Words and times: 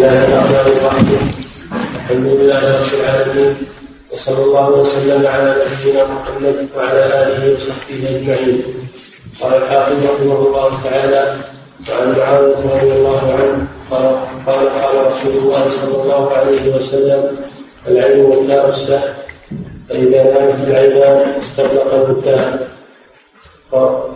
الله 0.00 0.22
الرحمن 0.24 0.66
الحمد 1.96 2.26
لله 2.26 2.62
رب 2.80 2.92
العالمين 3.00 3.52
وصلى 4.12 4.42
الله 4.44 4.68
وسلم 4.70 5.26
على 5.26 5.50
نبينا 5.60 6.04
محمد 6.04 6.56
وعلى 6.76 7.02
آله 7.22 7.42
وصحبه 7.54 8.00
أجمعين. 8.08 8.58
قال 9.40 9.52
الحافظ 9.62 9.98
رحمه 10.06 10.38
الله 10.46 10.68
تعالى 10.84 11.22
وعن 11.90 12.08
معاويه 12.18 12.60
رضي 12.76 12.92
الله 12.92 13.20
عنه 13.32 13.56
قال 14.46 14.68
قال 14.80 14.94
رسول 15.06 15.32
الله 15.32 15.64
صلى 15.68 15.96
الله 16.02 16.32
عليه 16.32 16.64
وسلم 16.76 17.36
العين 17.88 18.20
وكاء 18.24 18.68
السهل 18.68 19.12
فاذا 19.88 20.22
نامت 20.32 20.60
العينان 20.68 21.18
استطلق 21.44 21.94
البكاء 21.94 22.68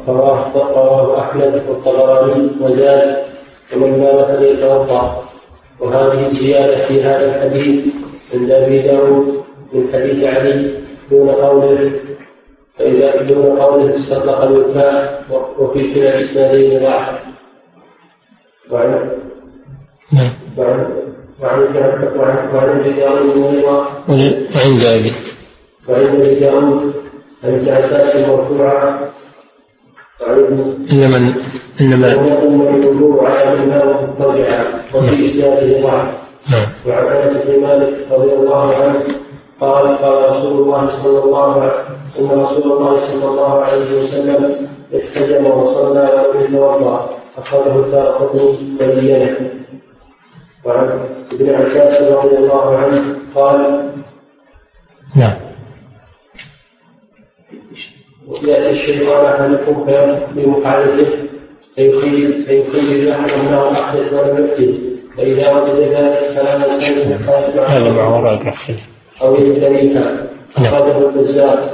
رواه 0.09 1.21
احمد 1.21 1.63
والطبراني 1.69 2.51
وزاد 2.61 3.17
ومن 3.73 4.01
نام 4.01 4.19
فليتوضأ. 4.25 5.24
وهذه 5.81 6.27
الزيادة 6.27 6.89
في 6.89 7.03
هذا 7.03 7.37
الحديث 7.37 7.95
عند 8.35 8.51
أبي 8.51 8.83
داود 8.83 9.45
من 9.73 9.93
حديث 9.93 10.25
علي 10.25 10.85
دون 11.11 11.29
قوله 11.29 12.01
فإذا 12.79 13.23
دون 13.23 13.59
قوله 13.61 13.95
استطلق 13.95 14.43
الوفاء 14.43 15.25
وفي 15.59 15.95
كلا 15.95 16.19
الإسنادين 16.19 16.83
ضعف. 16.83 17.21
وعن 18.71 19.11
نعم. 20.13 20.33
وعن 20.59 20.81
وعن 21.41 21.61
وعن 22.19 22.55
وعن 22.55 22.97
داود 22.97 23.37
وعند 24.57 24.85
أبي 24.85 25.13
وعند 25.89 26.21
أبي 26.21 26.41
داود 26.41 26.95
عن 27.45 27.55
ابن 27.55 27.69
عباس 27.69 28.29
مرفوعا 28.29 29.11
إنما 30.93 31.35
إنما 31.81 32.09
يقوم 32.09 32.63
الوضوء 32.63 33.25
على 33.27 33.67
نام 33.67 33.89
مضطجعا 33.89 34.65
وفي 34.95 35.27
اسناده 35.27 35.83
ضعف 35.83 36.15
نعم. 36.53 36.67
وعن 36.87 37.07
أنس 37.17 37.47
بن 37.47 37.61
مالك 37.63 38.13
رضي 38.13 38.33
الله 38.33 38.75
عنه 38.75 39.03
قال 39.61 39.99
قال 39.99 40.31
رسول 40.31 40.63
الله 40.63 41.03
صلى 41.03 41.25
الله 41.25 41.63
عليه 41.63 41.73
إن 42.19 42.31
رسول 42.31 42.73
الله 42.73 43.07
صلى 43.07 43.25
الله 43.25 43.61
عليه 43.61 44.03
وسلم 44.03 44.69
احتجم 44.97 45.47
وصلى 45.47 46.01
ولم 46.01 46.45
يتوضا 46.45 47.11
أخرجه 47.39 47.77
الدار 47.77 48.07
قطني 48.07 48.77
بينه 48.79 49.51
وعن 50.65 51.01
ابن 51.33 51.55
عباس 51.55 52.03
رضي 52.03 52.37
الله 52.37 52.77
عنه 52.77 53.17
قال 53.35 53.91
نعم. 55.17 55.37
ياتي 58.43 58.71
الشيطان 58.71 59.27
أحدكم 59.27 59.87
بمحاربه 60.35 61.24
فيخيل 61.75 62.45
فيخيل 62.45 63.09
أحد 63.09 63.31
انه 63.31 63.73
احدث 63.73 64.13
ولم 64.13 64.47
يحدث 64.47 64.95
فإذا 65.17 65.53
وجد 65.53 65.79
ذلك 65.79 66.29
فلا 66.37 66.79
فيسمع 66.79 67.67
هذا 67.67 67.93
مع 67.93 68.09
وراء 68.09 68.55
أو 69.23 69.35
يمتلكها 69.35 70.27
أخرجه 70.57 71.09
البزار 71.09 71.71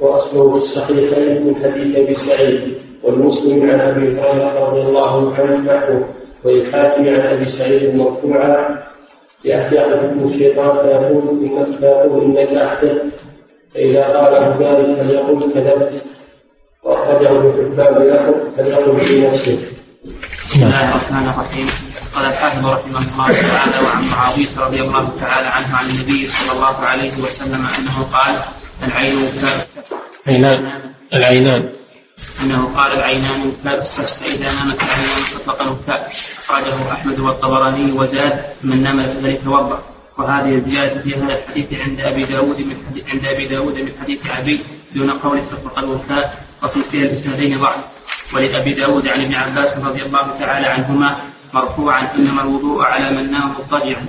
وأصله 0.00 0.50
في 0.50 0.56
الصحيحين 0.56 1.46
من 1.46 1.56
حديث 1.56 1.96
أبي 1.96 2.14
سعيد 2.14 2.74
والمسلم 3.02 3.70
عن 3.70 3.80
أبي 3.80 4.20
هريرة 4.20 4.70
رضي 4.70 4.80
الله 4.80 5.34
عنه 5.34 5.60
نحوه 5.60 6.08
والحاكم 6.44 7.08
عن 7.08 7.20
أبي 7.20 7.44
سعيد 7.44 7.94
مرفوعا. 7.94 8.82
يأتي 9.44 9.80
أحدكم 9.80 10.28
الشيطان 10.28 10.72
فيقول 10.76 11.28
إنك 11.28 11.78
فيقول 11.78 12.24
إنك 12.24 12.48
أحدث 12.48 13.20
فإذا 13.74 14.04
قال 14.04 14.62
ذلك 14.62 14.98
فليقل 14.98 15.52
كذبت. 15.52 16.04
وأخرجه 16.82 17.30
ابن 17.30 17.52
حبان 17.52 17.94
له 18.08 18.52
فليقل 18.56 19.04
في 19.04 19.20
نفسه. 19.20 19.58
بسم 20.50 20.62
الله 20.62 20.88
الرحمن 20.88 21.28
الرحيم. 21.28 21.66
قال 22.14 22.26
الحافظ 22.26 22.66
رحمه 22.66 22.98
الله 22.98 23.42
تعالى 23.42 23.86
وعن 23.86 24.08
معاوية 24.08 24.58
رضي 24.58 24.80
الله 24.80 25.20
تعالى 25.20 25.46
عنه 25.46 25.76
عن 25.76 25.90
النبي 25.90 26.28
صلى 26.28 26.52
الله 26.52 26.76
عليه 26.76 27.22
وسلم 27.22 27.66
أنه 27.66 28.02
قال 28.02 28.44
العين 28.82 29.16
وكاء 29.24 29.66
عينان 30.26 30.82
العينان. 31.14 31.68
أنه 32.42 32.76
قال 32.76 32.92
العينان 32.92 33.48
وكاء 33.48 33.82
السفس 33.82 34.14
فاذا 34.18 34.52
نامت 34.52 34.82
العينان 34.82 35.22
فاطلق 35.32 35.62
الوكاء 35.62 36.10
أخرجه 36.48 36.92
أحمد 36.92 37.20
والطبراني 37.20 37.92
وزاد 37.92 38.44
من 38.64 38.82
نام 38.82 38.98
فليتوضا 39.14 39.82
وهذه 40.18 40.54
الزيادة 40.54 41.02
في 41.02 41.14
هذا 41.14 41.38
الحديث 41.38 41.80
عند 41.80 42.00
أبي 42.00 42.24
داود 42.24 42.58
من 42.60 42.76
حديث 42.86 43.04
عند 43.14 43.26
أبي 43.26 43.48
داود 43.48 43.78
من 43.78 43.92
حديث 44.02 44.18
أبي 44.38 44.60
دون 44.94 45.10
قول 45.10 45.40
استطلق 45.40 45.78
الوفاء. 45.78 46.51
وفي 46.62 46.82
كلا 46.92 47.02
الإسنادين 47.02 47.60
ضعف 47.60 47.80
ولأبي 48.34 48.72
داود 48.74 49.08
عن 49.08 49.20
ابن 49.20 49.34
عباس 49.34 49.78
رضي 49.78 50.02
الله 50.02 50.38
تعالى 50.40 50.66
عنهما 50.66 51.16
مرفوعا 51.54 52.14
إنما 52.14 52.42
الوضوء 52.42 52.84
على 52.84 53.10
من 53.16 53.30
نام 53.30 53.50
مضطجعا. 53.50 54.06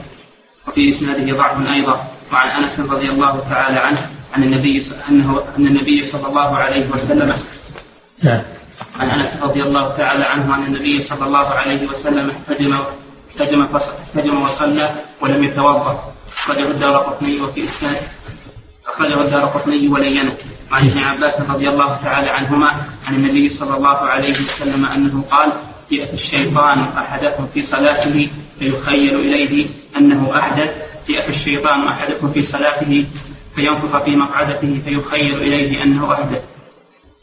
وفي 0.68 0.96
إسناده 0.96 1.38
ضعف 1.38 1.70
أيضا. 1.74 2.08
وعن 2.32 2.50
أنس 2.64 2.80
رضي 2.80 3.10
الله 3.10 3.40
تعالى 3.50 3.80
عنه 3.80 4.10
عن 4.34 4.44
النبي 4.44 4.86
أنه 5.10 5.44
أن 5.58 5.68
النبي 5.68 6.12
صلى 6.12 6.28
الله 6.28 6.58
عليه 6.58 6.90
وسلم 6.90 7.30
نعم. 8.24 8.42
عن 9.00 9.10
أنس 9.10 9.44
رضي 9.44 9.64
الله 9.64 9.98
تعالى 9.98 10.24
عنه 10.24 10.54
عن 10.54 10.64
النبي 10.66 11.04
صلى 11.04 11.26
الله 11.26 11.48
عليه 11.48 11.88
وسلم 11.88 12.30
احتجم 12.30 12.74
احتجم 13.30 13.62
احتجم 13.62 14.42
وصلى 14.42 14.96
ولم 15.22 15.44
يتوضأ. 15.44 16.14
أخرجه 16.38 16.68
الدار 16.72 16.98
قطني 16.98 17.42
وفي 17.42 17.64
إسناد 17.66 18.02
أخرجه 18.88 19.22
الدار 19.22 19.46
قطني 19.46 19.88
ولينة. 19.88 20.38
وعن 20.72 20.90
ابن 20.90 21.00
عباس 21.00 21.42
رضي 21.42 21.70
الله 21.70 21.96
تعالى 22.02 22.30
عنهما 22.30 22.68
عن 23.08 23.16
النبي 23.16 23.50
صلى 23.50 23.78
الله 23.78 23.98
عليه 23.98 24.32
وسلم 24.32 24.86
أنه 24.86 25.24
قال 25.32 25.54
ياتي 25.92 26.14
الشيطان 26.14 26.80
أحدكم 26.80 27.48
في 27.48 27.64
صلاته 27.66 28.30
فيخيل 28.60 29.16
إليه 29.16 29.68
أنه 29.98 30.38
أحدث. 30.40 30.70
ياتي 31.10 31.30
الشيطان 31.30 31.88
أحدكم 31.88 32.32
في 32.32 32.42
صلاته 32.42 33.06
فينفخ 33.56 34.04
في 34.06 34.16
مقعدته 34.16 34.82
فيخيل 34.86 35.36
إليه 35.42 35.84
أنه 35.84 36.14
أحدث. 36.14 36.42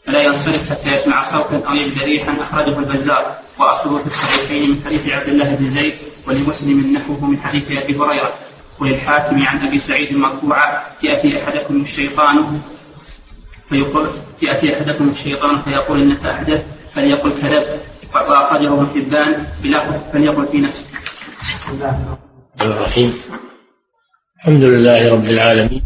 فلا 0.05 0.21
ينصرف 0.21 0.69
حتى 0.69 0.95
يسمع 0.95 1.23
صوتا 1.23 1.67
أو 1.67 1.73
يجد 1.73 2.03
ريحا 2.03 2.43
أخرجه 2.43 2.79
البزار. 2.79 3.35
وأصله 3.59 3.99
في 3.99 4.07
الصحيحين 4.07 4.69
من 4.71 4.81
حديث 4.85 5.11
عبد 5.13 5.27
الله 5.27 5.55
بن 5.55 5.75
زيد 5.75 5.93
ولمسلم 6.27 6.93
نحوه 6.93 7.25
من 7.25 7.37
حديث 7.41 7.63
أبي 7.83 7.97
هريرة. 7.97 8.33
وللحاكم 8.79 9.39
عن 9.47 9.67
أبي 9.67 9.79
سعيد 9.79 10.17
مرفوعا 10.17 10.81
يأتي 11.03 11.43
أحدكم 11.43 11.81
الشيطان 11.81 12.61
فيقول 13.71 14.09
يأتي 14.41 14.75
أحدكم 14.77 15.09
الشيطان 15.09 15.61
فيقول 15.63 16.01
انك 16.01 16.25
احدث 16.25 16.61
فليقل 16.95 17.41
كذبت 17.41 17.81
واخرجه 18.15 18.73
ابن 18.73 18.87
حبان 18.87 19.47
بلفظ 19.63 20.11
فليقل 20.13 20.47
في 20.51 20.57
نفسه. 20.57 20.87
الرحيم 22.61 23.21
الحمد 24.39 24.63
لله 24.63 25.09
رب 25.09 25.25
العالمين 25.25 25.83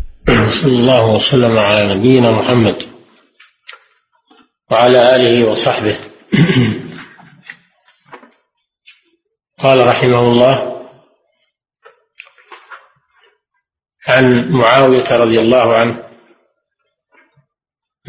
صلى 0.64 0.80
الله 0.80 1.16
وسلم 1.16 1.58
على 1.58 1.94
نبينا 1.96 2.32
محمد 2.32 2.84
وعلى 4.72 5.16
آله 5.16 5.48
وصحبه 5.52 5.98
قال 9.60 9.88
رحمه 9.88 10.20
الله 10.20 10.82
عن 14.08 14.52
معاوية 14.52 15.18
رضي 15.18 15.40
الله 15.40 15.76
عنه 15.76 16.05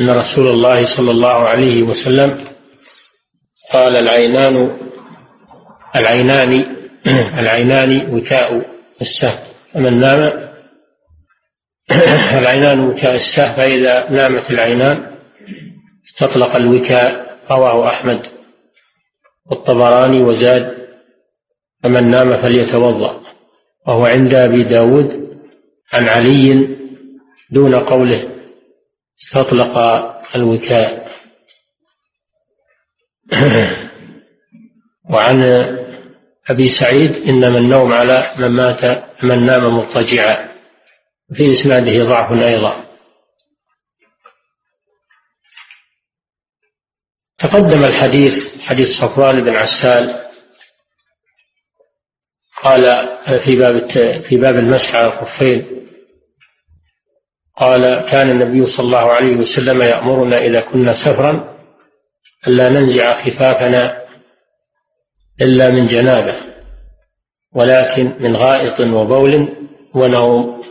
أن 0.00 0.10
رسول 0.10 0.48
الله 0.48 0.86
صلى 0.86 1.10
الله 1.10 1.48
عليه 1.48 1.82
وسلم 1.82 2.48
قال 3.72 3.96
العينان 3.96 4.78
العينان 5.96 6.76
العينان 7.40 8.14
وكاء 8.14 8.66
السهم. 9.00 9.38
فمن 9.74 10.00
نام 10.00 10.50
العينان 12.40 12.80
وكاء 12.80 13.14
السهم 13.14 13.56
فإذا 13.56 14.10
نامت 14.10 14.50
العينان 14.50 15.16
استطلق 16.06 16.56
الوكاء 16.56 17.38
رواه 17.50 17.88
أحمد 17.88 18.26
والطبراني 19.50 20.22
وزاد. 20.22 20.76
فمن 21.82 22.10
نام 22.10 22.42
فليتوضأ 22.42 23.20
وهو 23.86 24.06
عند 24.06 24.34
أبي 24.34 24.62
داود 24.62 25.38
عن 25.92 26.08
علي 26.08 26.68
دون 27.50 27.74
قوله. 27.74 28.35
استطلق 29.20 29.78
الوكاء. 30.36 31.06
وعن 35.10 35.42
أبي 36.50 36.68
سعيد 36.68 37.10
إنما 37.10 37.58
النوم 37.58 37.92
على 37.92 38.34
من 38.38 38.48
مات 38.48 38.84
من 39.22 39.46
نام 39.46 39.76
مضطجعا. 39.76 40.56
في 41.32 41.52
إسناده 41.52 42.04
ضعف 42.04 42.42
أيضا. 42.42 42.86
تقدم 47.38 47.84
الحديث 47.84 48.60
حديث 48.60 48.98
صفوان 48.98 49.44
بن 49.44 49.56
عسال. 49.56 50.26
قال 52.62 52.84
في 53.44 53.56
باب 53.56 53.88
في 54.22 54.36
باب 54.36 54.56
المسح 54.56 54.94
على 54.94 55.06
الخفين 55.06 55.85
قال 57.56 58.06
كان 58.06 58.30
النبي 58.30 58.66
صلى 58.66 58.86
الله 58.86 59.12
عليه 59.12 59.36
وسلم 59.36 59.82
يأمرنا 59.82 60.38
إذا 60.38 60.60
كنا 60.60 60.94
سفرا 60.94 61.56
ألا 62.48 62.68
ننزع 62.68 63.24
خفافنا 63.24 64.02
إلا 65.42 65.70
من 65.70 65.86
جنابه 65.86 66.36
ولكن 67.54 68.16
من 68.20 68.36
غائط 68.36 68.80
وبول 68.80 69.56
ونوم. 69.94 70.62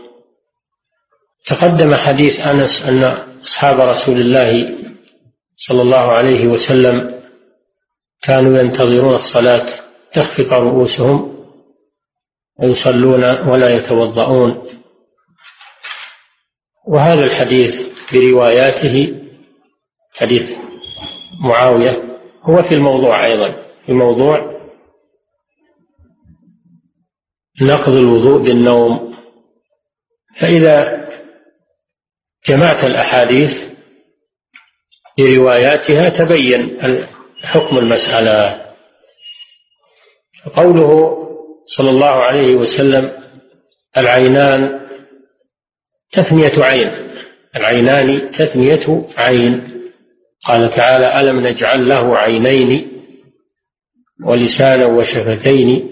تقدم 1.45 1.95
حديث 1.95 2.47
أنس 2.47 2.85
أن 2.85 3.03
أصحاب 3.41 3.79
رسول 3.79 4.21
الله 4.21 4.77
صلى 5.55 5.81
الله 5.81 6.11
عليه 6.11 6.47
وسلم 6.47 7.21
كانوا 8.21 8.59
ينتظرون 8.59 9.15
الصلاة 9.15 9.65
تخفق 10.13 10.53
رؤوسهم 10.53 11.45
ويصلون 12.59 13.23
ولا 13.49 13.69
يتوضؤون. 13.75 14.67
وهذا 16.87 17.23
الحديث 17.23 17.73
برواياته 18.13 19.21
حديث 20.13 20.49
معاوية 21.39 22.19
هو 22.43 22.57
في 22.57 22.75
الموضوع 22.75 23.25
أيضا 23.25 23.65
في 23.85 23.93
موضوع 23.93 24.55
نقض 27.61 27.93
الوضوء 27.93 28.43
بالنوم. 28.43 29.15
فإذا 30.39 31.05
جمعت 32.47 32.83
الأحاديث 32.83 33.51
برواياتها 35.17 36.09
تبين 36.09 36.79
حكم 37.43 37.77
المسألة. 37.77 38.65
قوله 40.55 41.17
صلى 41.65 41.89
الله 41.89 42.11
عليه 42.11 42.55
وسلم 42.55 43.11
العينان 43.97 44.84
تثنية 46.15 46.63
عين. 46.63 46.91
العينان 47.55 48.31
تثنية 48.31 49.09
عين. 49.17 49.75
قال 50.47 50.71
تعالى 50.75 51.19
ألم 51.21 51.39
نجعل 51.39 51.89
له 51.89 52.17
عينين 52.17 52.91
ولسانا 54.25 54.85
وشفتين؟ 54.85 55.91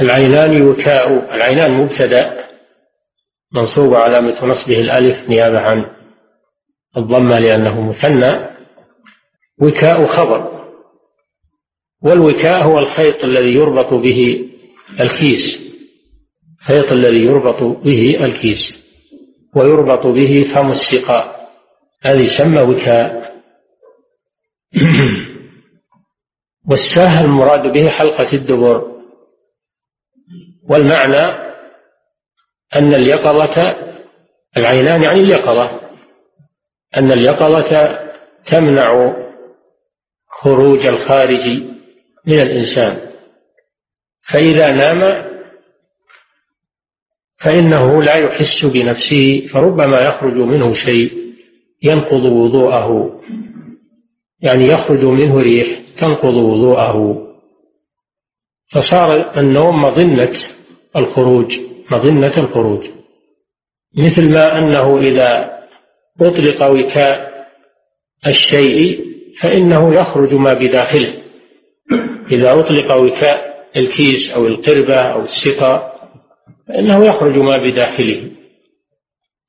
العينان 0.00 0.62
وكاء 0.62 1.34
العينان 1.34 1.72
مبتدأ 1.72 2.46
منصوب 3.52 3.94
علامة 3.94 4.44
نصبه 4.44 4.80
الألف 4.80 5.28
نيابة 5.28 5.60
عن 5.60 5.84
الضمة 6.96 7.38
لأنه 7.38 7.80
مثنى. 7.80 8.56
وكاء 9.62 10.06
خبر. 10.06 10.56
والوكاء 12.02 12.62
هو 12.62 12.78
الخيط 12.78 13.24
الذي 13.24 13.54
يربط 13.54 13.94
به 13.94 14.50
الكيس. 15.00 15.65
الخيط 16.66 16.92
الذي 16.92 17.24
يربط 17.24 17.62
به 17.62 18.24
الكيس 18.24 18.76
ويربط 19.56 20.06
به 20.06 20.52
فم 20.54 20.68
السقاء 20.68 21.50
هذا 22.02 22.20
يسمى 22.20 22.60
وكاء. 22.60 23.36
والساه 26.70 27.20
المراد 27.20 27.72
به 27.72 27.88
حلقة 27.88 28.32
الدبر. 28.32 29.02
والمعنى 30.68 31.22
أن 32.76 32.94
اليقظة 32.94 33.76
العينان 34.56 35.02
يعني 35.02 35.20
اليقظة. 35.20 35.80
أن 36.96 37.12
اليقظة 37.12 37.98
تمنع 38.46 39.14
خروج 40.26 40.86
الخارج 40.86 41.48
من 42.26 42.38
الإنسان. 42.38 43.10
فإذا 44.22 44.72
نام 44.72 45.26
فإنه 47.46 48.02
لا 48.02 48.16
يحس 48.16 48.66
بنفسه 48.66 49.46
فربما 49.52 50.00
يخرج 50.00 50.34
منه 50.34 50.72
شيء 50.72 51.12
ينقض 51.82 52.24
وضوءه. 52.24 53.20
يعني 54.40 54.64
يخرج 54.64 55.04
منه 55.04 55.36
ريح 55.40 55.80
تنقض 55.96 56.34
وضوءه. 56.34 57.26
فصار 58.66 59.38
النوم 59.40 59.82
مظنة 59.82 60.32
الخروج 60.96 61.60
مظنة 61.90 62.32
الخروج. 62.38 62.86
مثل 63.98 64.32
ما 64.32 64.58
أنه 64.58 64.98
إذا 64.98 65.58
أطلق 66.20 66.70
وكاء 66.70 67.46
الشيء 68.26 69.04
فإنه 69.40 69.94
يخرج 69.94 70.34
ما 70.34 70.54
بداخله. 70.54 71.22
إذا 72.32 72.60
أطلق 72.60 72.94
وكاء 72.94 73.66
الكيس 73.76 74.30
أو 74.30 74.46
القربة 74.46 74.96
أو 74.96 75.22
السقا 75.22 75.95
فإنه 76.68 77.06
يخرج 77.06 77.38
ما 77.38 77.56
بداخله. 77.56 78.30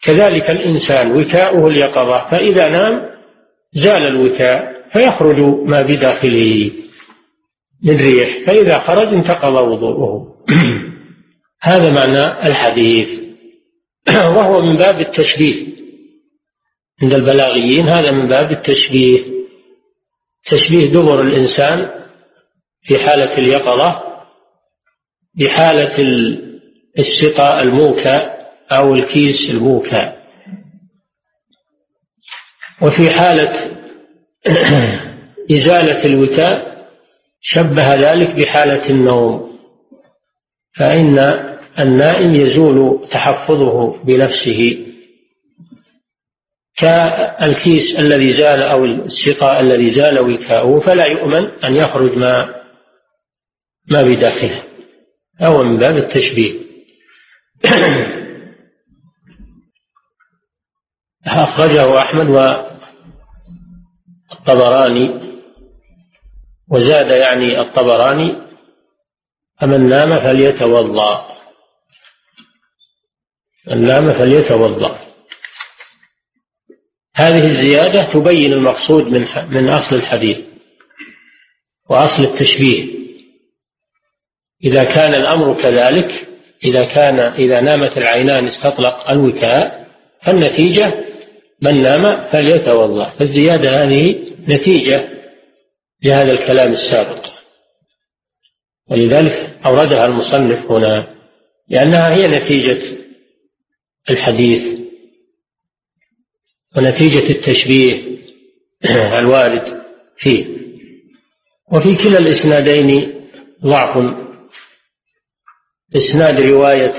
كذلك 0.02 0.50
الإنسان 0.50 1.12
وكاؤه 1.12 1.68
اليقظة 1.68 2.30
فإذا 2.32 2.70
نام 2.70 3.10
زال 3.72 4.08
الوكاء 4.08 4.90
فيخرج 4.94 5.40
ما 5.66 5.82
بداخله 5.82 6.72
من 7.84 7.96
ريح 7.96 8.46
فإذا 8.48 8.80
خرج 8.80 9.14
انتقض 9.14 9.56
وضوءه. 9.56 10.36
هذا 11.62 11.90
معنى 11.92 12.48
الحديث. 12.48 13.08
وهو 14.36 14.62
من 14.62 14.76
باب 14.76 15.00
التشبيه. 15.00 15.68
عند 17.02 17.14
البلاغيين 17.14 17.90
هذا 17.90 18.12
من 18.12 18.28
باب 18.28 18.52
التشبيه. 18.52 19.38
تشبيه 20.44 20.92
دبر 20.92 21.22
الإنسان 21.22 21.90
في 22.82 22.98
حالة 22.98 23.38
اليقظة 23.38 24.04
بحالة 25.36 26.00
السقاء 27.00 27.64
الموكى 27.64 28.38
أو 28.72 28.94
الكيس 28.94 29.50
الموكى. 29.50 30.14
وفي 32.82 33.10
حالة 33.10 33.78
إزالة 35.52 36.06
الوكاء 36.06 36.88
شبه 37.42 37.94
ذلك 37.94 38.36
بحالة 38.36 38.90
النوم 38.90 39.60
فإن 40.76 41.20
النائم 41.80 42.36
يزول 42.36 43.08
تحفظه 43.10 44.04
بنفسه. 44.04 44.84
كالكيس 46.76 48.00
الذي 48.00 48.32
زال 48.32 48.62
أو 48.62 48.86
السقاء 48.86 49.60
الذي 49.60 49.92
زال 49.92 50.20
وكاؤه 50.20 50.80
فلا 50.80 51.06
يؤمن 51.06 51.48
أن 51.64 51.76
يخرج 51.76 52.18
ما 52.18 52.56
ما 53.92 54.02
بداخله 54.02 54.64
أو 55.42 55.64
من 55.64 55.78
باب 55.78 55.98
التشبيه. 55.98 56.67
أخرجه 61.28 62.00
أحمد 62.00 62.28
والطبراني 64.30 65.28
وزاد 66.70 67.12
يعني 67.12 67.62
الطبراني 67.62 68.48
فمن 69.60 69.90
نام 69.90 70.20
فليتوضأ. 70.20 71.38
من 73.68 73.84
نام 73.84 74.14
فليتوضأ. 74.14 75.08
هذه 77.16 77.48
الزيادة 77.48 78.04
تبين 78.04 78.54
المقصود 78.54 79.04
من 79.04 79.28
من 79.50 79.70
أصل 79.70 79.96
الحديث 79.96 80.38
وأصل 81.90 82.24
التشبيه. 82.24 82.98
إذا 84.64 84.84
كان 84.84 85.14
الأمر 85.14 85.62
كذلك 85.62 86.27
إذا 86.64 86.86
كان 86.86 87.20
إذا 87.20 87.62
نامت 87.62 87.98
العينان 87.98 88.48
استطلق 88.48 89.10
الوكاء 89.10 89.88
فالنتيجة 90.22 91.06
من 91.62 91.82
نام 91.82 92.32
فليتوضأ. 92.32 93.10
فالزيادة 93.20 93.84
هذه 93.84 94.16
نتيجة 94.48 95.10
لهذا 96.04 96.32
الكلام 96.32 96.72
السابق. 96.72 97.26
ولذلك 98.90 99.58
أوردها 99.66 100.06
المصنف 100.06 100.72
هنا 100.72 101.16
لأنها 101.70 102.16
هي 102.16 102.28
نتيجة 102.28 102.98
الحديث 104.10 104.64
ونتيجة 106.78 107.30
التشبيه 107.30 108.18
الوارد 109.20 109.82
فيه. 110.18 110.46
وفي 111.72 111.96
كلا 111.96 112.20
الإسنادين 112.20 113.14
ضعف 113.64 114.27
إسناد 115.96 116.42
رواية 116.42 116.94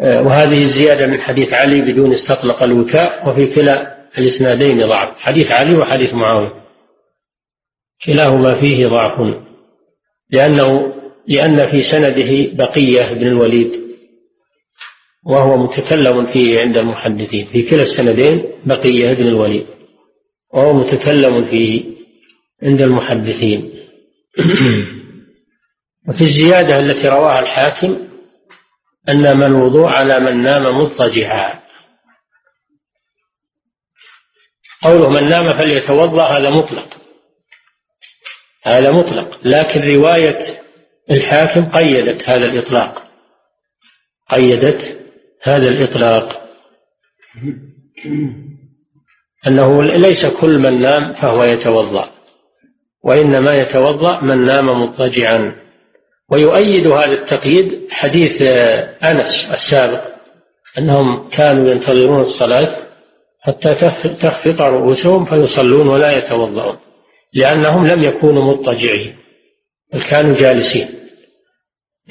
وهذه 0.00 0.62
الزيادة 0.62 1.06
من 1.06 1.20
حديث 1.20 1.52
علي 1.52 1.80
بدون 1.80 2.14
استطلق 2.14 2.62
الوكاء 2.62 3.28
وفي 3.28 3.46
كلا 3.46 3.98
الإسنادين 4.18 4.78
ضعف. 4.78 5.18
حديث 5.18 5.52
علي 5.52 5.76
وحديث 5.76 6.14
معاوية. 6.14 6.52
كلاهما 8.04 8.60
فيه 8.60 8.86
ضعف. 8.86 9.36
لأنه 10.30 10.94
لأن 11.28 11.70
في 11.70 11.80
سنده 11.80 12.56
بقية 12.56 13.12
بن 13.12 13.26
الوليد 13.26 13.72
وهو 15.26 15.56
متكلم 15.56 16.26
فيه 16.26 16.60
عند 16.60 16.76
المحدثين. 16.76 17.46
في 17.46 17.62
كلا 17.62 17.82
السندين 17.82 18.44
بقية 18.66 19.14
بن 19.14 19.26
الوليد 19.26 19.66
وهو 20.54 20.72
متكلم 20.72 21.44
فيه 21.50 21.84
عند 22.62 22.82
المحدثين. 22.82 23.72
وفي 26.08 26.20
الزيادة 26.20 26.78
التي 26.78 27.08
رواها 27.08 27.40
الحاكم 27.40 28.08
أنما 29.08 29.46
الوضوء 29.46 29.86
على 29.86 30.20
من 30.20 30.42
نام 30.42 30.78
مضطجعا. 30.78 31.62
قوله 34.82 35.08
من 35.08 35.28
نام 35.28 35.48
فليتوضأ 35.48 36.22
هذا 36.22 36.50
مطلق. 36.50 36.96
هذا 38.64 38.92
مطلق. 38.92 39.38
لكن 39.44 39.80
رواية 39.80 40.38
الحاكم 41.10 41.70
قيدت 41.70 42.28
هذا 42.28 42.46
الإطلاق. 42.46 43.02
قيدت 44.30 44.98
هذا 45.42 45.68
الإطلاق. 45.68 46.48
أنه 49.46 49.82
ليس 49.82 50.26
كل 50.26 50.58
من 50.58 50.80
نام 50.82 51.14
فهو 51.14 51.44
يتوضأ 51.44 52.10
وإنما 53.04 53.54
يتوضأ 53.54 54.20
من 54.20 54.44
نام 54.44 54.66
مضطجعا. 54.66 55.67
ويؤيد 56.30 56.86
هذا 56.86 57.12
التقييد 57.12 57.92
حديث 57.92 58.42
أنس 59.02 59.50
السابق 59.50 60.02
أنهم 60.78 61.28
كانوا 61.28 61.70
ينتظرون 61.70 62.20
الصلاة 62.20 62.88
حتى 63.40 63.74
تخفق 64.20 64.60
رؤوسهم 64.60 65.24
فيصلون 65.24 65.88
ولا 65.88 66.18
يتوضؤون 66.18 66.78
لأنهم 67.34 67.86
لم 67.86 68.02
يكونوا 68.02 68.44
مضطجعين 68.44 69.16
بل 69.92 70.02
كانوا 70.02 70.34
جالسين. 70.34 70.88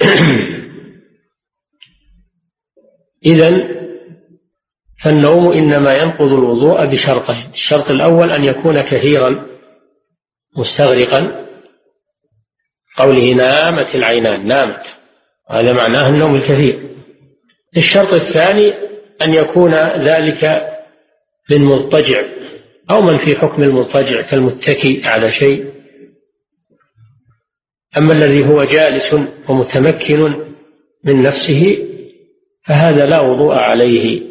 إذا 3.26 3.78
فالنوم 5.02 5.52
إنما 5.52 5.94
ينقض 5.94 6.32
الوضوء 6.32 6.84
بشرطين 6.86 7.50
الشرط 7.52 7.90
الأول 7.90 8.32
أن 8.32 8.44
يكون 8.44 8.80
كثيرا 8.80 9.46
مستغرقا 10.56 11.47
قوله 12.98 13.32
نامت 13.32 13.94
العينان 13.94 14.46
نامت. 14.46 14.86
هذا 15.50 15.72
معناه 15.72 16.08
النوم 16.08 16.34
الكثير. 16.34 16.88
الشرط 17.76 18.12
الثاني 18.12 18.72
أن 19.22 19.34
يكون 19.34 19.74
ذلك 20.04 20.68
للمضطجع 21.50 22.22
أو 22.90 23.02
من 23.02 23.18
في 23.18 23.38
حكم 23.38 23.62
المضطجع 23.62 24.20
كالمتكي 24.20 25.02
على 25.04 25.30
شيء. 25.30 25.72
أما 27.98 28.12
الذي 28.12 28.46
هو 28.46 28.64
جالس 28.64 29.16
ومتمكن 29.48 30.20
من 31.04 31.22
نفسه 31.22 31.78
فهذا 32.62 33.06
لا 33.06 33.20
وضوء 33.20 33.54
عليه. 33.54 34.22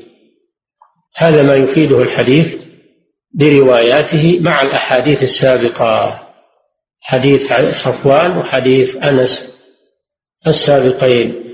هذا 1.17 1.43
ما 1.43 1.53
يفيده 1.53 2.01
الحديث 2.01 2.45
برواياته 3.33 4.39
مع 4.41 4.61
الأحاديث 4.61 5.23
السابقة. 5.23 6.26
حديث 7.01 7.53
صفوان 7.71 8.37
وحديث 8.37 8.95
أنس 8.95 9.47
السابقين. 10.47 11.47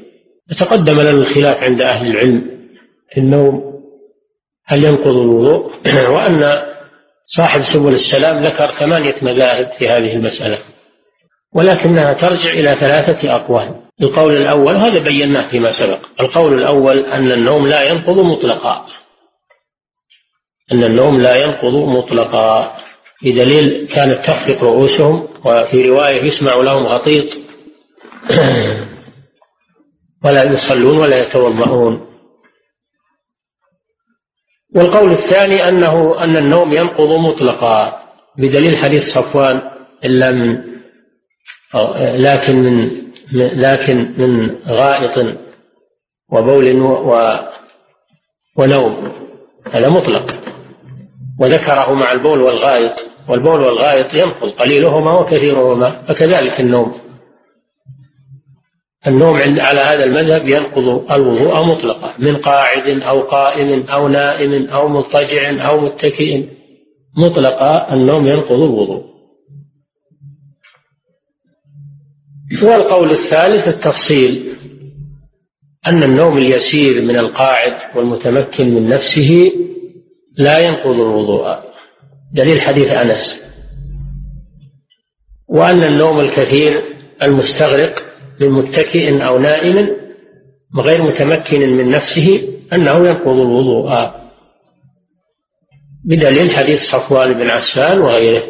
تقدم 0.58 1.02
لنا 1.02 1.10
الخلاف 1.10 1.64
عند 1.64 1.82
أهل 1.82 2.12
العلم 2.12 2.68
في 3.10 3.18
النوم 3.18 3.74
هل 4.66 4.84
ينقض 4.84 5.18
الوضوء؟ 5.18 5.72
وأن 6.14 6.64
صاحب 7.26 7.62
سبل 7.62 7.94
السلام 7.94 8.46
ذكر 8.46 8.72
ثمانية 8.72 9.16
مذاهب 9.22 9.72
في 9.80 9.88
هذه 9.90 10.16
المسألة 10.16 10.60
ولكنها 11.54 12.14
ترجع 12.14 12.52
إلى 12.52 12.76
ثلاثة 12.76 13.36
أقوال. 13.36 13.76
القول 14.02 14.38
الأول 14.38 14.78
هذا 14.78 15.04
بيناه 15.04 15.50
فيما 15.50 15.72
سبق 15.72 16.00
القول 16.22 16.54
الأول 16.54 17.06
أن 17.06 17.32
النوم 17.32 17.68
لا 17.68 17.84
ينقض 17.84 18.20
مطلقا. 18.20 18.86
أن 20.72 20.84
النوم 20.84 21.22
لا 21.22 21.36
ينقض 21.36 21.76
مطلقا. 21.76 22.78
بدليل 23.24 23.88
كانت 23.88 24.25
تخفق 24.25 24.63
رؤوسهم 24.63 25.27
وفي 25.46 25.89
رواية 25.89 26.24
يسمع 26.24 26.55
لهم 26.55 26.86
غطيط. 26.88 27.38
ولا 30.24 30.43
يصلون 30.43 30.98
ولا 30.98 31.27
يتوضؤون. 31.27 32.13
والقول 34.75 35.12
الثاني 35.12 35.70
أنه 35.70 36.24
أن 36.24 36.38
النوم 36.38 36.74
ينقض 36.74 37.12
مطلقا 37.12 38.03
بدليل 38.38 38.77
حديث 38.77 39.13
صفوان 39.13 39.62
إلا 40.05 40.32
من 40.32 40.74
لكن 42.15 42.55
من 42.55 43.03
لكن 43.34 44.13
من 44.17 44.55
غائط 44.67 45.38
وبول 46.32 46.82
و 46.82 47.39
ونوم 48.58 49.12
هذا 49.72 49.89
مطلق. 49.89 50.43
وذكره 51.40 51.94
مع 51.94 52.12
البول 52.12 52.42
والغائط 52.42 52.94
والبول 53.30 53.62
والغائط 53.62 54.13
ينقض 54.13 54.50
قليلهما 54.50 55.22
وكثيرهما 55.22 56.06
فكذلك 56.08 56.60
النوم. 56.60 56.94
النوم 59.08 59.36
على 59.38 59.80
هذا 59.80 60.06
المذهب 60.06 60.50
ينقض 60.50 61.12
الوضوء 61.12 61.63
مطلقا 61.63 62.13
من 62.20 62.38
قاعد 62.38 62.88
أو 62.88 63.22
قائم 63.22 63.84
أو 63.90 64.08
نائم 64.08 64.68
أو 64.70 64.88
مضطجع 64.88 65.70
أو 65.70 65.80
متكئ. 65.80 66.44
مطلقا 67.18 67.94
النوم 67.94 68.28
ينقض 68.28 68.62
الوضوء. 68.62 69.13
والقول 72.63 73.12
الثالث 73.12 73.68
التفصيل 73.68 74.54
أن 75.88 76.04
النوم 76.04 76.38
اليسير 76.38 77.02
من 77.02 77.18
القاعد 77.18 77.98
والمتمكن 77.98 78.74
من 78.74 78.90
نفسه 78.90 79.52
لا 80.38 80.60
ينقض 80.60 81.00
الوضوء. 81.00 81.58
دليل 82.34 82.62
حديث 82.62 82.92
أنس. 82.92 83.42
وأن 85.48 85.84
النوم 85.84 86.20
الكثير 86.20 86.84
المستغرق 87.24 87.96
لمتكئ 88.40 89.25
أو 89.25 89.40
نائم 89.40 89.98
غير 90.80 91.02
متمكن 91.02 91.60
من 91.60 91.90
نفسه 91.90 92.58
أنه 92.74 93.08
ينقض 93.08 93.40
الوضوء. 93.40 94.12
بدليل 96.06 96.52
حديث 96.52 96.90
صفوان 96.92 97.34
بن 97.34 97.50
عسان 97.50 98.00
وغيره. 98.02 98.44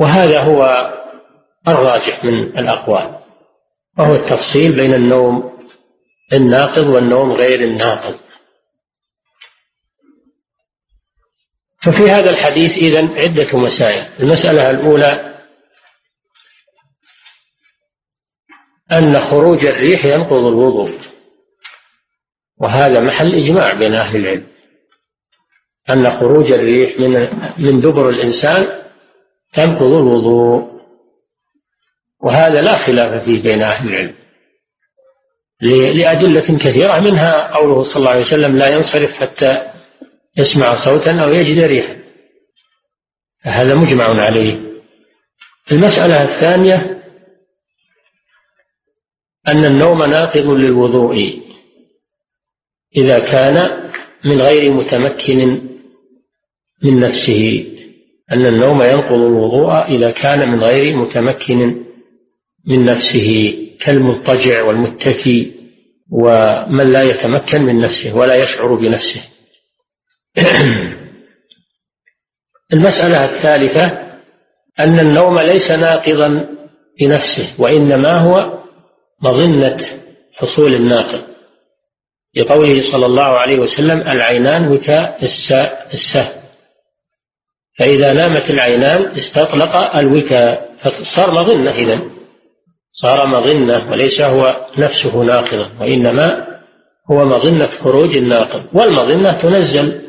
وهذا 0.00 0.40
هو 0.42 0.92
الراجح 1.68 2.24
من 2.24 2.58
الأقوال. 2.58 3.18
وهو 3.98 4.14
التفصيل 4.14 4.76
بين 4.76 4.94
النوم 4.94 5.58
الناقض 6.32 6.86
والنوم 6.86 7.32
غير 7.32 7.60
الناقض. 7.60 8.27
ففي 11.82 12.10
هذا 12.10 12.30
الحديث 12.30 12.78
إذن 12.78 13.08
عدة 13.18 13.58
مسائل. 13.58 14.22
المسألة 14.22 14.70
الأولى 14.70 15.34
أن 18.92 19.20
خروج 19.20 19.66
الريح 19.66 20.04
ينقض 20.04 20.44
الوضوء 20.44 20.98
وهذا 22.58 23.00
محل 23.00 23.34
إجماع 23.34 23.72
بين 23.74 23.94
أهل 23.94 24.16
العلم. 24.16 24.46
أن 25.90 26.18
خروج 26.20 26.52
الريح 26.52 27.00
من 27.00 27.12
من 27.58 27.80
دبر 27.80 28.08
الإنسان 28.08 28.82
تنقض 29.52 29.92
الوضوء 29.92 30.78
وهذا 32.20 32.60
لا 32.62 32.76
خلاف 32.78 33.24
فيه 33.24 33.42
بين 33.42 33.62
أهل 33.62 33.88
العلم. 33.88 34.14
لأدلة 35.60 36.58
كثيرة 36.58 37.00
منها 37.00 37.56
قوله 37.56 37.82
صلى 37.82 37.96
الله 37.96 38.10
عليه 38.10 38.20
وسلم 38.20 38.56
لا 38.56 38.68
ينصرف 38.68 39.12
حتى 39.12 39.77
يسمع 40.38 40.76
صوتا 40.76 41.12
أو 41.24 41.32
يجد 41.32 41.64
ريحا. 41.64 41.98
هذا 43.42 43.74
مجمع 43.74 44.04
عليه. 44.04 44.60
المسألة 45.72 46.22
الثانية 46.22 47.02
أن 49.48 49.64
النوم 49.64 50.02
ناقض 50.02 50.46
للوضوء 50.46 51.42
إذا 52.96 53.18
كان 53.18 53.88
من 54.24 54.42
غير 54.42 54.72
متمكن 54.72 55.68
من 56.82 57.00
نفسه. 57.00 57.64
أن 58.32 58.46
النوم 58.46 58.82
ينقض 58.82 59.12
الوضوء 59.12 59.72
إذا 59.72 60.10
كان 60.10 60.48
من 60.48 60.60
غير 60.60 60.96
متمكن 60.96 61.84
من 62.66 62.84
نفسه 62.84 63.54
كالمضطجع 63.80 64.62
والمتكي 64.62 65.52
ومن 66.10 66.92
لا 66.92 67.02
يتمكن 67.02 67.62
من 67.62 67.80
نفسه 67.80 68.16
ولا 68.16 68.34
يشعر 68.34 68.74
بنفسه. 68.74 69.37
المسألة 72.74 73.24
الثالثة 73.24 74.08
أن 74.80 75.00
النوم 75.00 75.38
ليس 75.38 75.70
ناقضا 75.70 76.48
بنفسه 77.00 77.54
وإنما 77.58 78.18
هو 78.18 78.58
مظنة 79.22 79.76
حصول 80.36 80.74
الناقض. 80.74 81.22
لقوله 82.36 82.82
صلى 82.82 83.06
الله 83.06 83.24
عليه 83.24 83.58
وسلم 83.58 84.00
العينان 84.00 84.72
وكاء 84.72 85.24
السهم 85.92 86.38
فإذا 87.78 88.12
نامت 88.12 88.50
العينان 88.50 89.06
استطلق 89.06 89.96
الوكاء 89.96 90.74
فصار 90.82 91.30
مظنة 91.30 91.70
إذن. 91.70 92.10
صار 92.90 93.26
مظنة 93.26 93.90
وليس 93.90 94.20
هو 94.20 94.66
نفسه 94.78 95.22
ناقضا 95.22 95.70
وإنما 95.80 96.46
هو 97.10 97.24
مظنة 97.24 97.66
خروج 97.66 98.16
الناقض. 98.16 98.64
والمظنة 98.72 99.32
تنزل 99.32 100.07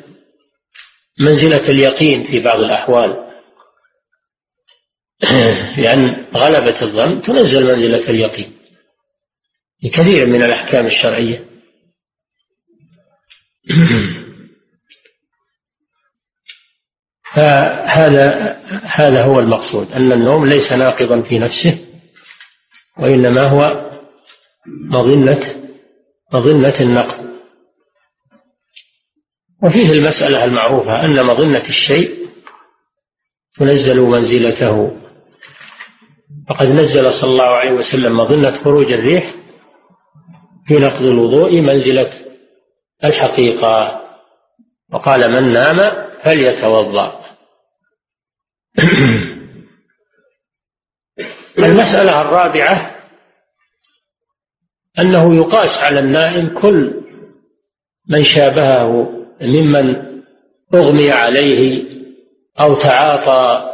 منزلة 1.20 1.70
اليقين 1.70 2.24
في 2.24 2.40
بعض 2.40 2.60
الأحوال. 2.60 3.30
لأن 5.78 6.26
غلبة 6.36 6.82
الظن 6.82 7.22
تنزل 7.22 7.64
منزلة 7.64 8.10
اليقين 8.10 8.58
لكثير 9.84 10.26
من 10.28 10.44
الأحكام 10.44 10.86
الشرعية. 10.86 11.46
فهذا 17.34 18.60
هذا 18.84 19.24
هو 19.24 19.40
المقصود. 19.40 19.92
أن 19.92 20.12
النوم 20.12 20.46
ليس 20.46 20.74
ناقضا 20.74 21.22
في 21.22 21.40
نفسه 21.40 21.86
وإنما 22.98 23.48
هو 23.48 23.90
مظنة 24.68 25.72
مظنة 26.34 26.74
النقد. 26.80 27.29
وفيه 29.64 29.92
المسألة 29.92 30.44
المعروفة 30.44 31.06
أن 31.06 31.26
مظنة 31.26 31.64
الشيء 31.70 32.30
تنزل 33.54 34.02
منزلته. 34.02 34.98
فقد 36.50 36.68
نزل 36.68 37.14
صلى 37.14 37.32
الله 37.32 37.46
عليه 37.46 37.72
وسلم 37.72 38.18
مظنة 38.18 38.52
خروج 38.52 38.92
الريح 38.92 39.36
في 40.66 40.74
نقض 40.74 41.02
الوضوء 41.02 41.62
منزلة 41.62 42.12
الحقيقة. 43.04 44.02
وقال 44.94 45.32
من 45.32 45.54
نام 45.54 46.08
فليتوضأ. 46.24 47.20
المسألة 51.60 52.22
الرابعة 52.22 52.96
أنه 55.00 55.36
يقاس 55.36 55.78
على 55.78 56.00
النائم 56.00 56.60
كل 56.62 57.02
من 58.10 58.24
شابهه 58.24 59.19
ممن 59.42 59.96
أغمي 60.74 61.12
عليه 61.12 61.84
أو 62.60 62.82
تعاطى 62.82 63.70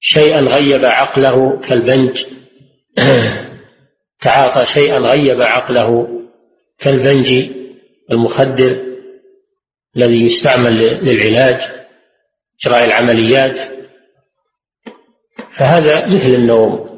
شيئا 0.00 0.40
غيب 0.40 0.84
عقله 0.84 1.58
كالبنج. 1.58 2.24
تعاطى 4.20 4.66
شيئا 4.66 4.98
غيب 4.98 5.40
عقله 5.40 6.08
كالبنج 6.78 7.50
المخدر 8.12 8.90
الذي 9.96 10.24
يستعمل 10.24 10.78
للعلاج 10.78 11.60
إجراء 12.60 12.84
العمليات. 12.84 13.60
فهذا 15.50 16.06
مثل 16.06 16.34
النوم. 16.34 16.90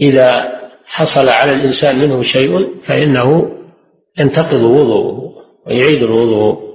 إذا 0.00 0.58
حصل 0.84 1.28
على 1.28 1.52
الإنسان 1.52 1.98
منه 1.98 2.22
شيء 2.22 2.82
فإنه 2.84 3.58
ينتقض 4.20 4.62
وضوءه. 4.62 5.27
ويعيد 5.68 6.02
الوضوء 6.02 6.68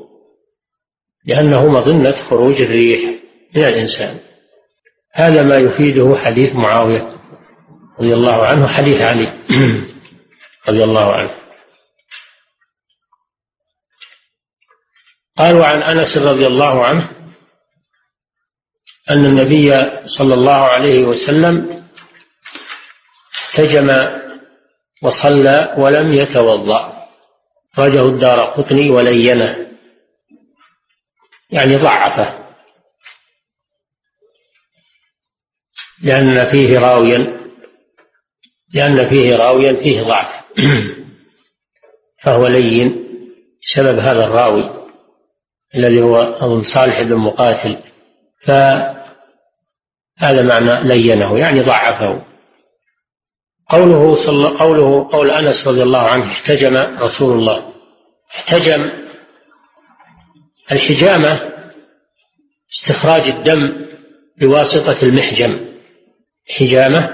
لأنه 1.25 1.67
مظنة 1.67 2.15
خروج 2.15 2.61
الريح 2.61 3.21
من 3.55 3.63
الإنسان. 3.63 4.19
هذا 5.13 5.43
ما 5.43 5.55
يفيده 5.55 6.15
حديث 6.15 6.55
معاوية 6.55 7.15
رضي 7.99 8.13
الله 8.13 8.45
عنه 8.45 8.67
حديث 8.67 9.01
علي 9.01 9.27
رضي 10.69 10.83
الله 10.83 11.13
عنه. 11.13 11.35
قالوا 15.37 15.65
عن 15.65 15.81
أنس 15.81 16.17
رضي 16.17 16.47
الله 16.47 16.85
عنه 16.85 17.09
أن 19.09 19.25
النبي 19.25 19.71
صلى 20.05 20.33
الله 20.33 20.65
عليه 20.65 21.03
وسلم 21.03 21.83
احتجم 23.35 24.19
وصلى 25.03 25.75
ولم 25.77 26.13
يتوضأ. 26.13 26.92
رجه 27.79 28.05
الدار 28.05 28.39
قطني 28.39 28.89
ولينه. 28.89 29.67
يعني 31.51 31.75
ضعفه. 31.75 32.43
لأن 36.01 36.51
فيه 36.51 36.79
راويا 36.79 37.39
لأن 38.73 39.09
فيه 39.09 39.35
راويا 39.35 39.83
فيه 39.83 40.01
ضعف. 40.01 40.43
فهو 42.23 42.47
لين 42.47 43.03
بسبب 43.61 43.99
هذا 43.99 44.25
الراوي 44.25 44.87
الذي 45.75 46.01
هو 46.01 46.15
أظن 46.17 46.61
صالح 46.61 47.01
بن 47.01 47.15
مقاتل. 47.15 47.77
فهذا 48.41 49.03
معنى 50.41 50.87
لينه 50.87 51.37
يعني 51.37 51.61
ضعفه. 51.61 52.32
قوله 53.73 54.15
صلى 54.15 54.47
قوله 54.47 55.09
قول 55.11 55.31
أنس 55.31 55.67
رضي 55.67 55.83
الله 55.83 56.01
عنه 56.01 56.25
احتجم 56.25 56.77
رسول 56.77 57.39
الله. 57.39 57.73
احتجم 58.35 58.91
الحجامة 60.71 61.53
استخراج 62.71 63.27
الدم 63.27 63.85
بواسطة 64.39 65.03
المحجم. 65.03 65.59
حجامة 66.57 67.09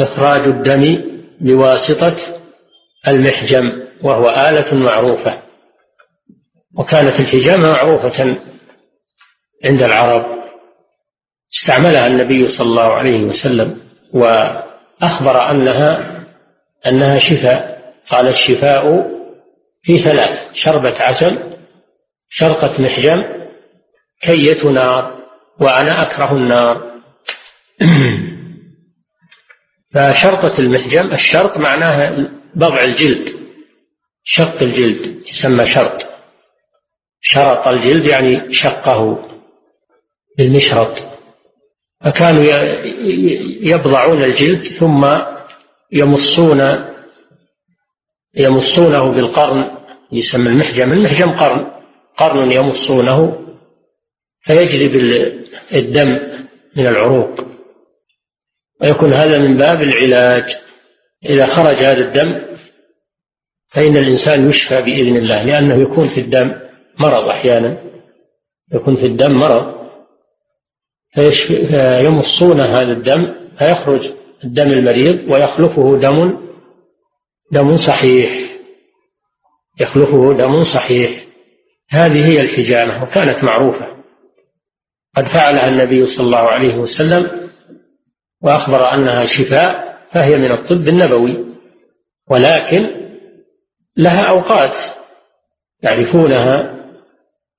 إخراج 0.00 0.40
الدم 0.40 1.04
بواسطة 1.40 2.16
المحجم 3.08 3.86
وهو 4.02 4.30
آلة 4.30 4.74
معروفة. 4.74 5.42
وكانت 6.78 7.20
الحجامة 7.20 7.68
معروفة 7.72 8.36
عند 9.64 9.82
العرب. 9.82 10.26
استعملها 11.52 12.06
النبي 12.06 12.48
صلى 12.48 12.66
الله 12.66 12.92
عليه 12.92 13.24
وسلم 13.24 13.80
وأخبر 15.02 15.50
أنها 15.50 16.16
أنها 16.86 17.16
شفاء. 17.16 17.76
قال 18.08 18.28
الشفاء 18.28 19.10
في 19.82 19.98
ثلاث 19.98 20.54
شربة 20.54 20.94
عسل 21.00 21.56
شرقة 22.28 22.82
محجم 22.82 23.22
كية 24.22 24.64
نار 24.64 25.16
وأنا 25.60 26.02
أكره 26.02 26.32
النار. 26.32 26.96
فشرقة 29.94 30.58
المحجم 30.58 31.12
الشرق 31.12 31.58
معناها 31.58 32.30
بضع 32.54 32.82
الجلد 32.82 33.36
شق 34.24 34.62
الجلد 34.62 35.28
يسمى 35.28 35.66
شرط 35.66 36.08
شرط 37.20 37.68
الجلد 37.68 38.06
يعني 38.06 38.52
شقه 38.52 39.28
بالمشرط 40.38 41.15
فكانوا 42.04 42.44
يبضعون 43.60 44.22
الجلد 44.22 44.66
ثم 44.66 45.06
يمصون 45.92 46.60
يمصونه 48.38 49.10
بالقرن 49.10 49.70
يسمى 50.12 50.48
المحجم 50.48 50.92
المحجم 50.92 51.30
قرن 51.30 51.66
قرن 52.16 52.52
يمصونه 52.52 53.46
فيجلب 54.40 54.94
الدم 55.74 56.18
من 56.76 56.86
العروق. 56.86 57.40
ويكون 58.80 59.12
هذا 59.12 59.38
من 59.38 59.56
باب 59.56 59.82
العلاج. 59.82 60.56
إذا 61.30 61.46
خرج 61.46 61.76
هذا 61.76 62.08
الدم 62.08 62.46
فإن 63.68 63.96
الإنسان 63.96 64.48
يشفى 64.48 64.82
بإذن 64.82 65.16
الله 65.16 65.42
لأنه 65.42 65.74
يكون 65.74 66.08
في 66.08 66.20
الدم 66.20 66.54
مرض 67.00 67.28
أحيانا. 67.28 67.82
يكون 68.72 68.96
في 68.96 69.06
الدم 69.06 69.32
مرض. 69.32 69.75
فيمصون 71.16 72.60
هذا 72.60 72.92
الدم 72.92 73.34
فيخرج 73.58 74.12
الدم 74.44 74.68
المريض 74.68 75.30
ويخلفه 75.30 75.98
دم 75.98 76.46
دم 77.52 77.76
صحيح. 77.76 78.30
يخلفه 79.80 80.32
دم 80.32 80.62
صحيح. 80.62 81.26
هذه 81.90 82.28
هي 82.28 82.40
الحجامة 82.40 83.02
وكانت 83.02 83.44
معروفة. 83.44 83.86
قد 85.16 85.28
فعلها 85.28 85.68
النبي 85.68 86.06
صلى 86.06 86.26
الله 86.26 86.38
عليه 86.38 86.76
وسلم 86.76 87.50
وأخبر 88.42 88.94
أنها 88.94 89.24
شفاء 89.24 89.98
فهي 90.12 90.36
من 90.36 90.52
الطب 90.52 90.88
النبوي. 90.88 91.44
ولكن 92.30 92.90
لها 93.96 94.22
أوقات 94.22 94.74
يعرفونها 95.82 96.85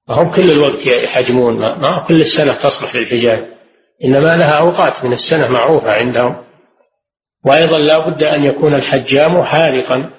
ما 0.09 0.31
كل 0.35 0.51
الوقت 0.51 0.85
يحجمون 0.85 1.57
ما 1.57 1.87
هو 1.87 2.07
كل 2.07 2.21
السنة 2.21 2.53
تصلح 2.53 2.95
للحجاج 2.95 3.57
إنما 4.05 4.27
لها 4.27 4.51
أوقات 4.51 5.05
من 5.05 5.13
السنة 5.13 5.47
معروفة 5.47 5.91
عندهم. 5.91 6.35
وأيضا 7.45 7.79
لا 7.79 8.09
بد 8.09 8.23
أن 8.23 8.43
يكون 8.43 8.75
الحجام 8.75 9.43
حارقا 9.43 10.09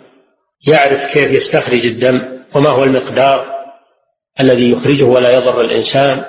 يعرف 0.69 1.15
كيف 1.15 1.33
يستخرج 1.33 1.87
الدم 1.87 2.21
وما 2.57 2.71
هو 2.71 2.85
المقدار 2.85 3.47
الذي 4.41 4.71
يخرجه 4.71 5.05
ولا 5.05 5.35
يضر 5.35 5.61
الإنسان. 5.61 6.25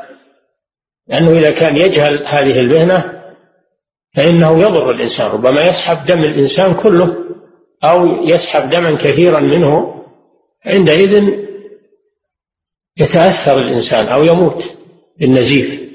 لأنه 1.07 1.31
إذا 1.31 1.51
كان 1.51 1.77
يجهل 1.77 2.27
هذه 2.27 2.59
المهنة 2.59 3.21
فإنه 4.15 4.61
يضر 4.61 4.91
الإنسان. 4.91 5.27
ربما 5.27 5.61
يسحب 5.61 6.05
دم 6.05 6.23
الإنسان 6.23 6.73
كله 6.73 7.15
أو 7.83 8.23
يسحب 8.23 8.69
دما 8.69 8.97
كثيرا 8.97 9.39
منه. 9.39 10.03
عندئذ 10.65 11.48
يتأثر 12.99 13.57
الإنسان 13.57 14.07
أو 14.07 14.23
يموت 14.23 14.77
بالنزيف. 15.19 15.89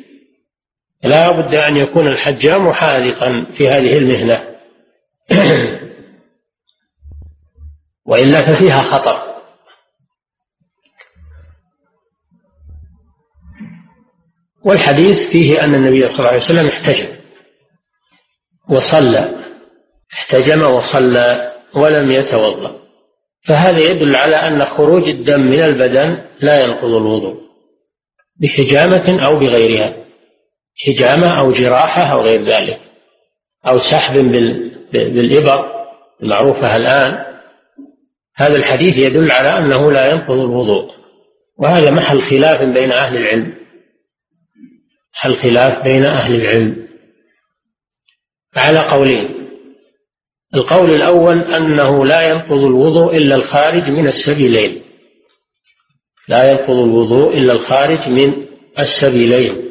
لا 1.02 1.30
بد 1.30 1.54
أن 1.54 1.76
يكون 1.76 2.08
الحجام 2.08 2.72
حاذقا 2.72 3.46
في 3.54 3.68
هذه 3.68 3.98
المهنة. 3.98 4.54
وإلا 8.06 8.54
ففيها 8.54 8.76
خطر. 8.76 9.34
والحديث 14.62 15.28
فيه 15.28 15.64
أن 15.64 15.74
النبي 15.74 16.08
صلى 16.08 16.18
الله 16.18 16.28
عليه 16.28 16.42
وسلم 16.42 16.66
احتجم. 16.66 17.16
وصلى. 18.68 19.44
احتجم 20.14 20.62
وصلى 20.62 21.54
ولم 21.74 22.10
يتوضأ. 22.10 22.83
فهذا 23.46 23.78
يدل 23.78 24.16
على 24.16 24.36
أن 24.36 24.64
خروج 24.64 25.08
الدم 25.08 25.40
من 25.40 25.62
البدن 25.62 26.24
لا 26.40 26.64
ينقض 26.64 26.90
الوضوء 26.94 27.44
بحجامة 28.36 29.24
أو 29.26 29.38
بغيرها 29.38 30.04
حجامة 30.86 31.40
أو 31.40 31.52
جراحة 31.52 32.02
أو 32.02 32.20
غير 32.20 32.44
ذلك 32.44 32.80
أو 33.66 33.78
سحب 33.78 34.14
بالإبر 34.92 35.74
المعروفة 36.22 36.76
الآن. 36.76 37.24
هذا 38.36 38.56
الحديث 38.56 38.98
يدل 38.98 39.30
على 39.30 39.58
أنه 39.58 39.92
لا 39.92 40.10
ينقض 40.10 40.38
الوضوء 40.38 40.94
وهذا 41.58 41.90
محل 41.90 42.22
خلاف 42.22 42.62
بين 42.62 42.92
أهل 42.92 43.16
العلم. 43.16 43.54
محل 45.14 45.36
خلاف 45.36 45.84
بين 45.84 46.06
أهل 46.06 46.34
العلم. 46.34 46.88
على 48.56 48.78
قولين 48.78 49.33
القول 50.54 50.90
الأول 50.90 51.38
أنه 51.38 52.06
لا 52.06 52.30
ينقض 52.30 52.64
الوضوء 52.64 53.16
إلا 53.16 53.34
الخارج 53.34 53.90
من 53.90 54.06
السبيلين. 54.06 54.82
لا 56.28 56.50
ينقض 56.50 56.78
الوضوء 56.78 57.38
إلا 57.38 57.52
الخارج 57.52 58.08
من 58.08 58.46
السبيلين. 58.78 59.64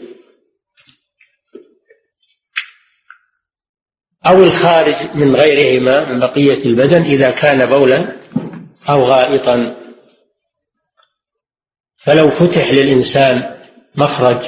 أو 4.27 4.43
الخارج 4.43 5.15
من 5.15 5.35
غيرهما 5.35 6.09
من 6.09 6.19
بقية 6.19 6.65
البدن 6.65 7.01
إذا 7.01 7.31
كان 7.31 7.69
بولا 7.69 8.15
أو 8.89 9.03
غائطا. 9.03 9.75
فلو 11.97 12.29
فتح 12.29 12.71
للإنسان 12.71 13.55
مخرج 13.95 14.43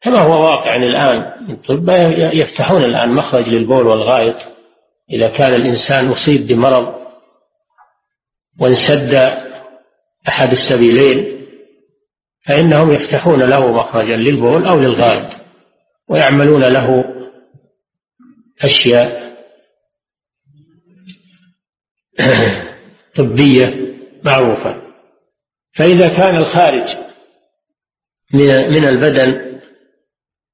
كما 0.00 0.22
هو 0.22 0.44
واقع 0.44 0.76
الآن 0.76 1.50
الطب 1.50 1.88
يفتحون 2.34 2.84
الآن 2.84 3.14
مخرج 3.14 3.48
للبول 3.48 3.86
والغائط. 3.86 4.55
إذا 5.10 5.28
كان 5.28 5.54
الإنسان 5.54 6.08
أصيب 6.08 6.46
بمرض 6.46 6.94
وانسد 8.60 9.14
أحد 10.28 10.52
السبيلين 10.52 11.46
فإنهم 12.40 12.92
يفتحون 12.92 13.42
له 13.42 13.72
مخرجا 13.72 14.16
للبول 14.16 14.66
أو 14.66 14.78
للغائط 14.78 15.36
ويعملون 16.08 16.64
له 16.64 17.04
أشياء 18.64 19.36
طبية 23.16 23.96
معروفة. 24.24 24.82
فإذا 25.74 26.08
كان 26.08 26.36
الخارج 26.36 26.96
من 28.70 28.84
البدن 28.84 29.60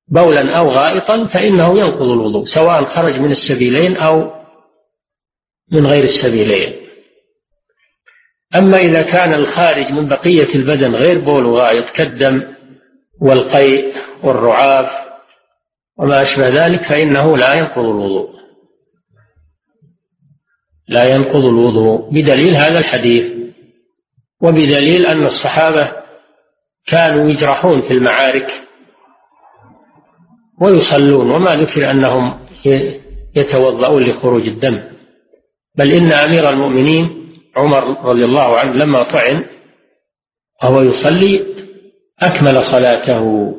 بولا 0.08 0.58
أو 0.58 0.68
غائطا 0.68 1.26
فإنه 1.26 1.78
ينقض 1.78 2.08
الوضوء 2.08 2.44
سواء 2.44 2.84
خرج 2.84 3.18
من 3.18 3.30
السبيلين 3.30 3.96
أو 3.96 4.41
من 5.72 5.86
غير 5.86 6.04
السبيلين. 6.04 6.82
أما 8.56 8.76
إذا 8.76 9.02
كان 9.02 9.34
الخارج 9.34 9.92
من 9.92 10.08
بقية 10.08 10.54
البدن 10.54 10.94
غير 10.94 11.18
بول 11.18 11.46
وغائط 11.46 11.90
كالدم 11.90 12.42
والقيء 13.20 13.94
والرعاف 14.22 14.90
وما 15.98 16.22
أشبه 16.22 16.48
ذلك 16.48 16.82
فإنه 16.82 17.36
لا 17.36 17.54
ينقض 17.54 17.84
الوضوء. 17.84 18.30
لا 20.88 21.14
ينقض 21.14 21.44
الوضوء. 21.44 22.10
بدليل 22.10 22.56
هذا 22.56 22.78
الحديث. 22.78 23.32
وبدليل 24.40 25.06
أن 25.06 25.26
الصحابة 25.26 25.92
كانوا 26.86 27.30
يجرحون 27.30 27.80
في 27.80 27.90
المعارك 27.90 28.48
ويصلون 30.60 31.30
وما 31.30 31.56
ذكر 31.56 31.90
أنهم 31.90 32.46
يتوضؤون 33.36 34.02
لخروج 34.02 34.48
الدم. 34.48 34.91
بل 35.74 35.92
إن 35.92 36.12
أمير 36.12 36.50
المؤمنين 36.50 37.32
عمر 37.56 38.04
رضي 38.04 38.24
الله 38.24 38.58
عنه 38.58 38.72
لما 38.72 39.02
طعن 39.02 39.44
وهو 40.62 40.80
يصلي 40.80 41.46
أكمل 42.22 42.62
صلاته 42.62 43.54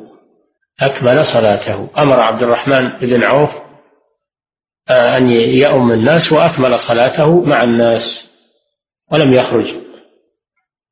أكمل 0.82 1.24
صلاته. 1.24 1.90
أمر 1.98 2.20
عبد 2.20 2.42
الرحمن 2.42 2.88
بن 2.88 3.22
عوف 3.22 3.50
آه، 4.90 5.16
أن 5.16 5.32
يؤم 5.32 5.92
الناس 5.92 6.32
وأكمل 6.32 6.78
صلاته 6.78 7.40
مع 7.40 7.62
الناس 7.62 8.30
ولم 9.12 9.32
يخرج 9.32 9.74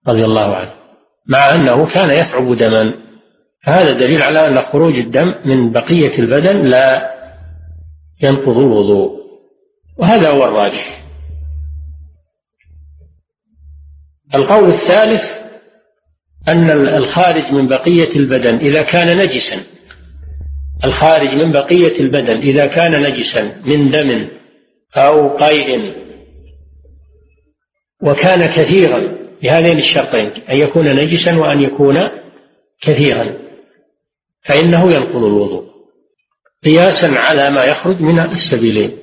رضي 0.09 0.25
الله 0.25 0.57
عنه 0.57 0.73
مع 1.27 1.51
أنه 1.51 1.87
كان 1.87 2.11
يثعب 2.11 2.55
دما. 2.57 2.95
فهذا 3.65 3.93
دليل 3.93 4.23
على 4.23 4.49
أن 4.49 4.63
خروج 4.63 4.99
الدم 4.99 5.35
من 5.45 5.73
بقية 5.73 6.19
البدن 6.19 6.57
لا 6.57 7.13
ينقض 8.23 8.59
الوضوء. 8.59 9.23
وهذا 9.99 10.31
هو 10.31 10.45
الراجح. 10.45 11.02
القول 14.35 14.69
الثالث 14.69 15.23
أن 16.49 16.71
الخارج 16.71 17.53
من 17.53 17.69
بقية 17.69 18.17
البدن 18.17 18.57
إذا 18.57 18.83
كان 18.83 19.19
نجسا. 19.19 19.65
الخارج 20.85 21.35
من 21.35 21.53
بقية 21.53 22.01
البدن 22.01 22.37
إذا 22.37 22.67
كان 22.67 23.03
نجسا 23.03 23.63
من 23.65 23.91
دم 23.91 24.29
أو 24.97 25.37
قيء 25.37 25.95
وكان 28.03 28.47
كثيرا 28.47 29.19
بهذين 29.43 29.79
الشرطين 29.79 30.33
أن 30.51 30.59
يكون 30.59 30.97
نجسا 30.97 31.37
وأن 31.37 31.63
يكون 31.63 32.09
كثيرا. 32.81 33.39
فإنه 34.43 34.93
ينقض 34.93 35.25
الوضوء 35.25 35.65
قياسا 36.65 37.07
على 37.07 37.51
ما 37.51 37.65
يخرج 37.65 38.01
من 38.01 38.21
السبيلين. 38.21 38.99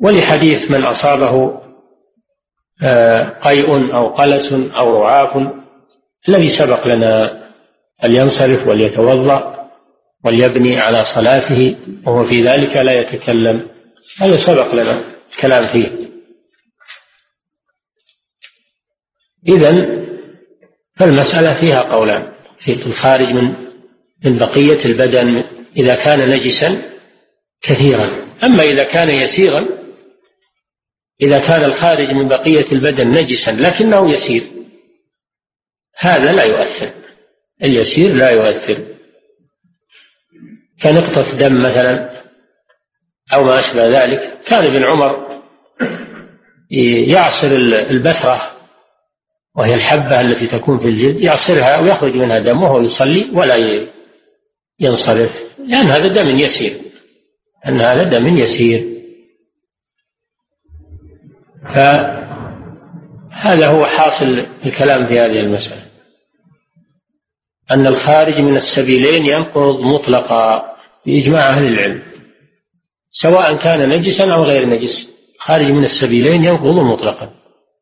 ولحديث 0.00 0.70
من 0.70 0.84
أصابه 0.84 1.65
قيء 3.42 3.94
أو 3.94 4.08
قلس 4.08 4.52
أو 4.52 5.02
رعاف 5.02 5.52
الذي 6.28 6.48
سبق 6.48 6.86
لنا 6.86 7.42
فلينصرف 8.02 8.68
وليتوضأ 8.68 9.70
وليبني 10.24 10.80
على 10.80 11.04
صلاته 11.04 11.76
وهو 12.06 12.24
في 12.24 12.42
ذلك 12.42 12.76
لا 12.76 13.00
يتكلم. 13.00 13.68
هذا 14.18 14.36
سبق 14.36 14.74
لنا 14.74 15.14
الكلام 15.32 15.62
فيه. 15.62 16.06
إذا 19.48 19.76
فالمسألة 20.96 21.60
فيها 21.60 21.80
قولان. 21.80 22.32
في 22.58 22.72
الخارج 22.72 23.28
من 23.32 23.66
من 24.24 24.38
بقية 24.38 24.84
البدن 24.84 25.44
إذا 25.76 25.94
كان 25.94 26.30
نجسا 26.30 26.82
كثيرا. 27.62 28.26
أما 28.44 28.62
إذا 28.62 28.84
كان 28.84 29.10
يسيرا 29.10 29.75
إذا 31.22 31.38
كان 31.38 31.64
الخارج 31.64 32.10
من 32.10 32.28
بقية 32.28 32.72
البدن 32.72 33.08
نجسا 33.08 33.50
لكنه 33.50 34.10
يسير. 34.10 34.50
هذا 35.98 36.32
لا 36.32 36.44
يؤثر. 36.44 36.92
اليسير 37.64 38.14
لا 38.14 38.30
يؤثر. 38.30 38.84
كنقطة 40.82 41.38
دم 41.38 41.58
مثلا 41.58 42.22
أو 43.34 43.44
ما 43.44 43.58
أشبه 43.58 43.88
ذلك. 43.88 44.42
كان 44.46 44.64
ابن 44.64 44.84
عمر 44.84 45.26
يعصر 47.08 47.46
البثرة 47.90 48.56
وهي 49.56 49.74
الحبة 49.74 50.20
التي 50.20 50.46
تكون 50.46 50.78
في 50.78 50.88
الجلد 50.88 51.20
يعصرها 51.20 51.80
ويخرج 51.80 52.14
منها 52.14 52.38
دم 52.38 52.62
وهو 52.62 52.80
يصلي 52.80 53.30
ولا 53.34 53.56
ينصرف 54.80 55.32
لأن 55.58 55.90
هذا 55.90 56.06
دم 56.06 56.38
يسير. 56.38 56.80
أن 57.68 57.80
هذا 57.80 58.02
دم 58.02 58.36
يسير. 58.36 58.95
فهذا 61.74 63.66
هو 63.68 63.84
حاصل 63.84 64.46
الكلام 64.66 65.06
في 65.06 65.20
هذه 65.20 65.40
المسألة. 65.40 65.86
أن 67.70 67.86
الخارج 67.86 68.40
من 68.40 68.56
السبيلين 68.56 69.26
ينقض 69.26 69.80
مطلقا 69.80 70.76
بإجماع 71.06 71.46
أهل 71.46 71.66
العلم 71.66 72.02
سواء 73.10 73.56
كان 73.56 73.88
نجسا 73.88 74.32
أو 74.34 74.42
غير 74.42 74.68
نجس. 74.68 75.08
خارج 75.38 75.70
من 75.70 75.84
السبيلين 75.84 76.44
ينقض 76.44 76.78
مطلقا 76.78 77.30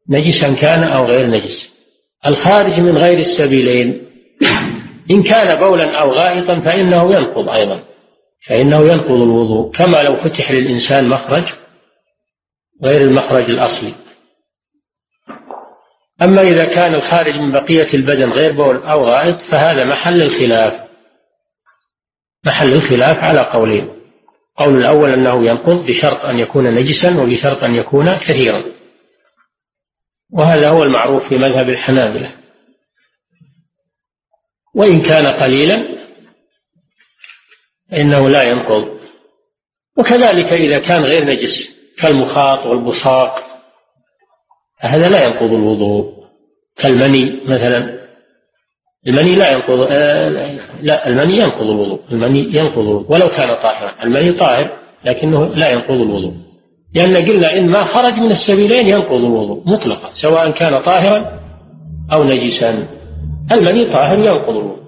نجسا 0.09 0.55
كان 0.55 0.83
أو 0.83 1.05
غير 1.05 1.27
نجس. 1.27 1.75
الخارج 2.27 2.81
من 2.81 2.99
غير 2.99 3.19
السبيلين 3.19 4.05
إن 5.11 5.23
كان 5.23 5.61
بولا 5.61 5.99
أو 6.01 6.11
غائطا 6.11 6.61
فإنه 6.61 7.15
ينقض 7.15 7.49
أيضا 7.49 7.83
فإنه 8.47 8.81
ينقض 8.81 9.23
الوضوء. 9.23 9.71
كما 9.71 10.03
لو 10.03 10.17
فتح 10.17 10.53
للإنسان 10.53 11.09
مخرج 11.09 11.45
غير 12.85 13.01
المخرج 13.01 13.51
الأصلي. 13.51 13.95
أما 16.23 16.41
إذا 16.41 16.65
كان 16.65 16.95
الخارج 16.95 17.39
من 17.39 17.53
بقية 17.53 17.95
البدن 17.95 18.33
غير 18.33 18.53
بول 18.53 18.83
أو 18.83 19.05
غائط 19.05 19.41
فهذا 19.41 19.85
محل 19.85 20.23
الخلاف. 20.23 20.89
محل 22.47 22.73
الخلاف 22.73 23.17
على 23.17 23.41
قولين. 23.41 23.89
قول 24.57 24.79
الأول 24.79 25.11
أنه 25.11 25.47
ينقض 25.47 25.87
بشرط 25.87 26.25
أن 26.25 26.39
يكون 26.39 26.75
نجسا 26.75 27.17
وبشرط 27.17 27.65
أن 27.65 27.75
يكون 27.75 28.17
كثيرا. 28.17 28.65
وهذا 30.33 30.69
هو 30.69 30.83
المعروف 30.83 31.29
في 31.29 31.35
مذهب 31.35 31.69
الحنابلة. 31.69 32.37
وإن 34.75 35.03
كان 35.03 35.27
قليلا 35.27 36.05
فإنه 37.91 38.29
لا 38.29 38.43
ينقض. 38.43 39.01
وكذلك 39.97 40.53
إذا 40.53 40.79
كان 40.79 41.05
غير 41.05 41.25
نجس 41.25 41.74
كالمخاط 41.99 42.67
والبصاق 42.67 43.45
هذا 44.81 45.09
لا 45.09 45.25
ينقض 45.25 45.53
الوضوء. 45.53 46.15
كالمني 46.77 47.41
مثلا 47.49 48.05
المني 49.09 49.35
لا 49.37 49.53
ينقض 49.53 49.87
آه 49.91 50.29
لا 50.83 51.09
المني 51.09 51.37
ينقض 51.37 51.63
الوضوء 51.63 52.01
المني 52.13 52.41
ينقض 52.41 52.79
الوضوء 52.79 53.13
ولو 53.13 53.29
كان 53.29 53.49
طاهرا. 53.49 54.03
المني 54.03 54.33
طاهر 54.33 54.71
لكنه 55.05 55.45
لا 55.45 55.71
ينقض 55.71 55.91
الوضوء. 55.91 56.35
لأن 56.95 57.17
قلنا 57.17 57.59
إن 57.59 57.69
ما 57.69 57.85
خرج 57.85 58.15
من 58.15 58.31
السبيلين 58.31 58.89
ينقض 58.89 59.25
الوضوء 59.25 59.63
مطلقا 59.67 60.11
سواء 60.13 60.51
كان 60.51 60.83
طاهرا 60.83 61.41
أو 62.13 62.25
نجسا. 62.25 62.89
المني 63.53 63.85
طاهر 63.85 64.19
ينقض 64.19 64.49
الوضوء. 64.49 64.85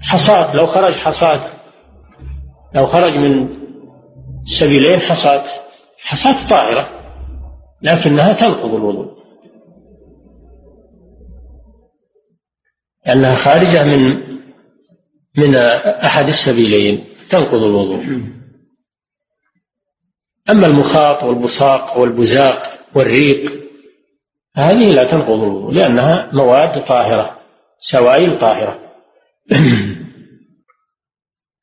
حصاة 0.00 0.56
لو 0.56 0.66
خرج 0.66 0.94
حصاة 0.94 1.50
لو 2.74 2.86
خرج 2.86 3.16
من 3.16 3.48
السبيلين 4.42 5.00
حصاة 5.00 5.44
حصاة 6.04 6.48
طاهرة 6.48 7.02
لكنها 7.82 8.32
تنقض 8.32 8.74
الوضوء. 8.74 9.22
لأنها 13.06 13.34
خارجة 13.34 13.84
من 13.84 14.32
من 15.38 15.54
أحد 16.04 16.28
السبيلين 16.28 17.04
تنقض 17.30 17.62
الوضوء. 17.62 18.04
أما 20.50 20.66
المخاط 20.66 21.22
والبصاق 21.22 21.98
والبزاق 21.98 22.62
والريق 22.94 23.62
هذه 24.56 24.88
لا 24.88 25.10
تنقض 25.10 25.42
الوضوء 25.42 25.72
لأنها 25.72 26.30
مواد 26.32 26.84
طاهرة 26.84 27.40
سوائل 27.78 28.38
طاهرة. 28.38 28.78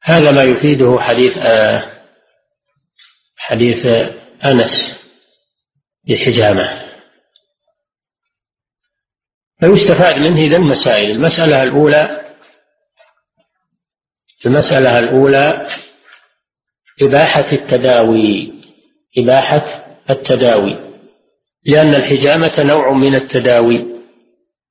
هذا 0.04 0.32
ما 0.32 0.44
يفيده 0.44 1.00
حديث 1.00 1.38
آه 1.38 2.00
حديث 3.38 3.86
أنس 4.46 5.00
بالحجامة. 6.04 6.90
فيستفاد 9.60 10.16
منه 10.16 10.42
إذا 10.42 10.58
مسائل. 10.58 11.12
المسألة 11.12 11.64
الأولى 11.64 12.20
المسألة 14.46 15.00
الأولى 15.00 15.68
إباحة 17.02 17.52
التداوي. 17.52 18.54
إباحة 19.18 19.86
التداوي. 20.10 20.76
لأن 21.66 21.96
الحجامة 21.96 22.54
نوع 22.60 22.94
من 22.94 23.16
التداوي. 23.16 23.86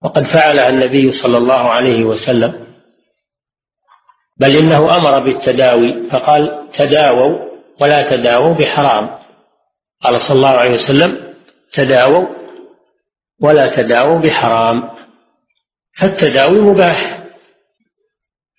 وقد 0.03 0.25
فعلها 0.25 0.69
النبي 0.69 1.13
صلى 1.13 1.37
الله 1.37 1.71
عليه 1.71 2.05
وسلم. 2.05 2.67
بل 4.37 4.57
إنه 4.57 4.97
أمر 4.97 5.25
بالتداوي. 5.25 6.11
فقال 6.11 6.69
تداووا 6.73 7.49
ولا 7.81 8.11
تداووا 8.11 8.55
بحرام. 8.55 9.19
قال 10.03 10.21
صلى 10.21 10.37
الله 10.37 10.49
عليه 10.49 10.71
وسلم 10.71 11.35
تداووا 11.73 12.27
ولا 13.41 13.77
تداووا 13.77 14.19
بحرام. 14.19 14.91
فالتداوي 15.99 16.61
مباح. 16.61 17.25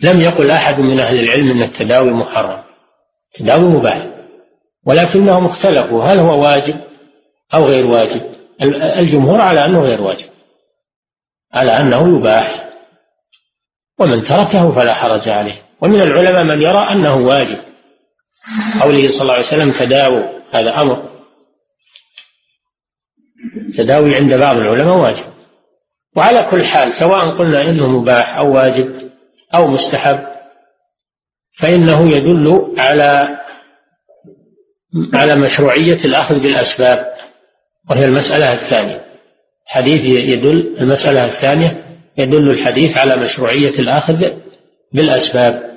لم 0.03 0.21
يقل 0.21 0.51
أحد 0.51 0.79
من 0.79 0.99
أهل 0.99 1.19
العلم 1.19 1.51
أن 1.51 1.63
التداوي 1.63 2.11
محرم. 2.11 2.63
التداوي 3.33 3.67
مباح. 3.67 4.07
ولكنهم 4.85 5.45
اختلفوا 5.45 6.03
هل 6.03 6.19
هو 6.19 6.41
واجب 6.41 6.81
أو 7.53 7.65
غير 7.65 7.85
واجب؟ 7.85 8.35
الجمهور 8.99 9.41
على 9.41 9.65
أنه 9.65 9.81
غير 9.81 10.01
واجب. 10.01 10.29
على 11.53 11.71
أنه 11.71 12.17
يباح. 12.17 12.69
ومن 13.99 14.23
تركه 14.23 14.71
فلا 14.71 14.93
حرج 14.93 15.29
عليه. 15.29 15.65
ومن 15.81 16.01
العلماء 16.01 16.43
من 16.43 16.61
يرى 16.61 16.87
أنه 16.91 17.15
واجب. 17.15 17.57
قوله 18.81 19.09
صلى 19.09 19.21
الله 19.21 19.33
عليه 19.33 19.47
وسلم 19.47 19.71
تداووا. 19.71 20.39
هذا 20.53 20.81
أمر. 20.81 21.08
تداوي 23.77 24.15
عند 24.15 24.33
بعض 24.33 24.55
العلماء 24.55 24.97
واجب. 24.97 25.25
وعلى 26.15 26.47
كل 26.51 26.65
حال 26.65 26.93
سواء 26.93 27.37
قلنا 27.37 27.69
إنه 27.69 27.87
مباح 27.87 28.37
أو 28.37 28.55
واجب 28.55 29.11
أو 29.55 29.67
مستحب 29.67 30.19
فإنه 31.59 32.15
يدل 32.15 32.75
على 32.77 33.39
على 35.13 35.35
مشروعية 35.35 36.05
الأخذ 36.05 36.35
بالأسباب 36.39 37.05
وهي 37.89 38.05
المسألة 38.05 38.53
الثانية. 38.53 39.05
حديث 39.65 40.05
يدل 40.05 40.77
المسألة 40.81 41.25
الثانية 41.25 41.85
يدل 42.17 42.51
الحديث 42.51 42.97
على 42.97 43.15
مشروعية 43.15 43.79
الأخذ 43.79 44.31
بالأسباب 44.93 45.69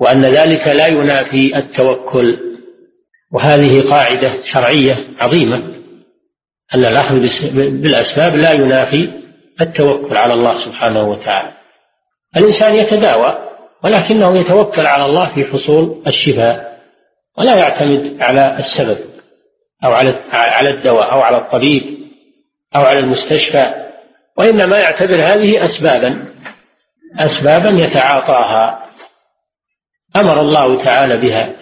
وأن 0.00 0.22
ذلك 0.22 0.68
لا 0.68 0.86
ينافي 0.86 1.58
التوكل. 1.58 2.38
وهذه 3.32 3.80
قاعدة 3.90 4.42
شرعية 4.42 5.08
عظيمة. 5.20 5.77
أن 6.74 6.84
الأخذ 6.84 7.14
بالأسباب 7.52 8.36
لا 8.36 8.52
ينافي 8.52 9.22
التوكل 9.60 10.16
على 10.16 10.34
الله 10.34 10.58
سبحانه 10.58 11.08
وتعالى. 11.08 11.52
الإنسان 12.36 12.74
يتداوى 12.74 13.38
ولكنه 13.84 14.38
يتوكل 14.38 14.86
على 14.86 15.04
الله 15.04 15.34
في 15.34 15.44
حصول 15.44 16.02
الشفاء 16.06 16.78
ولا 17.38 17.56
يعتمد 17.56 18.22
على 18.22 18.58
السبب 18.58 18.98
أو 19.84 19.92
على 19.92 20.24
على 20.32 20.70
الدواء 20.70 21.12
أو 21.12 21.20
على 21.20 21.36
الطبيب 21.36 21.82
أو 22.76 22.82
على 22.82 22.98
المستشفى. 22.98 23.88
وإنما 24.36 24.78
يعتبر 24.78 25.14
هذه 25.14 25.64
أسبابا 25.64 26.34
أسبابا 27.18 27.84
يتعاطاها 27.84 28.90
أمر 30.16 30.40
الله 30.40 30.84
تعالى 30.84 31.16
بها. 31.16 31.56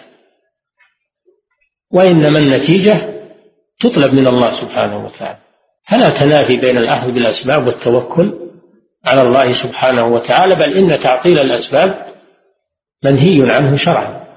وإنما 1.91 2.39
النتيجة 2.39 3.16
تطلب 3.79 4.13
من 4.13 4.27
الله 4.27 4.51
سبحانه 4.51 5.05
وتعالى. 5.05 5.37
فلا 5.83 6.09
تنافي 6.09 6.57
بين 6.57 6.77
الأخذ 6.77 7.11
بالأسباب 7.11 7.67
والتوكل 7.67 8.49
على 9.05 9.21
الله 9.21 9.53
سبحانه 9.53 10.05
وتعالى 10.05 10.55
بل 10.55 10.77
إن 10.77 10.99
تعطيل 10.99 11.39
الأسباب 11.39 12.13
منهي 13.03 13.51
عنه 13.51 13.75
شرعا. 13.75 14.27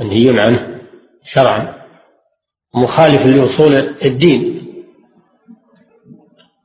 منهي 0.00 0.40
عنه 0.40 0.80
شرعا. 1.24 1.78
مخالف 2.74 3.26
لأصول 3.26 3.74
الدين 4.04 4.58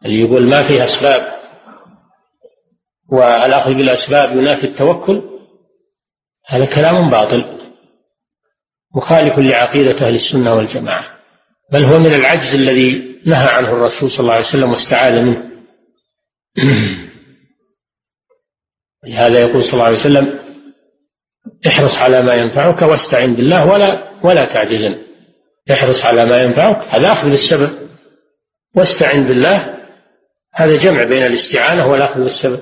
اللي 0.06 0.20
يقول 0.20 0.50
ما 0.50 0.68
فيه 0.68 0.84
أسباب 0.84 1.34
والأخذ 3.12 3.74
بالأسباب 3.74 4.32
ينافي 4.32 4.64
التوكل 4.64 5.22
هذا 6.48 6.66
كلام 6.66 7.10
باطل. 7.10 7.63
مخالف 8.96 9.40
لعقيدة 9.40 10.08
أهل 10.08 10.16
السنة 10.16 10.54
والجماعة 10.54 11.14
بل 11.74 11.84
هو 11.84 12.00
من 12.00 12.14
العجز 12.14 12.56
الذي 12.56 13.20
نهى 13.26 13.48
عنه 13.48 13.70
الرسول 13.70 14.10
صلى 14.12 14.20
الله 14.20 14.34
عليه 14.34 14.46
وسلم 14.46 14.70
واستعاذ 14.70 15.22
منه. 15.22 15.50
لهذا 19.08 19.40
يقول 19.40 19.64
صلى 19.64 19.74
الله 19.74 19.86
عليه 19.86 19.98
وسلم 19.98 20.40
احرص 21.68 21.98
على 21.98 22.24
ما 22.24 22.34
ينفعك 22.34 22.82
واستعن 22.82 23.36
بالله 23.36 23.66
ولا 23.66 24.10
ولا 24.24 24.46
تعجزن. 24.54 24.98
احرص 25.72 26.06
على 26.06 26.26
ما 26.26 26.44
ينفعك 26.44 26.96
هذا 26.96 27.12
أخذ 27.12 27.30
بالسبب. 27.30 27.90
واستعن 28.76 29.28
بالله 29.28 29.78
هذا 30.54 30.78
جمع 30.78 31.04
بين 31.04 31.24
الاستعانة 31.24 31.88
والأخذ 31.88 32.20
بالسبب. 32.20 32.62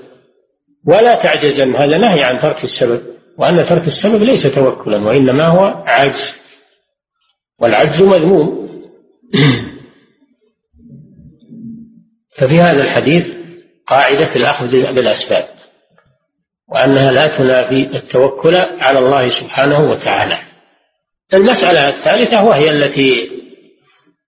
ولا 0.88 1.24
تعجزن 1.24 1.76
هذا 1.76 1.98
نهي 1.98 2.24
عن 2.24 2.40
ترك 2.42 2.64
السبب. 2.64 3.02
وأن 3.42 3.66
ترك 3.66 3.88
السبب 3.88 4.24
ليس 4.24 4.44
توكلا 4.44 4.98
وإنما 4.98 5.48
هو 5.48 5.84
عجز. 5.88 6.34
والعجز 7.60 8.02
مذموم. 8.02 8.70
ففي 12.38 12.62
هذا 12.62 12.84
الحديث 12.84 13.26
قاعدة 13.88 14.36
الأخذ 14.36 14.68
بالأسباب 14.68 15.50
وأنها 16.70 17.12
لا 17.12 17.38
تنافي 17.38 17.98
التوكل 17.98 18.56
على 18.56 19.00
الله 19.00 19.28
سبحانه 19.30 19.80
وتعالى. 19.92 20.38
المسألة 21.34 21.90
الثالثة 21.90 22.44
وهي 22.44 22.72
التي 22.72 23.30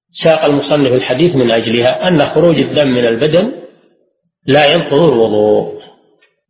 ساق 0.10 0.46
المصنف 0.46 0.92
الحديث 0.92 1.36
من 1.36 1.52
أجلها 1.52 2.08
أن 2.08 2.30
خروج 2.30 2.62
الدم 2.62 2.88
من 2.88 3.06
البدن 3.06 3.52
لا 4.46 4.74
ينقض 4.74 5.02
الوضوء 5.12 5.82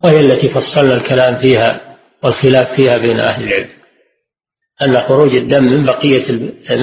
وهي 0.03 0.19
التي 0.19 0.49
فصلنا 0.49 0.95
الكلام 0.95 1.41
فيها. 1.41 1.92
والخلاف 2.23 2.75
فيها 2.75 2.97
بين 2.97 3.19
أهل 3.19 3.43
العلم. 3.43 3.69
أن 4.81 4.99
خروج 4.99 5.35
الدم 5.35 5.63
من 5.63 5.85
بقية 5.85 6.31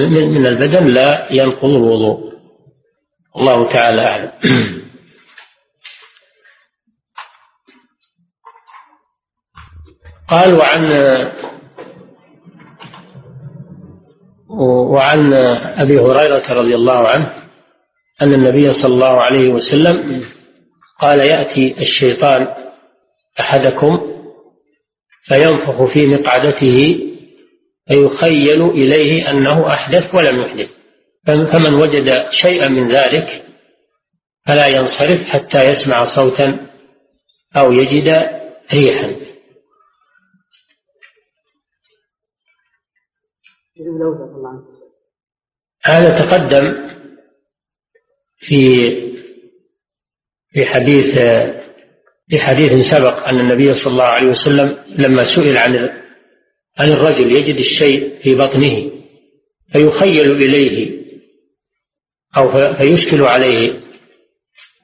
من 0.09 0.47
البدن 0.47 0.85
لا 0.85 1.27
ينقض 1.31 1.69
الوضوء. 1.69 2.31
الله 3.37 3.67
تعالى 3.69 4.01
أعلم. 4.01 4.31
قال 10.31 10.55
وعن 10.55 10.91
وعن 14.59 15.33
أبي 15.77 15.99
هريرة 15.99 16.53
رضي 16.53 16.75
الله 16.75 17.07
عنه 17.07 17.33
أن 18.21 18.33
النبي 18.33 18.73
صلى 18.73 18.93
الله 18.93 19.21
عليه 19.21 19.49
وسلم 19.49 20.25
قال 20.99 21.19
يأتي 21.19 21.75
الشيطان 21.81 22.47
أحدكم 23.39 24.10
فينفخ 25.21 25.93
في 25.93 26.07
مقعدته 26.07 26.99
فيخيل 27.87 28.69
إليه 28.69 29.31
أنه 29.31 29.67
أحدث 29.67 30.15
ولم 30.15 30.41
يحدث. 30.41 30.69
فمن 31.25 31.73
وجد 31.73 32.29
شيئا 32.29 32.67
من 32.67 32.87
ذلك 32.91 33.45
فلا 34.45 34.67
ينصرف 34.67 35.19
حتى 35.29 35.63
يسمع 35.63 36.05
صوتا 36.05 36.67
أو 37.55 37.71
يجد 37.71 38.09
ريحا. 38.73 39.21
هذا 45.85 46.09
تقدم 46.25 46.91
في 48.37 48.91
في 50.49 50.65
حديث 50.65 51.17
في 52.31 52.39
حديث 52.39 52.91
سبق 52.91 53.27
أن 53.27 53.39
النبي 53.39 53.73
صلى 53.73 53.91
الله 53.93 54.03
عليه 54.03 54.27
وسلم 54.27 54.77
لما 54.87 55.23
سئل 55.25 55.57
عن 55.57 55.75
عن 56.79 56.89
الرجل 56.89 57.31
يجد 57.31 57.57
الشيء 57.57 58.23
في 58.23 58.35
بطنه 58.35 58.91
فيخيل 59.73 60.31
إليه 60.31 61.01
أو 62.37 62.73
فيشكل 62.73 63.23
عليه 63.23 63.81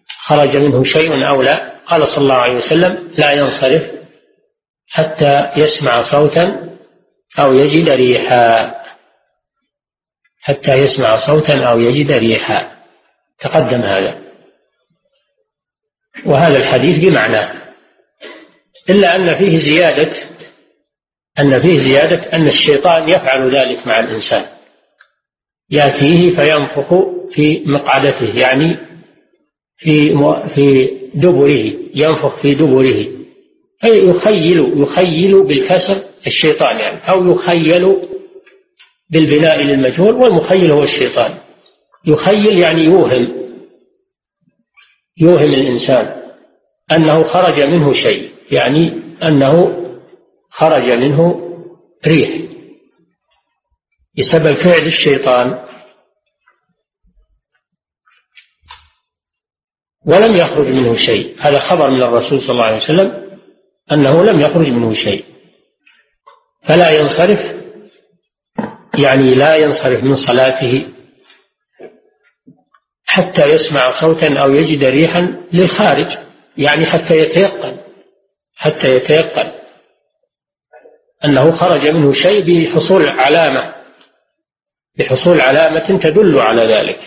خرج 0.08 0.58
منه 0.58 0.84
شيء 0.84 1.28
أو 1.30 1.42
لا؟ 1.42 1.82
قال 1.86 2.08
صلى 2.08 2.24
الله 2.24 2.36
عليه 2.36 2.56
وسلم 2.56 3.12
لا 3.18 3.32
ينصرف 3.32 3.84
حتى 4.90 5.52
يسمع 5.58 6.02
صوتا 6.02 6.78
أو 7.40 7.54
يجد 7.54 7.90
ريحا. 7.90 8.76
حتى 10.42 10.74
يسمع 10.74 11.18
صوتا 11.18 11.64
أو 11.64 11.80
يجد 11.80 12.12
ريحا. 12.12 12.72
تقدم 13.40 13.82
هذا. 13.82 14.27
وهذا 16.26 16.58
الحديث 16.58 16.98
بمعناه 16.98 17.54
إلا 18.90 19.16
أن 19.16 19.36
فيه 19.36 19.58
زيادة 19.58 20.12
أن 21.40 21.62
فيه 21.62 21.80
زيادة 21.80 22.34
أن 22.34 22.48
الشيطان 22.48 23.10
يفعل 23.10 23.56
ذلك 23.56 23.88
مع 23.88 24.00
الإنسان 24.00 24.46
يأتيه 25.70 26.36
فينفخ 26.36 26.94
في 27.30 27.64
مقعدته 27.66 28.40
يعني 28.42 28.78
في 29.78 30.10
في 30.56 30.92
دبره 31.16 31.66
ينفخ 31.96 32.42
في 32.42 32.56
دبره 32.56 33.06
فيخيل 33.80 34.74
يخيل 34.82 35.44
بالكسر 35.44 36.04
الشيطان 36.28 36.80
يعني 36.80 37.10
أو 37.10 37.32
يخيل 37.32 37.96
بالبناء 39.10 39.64
للمجهول 39.64 40.16
والمخيل 40.16 40.72
هو 40.72 40.84
الشيطان 40.84 41.38
يخيل 42.08 42.58
يعني 42.60 42.84
يوهم 42.84 43.37
يوهم 45.20 45.54
الإنسان 45.54 46.34
أنه 46.92 47.24
خرج 47.24 47.62
منه 47.62 47.94
شيء 47.94 48.32
يعني 48.52 49.02
أنه 49.24 49.84
خرج 50.50 50.92
منه 50.92 51.44
ريح. 52.08 52.48
بسبب 54.18 54.54
فعل 54.54 54.86
الشيطان 54.86 55.68
ولم 60.06 60.36
يخرج 60.36 60.68
منه 60.68 60.96
شيء. 60.96 61.36
هذا 61.40 61.60
خبر 61.60 61.92
من 61.92 62.02
الرسول 62.02 62.42
صلى 62.42 62.52
الله 62.52 62.66
عليه 62.66 62.78
وسلم 62.78 63.40
أنه 63.92 64.24
لم 64.24 64.40
يخرج 64.40 64.70
منه 64.70 64.94
شيء. 64.94 65.26
فلا 66.64 67.00
ينصرف 67.00 67.40
يعني 69.00 69.36
لا 69.36 69.56
ينصرف 69.56 70.04
من 70.04 70.16
صلاته 70.16 70.94
حتى 73.08 73.50
يسمع 73.50 73.92
صوتا 73.92 74.40
أو 74.40 74.52
يجد 74.52 74.86
ريحا 74.86 75.44
للخارج 75.54 76.18
يعني 76.58 76.86
حتى 76.86 77.18
يتيقن 77.18 77.78
حتى 78.56 78.92
يتيقن 78.92 79.52
أنه 81.26 81.52
خرج 81.52 81.88
منه 81.88 82.12
شيء 82.12 82.66
بحصول 82.66 83.08
علامة 83.08 83.78
بحصول 84.98 85.42
علامة 85.42 86.00
تدل 86.00 86.40
على 86.40 86.62
ذلك. 86.62 87.00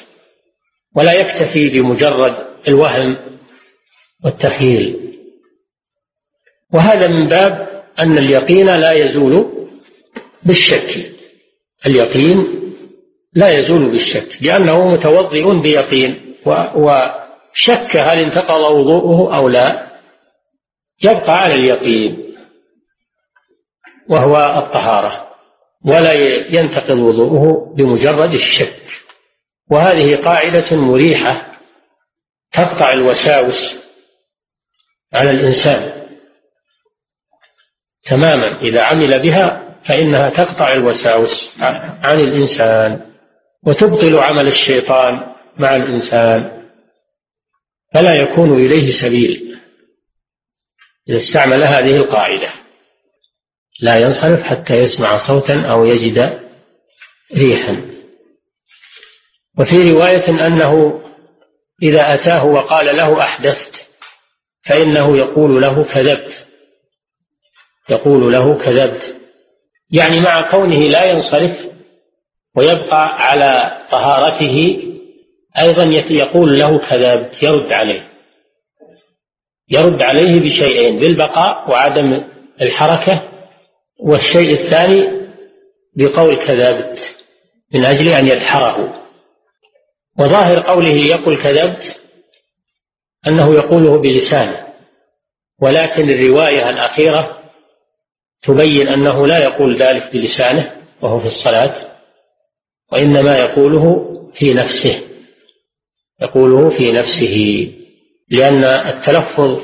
ولا 0.97 1.13
يكتفي 1.13 1.69
بمجرد 1.69 2.47
الوهم 2.69 3.17
والتخيل. 4.25 5.17
وهذا 6.73 7.07
من 7.07 7.29
باب 7.29 7.83
أن 8.01 8.19
اليقين 8.19 8.67
لا 8.67 8.93
يزول 8.93 9.67
بالشك. 10.43 11.13
اليقين 11.87 12.70
لا 13.33 13.59
يزول 13.59 13.91
بالشك 13.91 14.29
لأنه 14.41 14.89
متوضئ 14.89 15.61
بيقين 15.61 16.37
وشك 16.75 17.97
هل 17.97 18.19
انتقض 18.19 18.61
وضوءه 18.61 19.37
أو 19.37 19.49
لا 19.49 19.91
يبقى 21.05 21.43
على 21.43 21.55
اليقين 21.55 22.37
وهو 24.09 24.37
الطهارة 24.37 25.31
ولا 25.85 26.13
ينتقض 26.55 26.99
وضوءه 26.99 27.75
بمجرد 27.77 28.35
الشك. 28.35 28.83
وهذه 29.71 30.17
قاعدة 30.17 30.77
مريحة 30.77 31.59
تقطع 32.53 32.93
الوساوس 32.93 33.79
على 35.15 35.31
الإنسان 35.31 36.07
تماما 38.05 38.61
إذا 38.61 38.83
عمل 38.83 39.23
بها 39.23 39.77
فإنها 39.85 40.31
تقطع 40.31 40.73
الوساوس 40.73 41.53
عن 42.03 42.21
الإنسان. 42.21 43.10
وتبطل 43.67 44.19
عمل 44.19 44.49
الشيطان 44.49 45.35
مع 45.59 45.77
الإنسان 45.77 46.61
فلا 47.95 48.15
يكون 48.15 48.53
إليه 48.53 48.91
سبيل. 48.91 49.61
إذا 51.09 51.17
استعمل 51.17 51.63
هذه 51.63 51.97
القاعدة 51.97 52.53
لا 53.81 53.97
ينصرف 53.97 54.43
حتى 54.43 54.79
يسمع 54.79 55.17
صوتا 55.17 55.63
أو 55.71 55.85
يجد 55.85 56.41
ريحا. 57.37 57.91
وفي 59.59 59.93
رواية 59.93 60.47
أنه 60.47 61.03
إذا 61.83 62.15
أتاه 62.15 62.45
وقال 62.45 62.97
له 62.97 63.23
أحدثت 63.23 63.89
فإنه 64.63 65.19
يقول 65.19 65.63
له 65.63 65.85
كذبت. 65.85 66.47
يقول 67.91 68.33
له 68.33 68.59
كذبت. 68.59 69.17
يعني 69.91 70.21
مع 70.21 70.51
كونه 70.51 70.79
لا 70.79 71.05
ينصرف 71.05 71.70
ويبقى 72.57 73.17
على 73.31 73.79
طهارته 73.91 74.83
أيضا 75.59 75.85
يقول 76.11 76.59
له 76.59 76.79
كذبت 76.79 77.43
يرد 77.43 77.73
عليه. 77.73 78.11
يرد 79.69 80.03
عليه 80.03 80.41
بشيئين 80.41 81.01
بالبقاء 81.01 81.71
وعدم 81.71 82.25
الحركة 82.63 83.29
والشيء 84.05 84.53
الثاني 84.53 85.29
بقول 85.97 86.35
كذبت 86.37 87.17
من 87.75 87.85
أجل 87.85 88.09
أن 88.09 88.29
يدحره. 88.29 89.03
وظاهر 90.19 90.61
قوله 90.61 90.89
يقول 90.89 91.37
كذبت 91.37 92.01
أنه 93.29 93.55
يقوله 93.55 93.99
بلسانه. 93.99 94.67
ولكن 95.63 96.11
الرواية 96.11 96.71
الأخيرة 96.71 97.41
تبين 98.43 98.89
أنه 98.89 99.27
لا 99.27 99.39
يقول 99.39 99.77
ذلك 99.77 100.13
بلسانه 100.13 100.73
وهو 101.03 101.19
في 101.21 101.27
الصلاة. 101.27 101.90
وإنما 102.93 103.39
يقوله 103.39 104.07
في 104.35 104.55
نفسه 104.55 105.01
يقوله 106.23 106.71
في 106.79 106.93
نفسه 106.93 107.67
لأن 108.31 108.65
التلفظ 108.65 109.59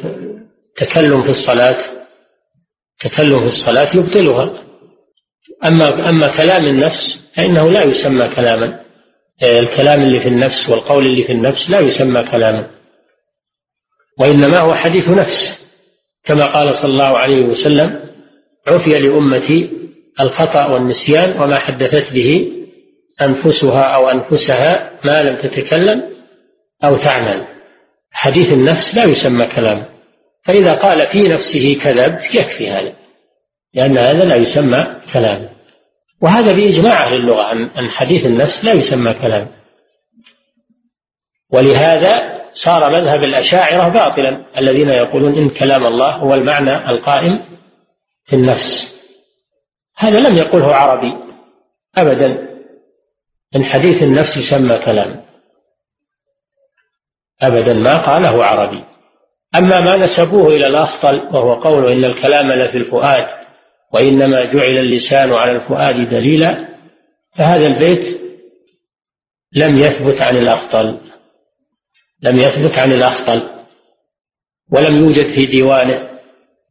تكلم 0.76 1.22
في 1.22 1.28
الصلاة 1.30 1.78
تكلم 2.98 3.40
في 3.40 3.46
الصلاة 3.46 3.96
يبطلها. 3.96 4.62
أما 5.64 6.08
أما 6.08 6.36
كلام 6.36 6.64
النفس 6.66 7.20
فإنه 7.34 7.70
لا 7.70 7.82
يسمى 7.82 8.28
كلاما 8.28 8.80
الكلام 9.42 10.02
اللي 10.02 10.20
في 10.20 10.28
النفس 10.28 10.68
والقول 10.68 11.06
اللي 11.06 11.22
في 11.22 11.32
النفس 11.32 11.70
لا 11.70 11.80
يسمى 11.80 12.22
كلاما. 12.22 12.70
وإنما 14.18 14.58
هو 14.58 14.74
حديث 14.74 15.08
نفس 15.08 15.58
كما 16.24 16.46
قال 16.46 16.76
صلى 16.76 16.90
الله 16.90 17.18
عليه 17.18 17.44
وسلم 17.46 18.00
عفي 18.66 18.90
لأمتي 18.98 19.70
الخطأ 20.20 20.66
والنسيان 20.66 21.42
وما 21.42 21.58
حدثت 21.58 22.12
به 22.12 22.52
أنفسها 23.22 23.82
أو 23.82 24.08
أنفسها 24.10 24.90
ما 25.04 25.22
لم 25.22 25.36
تتكلم 25.36 26.16
أو 26.84 26.96
تعمل. 26.96 27.46
حديث 28.12 28.52
النفس 28.52 28.94
لا 28.94 29.04
يسمى 29.04 29.46
كلام. 29.46 29.84
فإذا 30.42 30.74
قال 30.74 31.06
في 31.06 31.28
نفسه 31.28 31.78
كذبت 31.82 32.34
يكفي 32.34 32.70
هذا 32.70 32.92
لأن 33.74 33.98
هذا 33.98 34.24
لا 34.24 34.34
يسمى 34.34 34.86
كلام. 35.12 35.48
وهذا 36.20 36.52
بإجماع 36.52 37.04
أهل 37.04 37.14
اللغة 37.14 37.52
أن 37.52 37.90
حديث 37.90 38.26
النفس 38.26 38.64
لا 38.64 38.72
يسمى 38.72 39.14
كلام. 39.14 39.48
ولهذا 41.52 42.42
صار 42.52 42.90
مذهب 42.90 43.24
الأشاعرة 43.24 43.88
باطلا 43.88 44.44
الذين 44.58 44.88
يقولون 44.88 45.34
إن 45.34 45.48
كلام 45.48 45.86
الله 45.86 46.10
هو 46.10 46.34
المعنى 46.34 46.90
القائم 46.90 47.44
في 48.24 48.36
النفس. 48.36 48.94
هذا 49.96 50.20
لم 50.20 50.36
يقله 50.36 50.74
عربي 50.74 51.12
أبدا. 51.96 52.45
إن 53.56 53.64
حديث 53.64 54.02
النفس 54.02 54.36
يسمى 54.36 54.78
كلام. 54.78 55.24
أبدا 57.42 57.74
ما 57.74 57.96
قاله 57.96 58.44
عربي. 58.44 58.84
أما 59.54 59.80
ما 59.80 59.96
نسبوه 59.96 60.46
إلى 60.46 60.66
الأخطل 60.66 61.16
وهو 61.16 61.60
قوله 61.60 61.92
إن 61.92 62.04
الكلام 62.04 62.52
لفي 62.52 62.76
الفؤاد 62.76 63.26
وإنما 63.92 64.44
جعل 64.44 64.78
اللسان 64.78 65.32
على 65.32 65.50
الفؤاد 65.50 66.10
دليلا 66.10 66.68
فهذا 67.36 67.66
البيت 67.66 68.20
لم 69.52 69.78
يثبت 69.78 70.20
عن 70.20 70.36
الأخطل 70.36 70.98
لم 72.22 72.36
يثبت 72.36 72.78
عن 72.78 72.92
الأخطل 72.92 73.50
ولم 74.72 74.96
يوجد 74.98 75.34
في 75.34 75.46
ديوانه. 75.46 76.10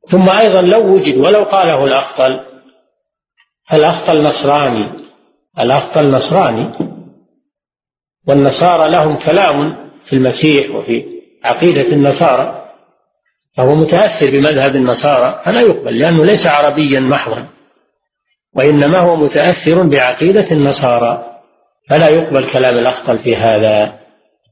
ثم 0.07 0.29
أيضا 0.29 0.61
لو 0.61 0.95
وجد 0.95 1.17
ولو 1.17 1.43
قاله 1.43 1.86
الأخطل 1.86 2.45
الأخطل 3.73 4.21
نصراني. 4.21 5.05
الأخطل 5.60 6.12
نصراني 6.12 6.72
والنصارى 8.28 8.91
لهم 8.91 9.16
كلام 9.16 9.89
في 10.06 10.14
المسيح 10.14 10.76
وفي 10.76 11.06
عقيدة 11.45 11.88
النصارى 11.93 12.66
فهو 13.58 13.76
متأثر 13.76 14.32
بمذهب 14.32 14.76
النصارى 14.76 15.41
فلا 15.45 15.62
يقبل 15.62 15.99
لأنه 15.99 16.26
ليس 16.26 16.47
عربيا 16.47 16.99
محضا 16.99 17.47
وإنما 18.53 18.99
هو 18.99 19.16
متأثر 19.16 19.88
بعقيدة 19.89 20.51
النصارى 20.51 21.41
فلا 21.89 22.10
يقبل 22.10 22.49
كلام 22.49 22.78
الأخطل 22.78 23.20
في 23.20 23.36
هذا. 23.36 23.99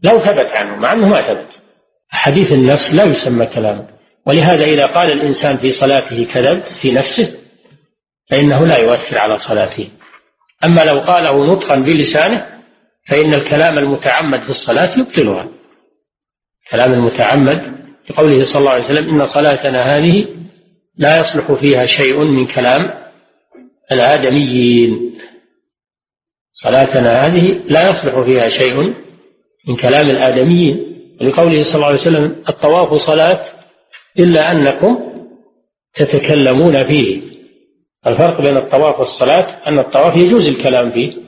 لو 0.04 0.20
ثبت 0.20 0.52
عنه 0.52 0.76
مع 0.76 0.94
أنه 0.94 1.08
ما 1.08 1.22
ثبت 1.22 1.62
حديث 2.10 2.52
النفس 2.52 2.94
لا 2.94 3.04
يسمى 3.04 3.46
كلاما 3.46 3.88
ولهذا 4.28 4.66
إذا 4.66 4.86
قال 4.86 5.12
الإنسان 5.12 5.58
في 5.58 5.72
صلاته 5.72 6.28
كذبت 6.34 6.68
في 6.68 6.92
نفسه 6.92 7.34
فإنه 8.30 8.66
لا 8.66 8.78
يؤثر 8.78 9.18
على 9.18 9.38
صلاته. 9.38 9.90
أما 10.66 10.86
لو 10.86 11.00
قاله 11.00 11.46
نطقا 11.46 11.76
بلسانه 11.76 12.46
فإن 13.06 13.34
الكلام 13.34 13.78
المتعمد 13.78 14.44
في 14.44 14.50
الصلاة 14.50 15.00
يبطلها. 15.00 15.48
كلام 16.72 16.94
المتعمد 16.94 17.76
بقوله 18.10 18.44
صلى 18.46 18.60
الله 18.60 18.72
عليه 18.72 18.84
وسلم 18.84 19.10
إن 19.10 19.28
صلاتنا 19.28 19.82
هذه 19.82 20.28
لا 20.98 21.20
يصلح 21.20 21.52
فيها 21.54 21.86
شيء 21.86 22.20
من 22.24 22.48
كلام 22.48 22.94
الآدميين. 23.92 25.20
صلاتنا 26.52 27.26
هذه 27.26 27.62
لا 27.66 27.90
يصلح 27.90 28.26
فيها 28.26 28.50
شيء 28.50 28.94
من 29.68 29.76
كلام 29.76 30.10
الآدميين. 30.10 30.94
ولقوله 31.22 31.64
صلى 31.64 31.76
الله 31.76 31.86
عليه 31.86 31.96
وسلم 32.00 32.44
الطواف 32.50 32.94
صلاة 32.94 33.46
إلا 34.20 34.52
أنكم 34.52 35.14
تتكلمون 35.94 36.84
فيه. 36.84 37.33
الفرق 38.08 38.42
بين 38.42 38.58
الطواف 38.58 39.00
والصلاة 39.00 39.68
أن 39.68 39.80
الطواف 39.80 40.16
يجوز 40.16 40.48
الكلام 40.48 40.92
فيه. 40.92 41.24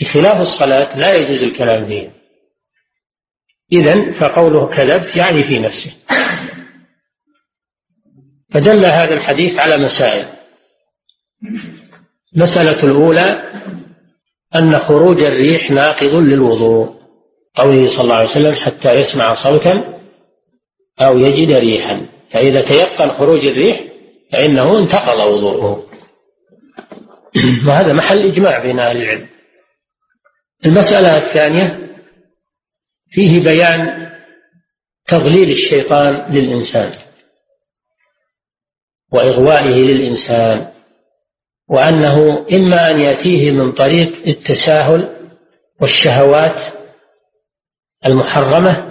بخلاف 0.00 0.40
الصلاة 0.40 0.98
لا 0.98 1.14
يجوز 1.14 1.42
الكلام 1.42 1.86
فيه. 1.86 2.12
إذن 3.72 4.12
فقوله 4.12 4.66
كذبت 4.66 5.16
يعني 5.16 5.42
في 5.42 5.58
نفسه. 5.58 5.92
فدل 8.50 8.84
هذا 8.84 9.14
الحديث 9.14 9.58
على 9.58 9.76
مسائل. 9.76 10.28
المسألة 12.36 12.84
الأولى 12.84 13.52
أن 14.54 14.78
خروج 14.78 15.22
الريح 15.22 15.70
ناقض 15.70 16.14
للوضوء. 16.14 17.00
قوله 17.54 17.86
صلى 17.86 18.04
الله 18.04 18.14
عليه 18.14 18.28
وسلم 18.28 18.54
حتى 18.54 18.94
يسمع 18.94 19.34
صوتا 19.34 20.00
أو 21.00 21.18
يجد 21.18 21.56
ريحا. 21.56 22.06
فإذا 22.30 22.60
تيقن 22.60 23.10
خروج 23.10 23.46
الريح 23.46 23.80
فإنه 24.32 24.78
انتقض 24.78 25.18
وضوءه. 25.26 25.86
وهذا 27.68 27.92
محل 27.92 28.26
إجماع 28.32 28.58
بين 28.58 28.80
أهل 28.80 28.96
العلم. 28.96 29.28
المسألة 30.66 31.16
الثانية 31.16 31.90
فيه 33.10 33.40
بيان 33.40 34.10
تضليل 35.06 35.50
الشيطان 35.50 36.34
للإنسان 36.34 36.92
وإغوائه 39.12 39.74
للإنسان 39.74 40.72
وأنه 41.68 42.46
إما 42.52 42.90
أن 42.90 43.00
يأتيه 43.00 43.50
من 43.50 43.72
طريق 43.72 44.28
التساهل 44.28 45.30
والشهوات 45.80 46.72
المحرمة 48.06 48.86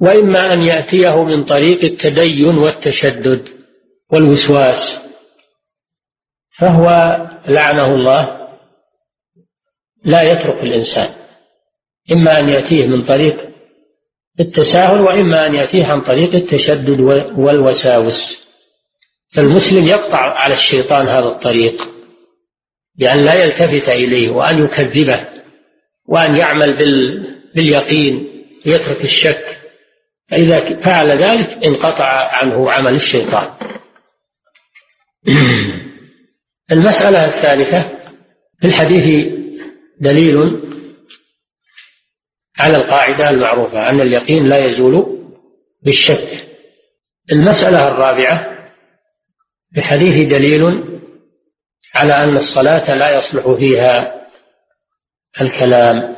وإما 0.00 0.52
أن 0.52 0.62
يأتيه 0.62 1.24
من 1.24 1.44
طريق 1.44 1.84
التدين 1.84 2.58
والتشدد. 2.58 3.55
والوسواس 4.12 4.98
فهو 6.58 6.86
لعنه 7.48 7.86
الله 7.86 8.48
لا 10.04 10.22
يترك 10.22 10.62
الإنسان 10.62 11.14
إما 12.12 12.38
أن 12.38 12.48
يأتيه 12.48 12.86
من 12.86 13.04
طريق 13.04 13.46
التساهل 14.40 15.00
وإما 15.00 15.46
أن 15.46 15.54
يأتيه 15.54 15.86
عن 15.86 16.00
طريق 16.00 16.34
التشدد 16.34 17.00
والوساوس. 17.38 18.46
فالمسلم 19.32 19.86
يقطع 19.86 20.18
على 20.18 20.54
الشيطان 20.54 21.08
هذا 21.08 21.28
الطريق 21.28 21.88
بأن 22.94 23.18
لا 23.18 23.34
يلتفت 23.34 23.88
إليه 23.88 24.30
وأن 24.30 24.64
يكذبه 24.64 25.28
وأن 26.06 26.36
يعمل 26.36 26.76
باليقين 27.54 28.44
يترك 28.66 29.04
الشك. 29.04 29.60
فإذا 30.28 30.80
فعل 30.80 31.10
ذلك 31.10 31.66
انقطع 31.66 32.04
عنه 32.32 32.72
عمل 32.72 32.94
الشيطان. 32.94 33.75
المسألة 36.72 37.26
الثالثة 37.26 37.82
في 38.60 38.66
الحديث 38.66 39.32
دليل 40.00 40.62
على 42.58 42.76
القاعدة 42.76 43.30
المعروفة 43.30 43.90
أن 43.90 44.00
اليقين 44.00 44.46
لا 44.46 44.64
يزول 44.64 45.26
بالشك. 45.82 46.46
المسألة 47.32 47.88
الرابعة 47.88 48.56
في 49.72 49.78
الحديث 49.78 50.26
دليل 50.26 50.62
على 51.94 52.12
أن 52.12 52.36
الصلاة 52.36 52.94
لا 52.94 53.18
يصلح 53.18 53.56
فيها 53.58 54.26
الكلام 55.40 56.16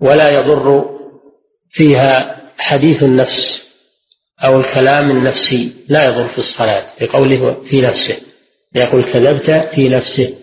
ولا 0.00 0.30
يضر 0.30 0.90
فيها 1.70 2.40
حديث 2.58 3.02
النفس. 3.02 3.63
أو 4.44 4.60
الكلام 4.60 5.10
النفسي 5.10 5.84
لا 5.88 6.04
يضر 6.04 6.28
في 6.28 6.38
الصلاة 6.38 6.86
بقوله 7.00 7.62
في 7.64 7.80
نفسه 7.80 8.16
يقول 8.74 9.04
كذبت 9.04 9.74
في 9.74 9.88
نفسه. 9.88 10.34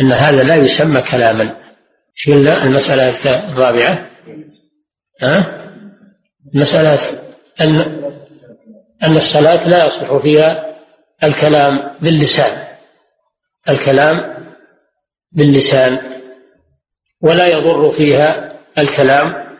أن 0.00 0.12
هذا 0.12 0.42
لا 0.42 0.54
يسمى 0.54 1.00
كلاما. 1.00 1.56
شلنا 2.14 2.64
المسألة 2.64 3.14
الرابعة. 3.50 4.10
ها؟ 5.22 5.64
المسألة 6.54 6.98
أن 7.60 8.04
أن 9.02 9.16
الصلاة 9.16 9.68
لا 9.68 9.86
يصلح 9.86 10.22
فيها 10.22 10.76
الكلام 11.24 11.96
باللسان. 12.02 12.76
الكلام 13.68 14.20
باللسان. 15.32 15.98
ولا 17.22 17.46
يضر 17.46 17.92
فيها 17.96 18.58
الكلام 18.78 19.56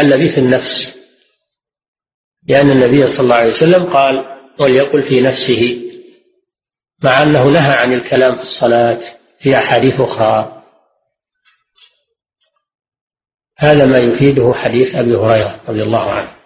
الذي 0.00 0.28
في 0.28 0.38
النفس. 0.38 0.95
لأن 2.48 2.70
النبي 2.70 3.08
صلى 3.08 3.24
الله 3.24 3.34
عليه 3.34 3.52
وسلم 3.52 3.84
قال 3.84 4.36
وليقل 4.60 5.02
في 5.08 5.20
نفسه 5.20 5.82
مع 7.04 7.22
أنه 7.22 7.44
نهى 7.44 7.72
عن 7.72 7.92
الكلام 7.92 8.34
في 8.36 8.42
الصلاة 8.42 9.00
في 9.40 9.58
أحاديث 9.58 10.00
أخرى. 10.00 10.62
هذا 13.58 13.86
ما 13.86 13.98
يفيده 13.98 14.52
حديث 14.54 14.94
أبي 14.94 15.16
هريرة 15.16 15.60
رضي 15.68 15.82
الله 15.82 16.10
عنه. 16.10 16.36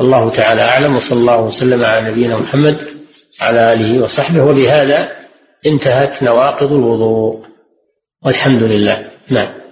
الله 0.00 0.30
تعالى 0.30 0.62
أعلم 0.62 0.96
وصلى 0.96 1.18
الله 1.18 1.40
وسلم 1.40 1.84
على 1.84 2.10
نبينا 2.10 2.38
محمد 2.38 3.06
على 3.40 3.72
آله 3.72 4.02
وصحبه. 4.04 4.44
وبهذا 4.44 5.28
انتهت 5.66 6.22
نواقض 6.22 6.72
الوضوء. 6.72 7.46
والحمد 8.22 8.62
لله. 8.62 9.10
نعم. 9.30 9.64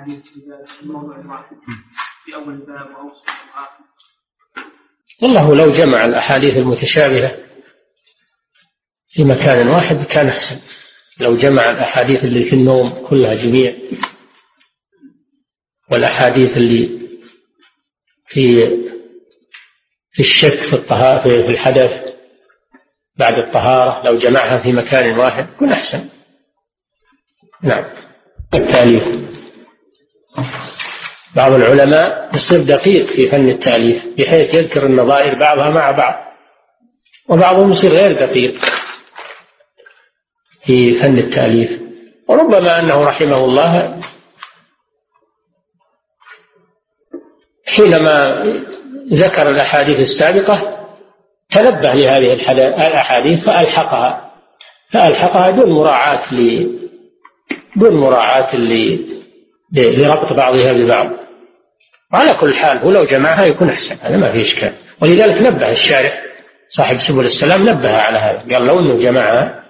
الاحاديث 0.00 0.22
في 2.24 2.34
أول 2.34 2.54
الباب 2.54 2.90
واوسط 2.90 3.24
والله 5.22 5.54
لو 5.54 5.72
جمع 5.72 6.04
الأحاديث 6.04 6.56
المتشابهة 6.56 7.36
في 9.08 9.24
مكان 9.24 9.68
واحد 9.68 10.02
كان 10.06 10.28
أحسن. 10.28 10.60
لو 11.20 11.36
جمع 11.36 11.70
الأحاديث 11.70 12.24
اللي 12.24 12.44
في 12.44 12.52
النوم 12.52 13.06
كلها 13.08 13.34
جميع 13.34 13.74
والأحاديث 15.90 16.56
اللي 16.56 17.00
في 18.26 18.56
في 20.10 20.20
الشك 20.20 20.62
في 20.70 20.72
الطهارة 20.72 21.22
في 21.22 21.50
الحدث 21.50 21.90
بعد 23.16 23.34
الطهارة 23.34 24.06
لو 24.06 24.16
جمعها 24.16 24.62
في 24.62 24.72
مكان 24.72 25.18
واحد 25.18 25.48
يكون 25.48 25.72
أحسن. 25.72 26.08
نعم. 27.62 27.84
التأليف. 28.54 29.19
بعض 31.36 31.52
العلماء 31.52 32.30
يصير 32.34 32.62
دقيق 32.62 33.06
في 33.06 33.28
فن 33.28 33.48
التأليف 33.48 34.04
بحيث 34.18 34.54
يذكر 34.54 34.86
النظائر 34.86 35.38
بعضها 35.38 35.70
مع 35.70 35.90
بعض. 35.90 36.14
وبعضهم 37.28 37.70
يصير 37.70 37.92
غير 37.92 38.26
دقيق 38.26 38.54
في 40.62 40.94
فن 40.94 41.18
التأليف. 41.18 41.80
وربما 42.28 42.80
أنه 42.80 43.04
رحمه 43.04 43.44
الله 43.44 44.00
حينما 47.76 48.44
ذكر 49.12 49.50
الأحاديث 49.50 50.00
السابقة 50.00 50.86
تنبه 51.50 51.94
لهذه 51.94 52.32
الأحاديث 52.32 53.44
فألحقها. 53.44 54.30
فألحقها 54.90 55.50
دون 55.50 55.72
مراعاة 55.72 56.30
دون 57.76 58.00
مراعاة 58.00 58.54
لربط 59.72 60.32
بعضها 60.32 60.72
ببعض. 60.72 61.10
وعلى 62.12 62.34
كل 62.40 62.54
حال 62.54 62.78
هو 62.78 62.90
لو 62.90 63.04
جمعها 63.04 63.46
يكون 63.46 63.68
أحسن 63.68 63.96
هذا 64.00 64.16
ما 64.16 64.32
في 64.32 64.40
إشكال. 64.40 64.72
ولذلك 65.02 65.42
نبه 65.42 65.70
الشارع 65.70 66.12
صاحب 66.66 66.96
سبل 66.96 67.24
السلام 67.24 67.68
نبه 67.68 67.96
على 67.96 68.18
هذا. 68.18 68.54
قال 68.54 68.66
لو 68.66 68.78
أنه 68.78 68.98
جمعها 68.98 69.64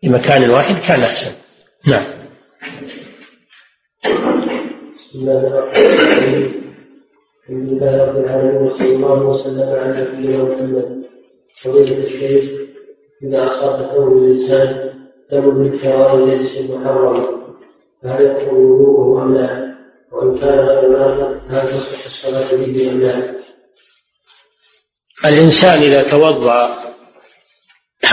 في 0.00 0.08
مكان 0.08 0.50
واحد 0.50 0.78
كان 0.88 1.00
أحسن. 1.00 1.32
نعم. 1.86 2.20
بسم 4.96 5.18
الله 5.18 5.46
الرحمن 5.46 5.86
الرحيم. 5.86 6.60
الحمد 7.42 7.68
لله 7.68 8.04
رب 8.04 8.16
العالمين 8.16 8.56
وصلى 8.56 8.86
الله 8.86 9.22
وسلم 9.22 9.68
على 9.68 10.00
نبينا 10.00 10.42
محمد. 10.42 11.00
فضيلة 11.62 12.04
الشيخ 12.04 12.50
إذا 13.22 13.44
أصاب 13.44 13.90
ثوب 13.94 14.18
الإنسان 14.18 14.90
دم 15.32 15.54
من 15.54 15.78
حرام 15.78 16.30
ليس 16.30 16.70
محرما 16.70 17.39
أم 18.04 19.34
لا؟ 19.34 19.76
وإن 20.12 20.40
كان 20.40 20.58
غير 20.58 20.98
هل 21.48 21.68
تصح 21.68 22.06
الصلاة 22.06 22.56
به 22.56 22.90
أم 22.90 23.00
لا؟ 23.00 23.34
الإنسان 25.24 25.82
إذا 25.82 26.02
توضأ 26.02 26.90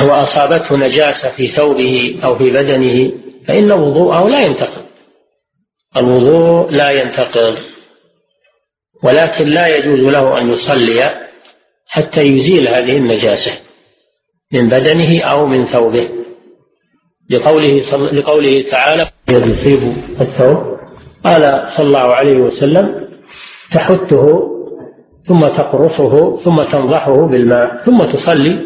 وأصابته 0.02 0.78
نجاسة 0.78 1.32
في 1.32 1.48
ثوبه 1.48 2.20
أو 2.24 2.38
في 2.38 2.52
بدنه 2.52 3.12
فإن 3.48 3.72
وضوءه 3.72 4.28
لا 4.28 4.42
ينتقض 4.42 4.86
الوضوء 5.98 6.72
لا 6.72 6.92
ينتقض 6.92 7.58
ولكن 9.04 9.48
لا 9.48 9.68
يجوز 9.68 10.00
له 10.00 10.38
أن 10.38 10.54
يصلي 10.54 11.28
حتى 11.88 12.22
يزيل 12.22 12.68
هذه 12.68 12.98
النجاسة 12.98 13.52
من 14.52 14.70
بدنه 14.70 15.22
أو 15.24 15.46
من 15.46 15.66
ثوبه 15.66 16.16
لقوله 17.30 17.82
لقوله 18.11 18.63
تعالى 18.71 19.09
يصيب 19.30 19.80
الثوب. 20.21 20.78
قال 21.23 21.43
صلى 21.78 21.88
الله 21.88 22.15
عليه 22.15 22.38
وسلم 22.38 23.07
تحته 23.71 24.53
ثم 25.23 25.39
تقرصه 25.39 26.38
ثم 26.43 26.61
تنضحه 26.63 27.28
بالماء 27.28 27.84
ثم 27.86 28.05
تصلي 28.05 28.65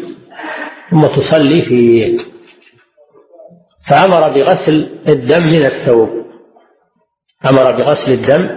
ثم 0.90 1.06
تصلي 1.06 1.62
فيه. 1.62 2.18
فأمر 3.88 4.28
بغسل 4.28 4.88
الدم 5.08 5.42
من 5.46 5.64
الثوب. 5.64 6.08
أمر 7.50 7.72
بغسل 7.72 8.12
الدم 8.12 8.48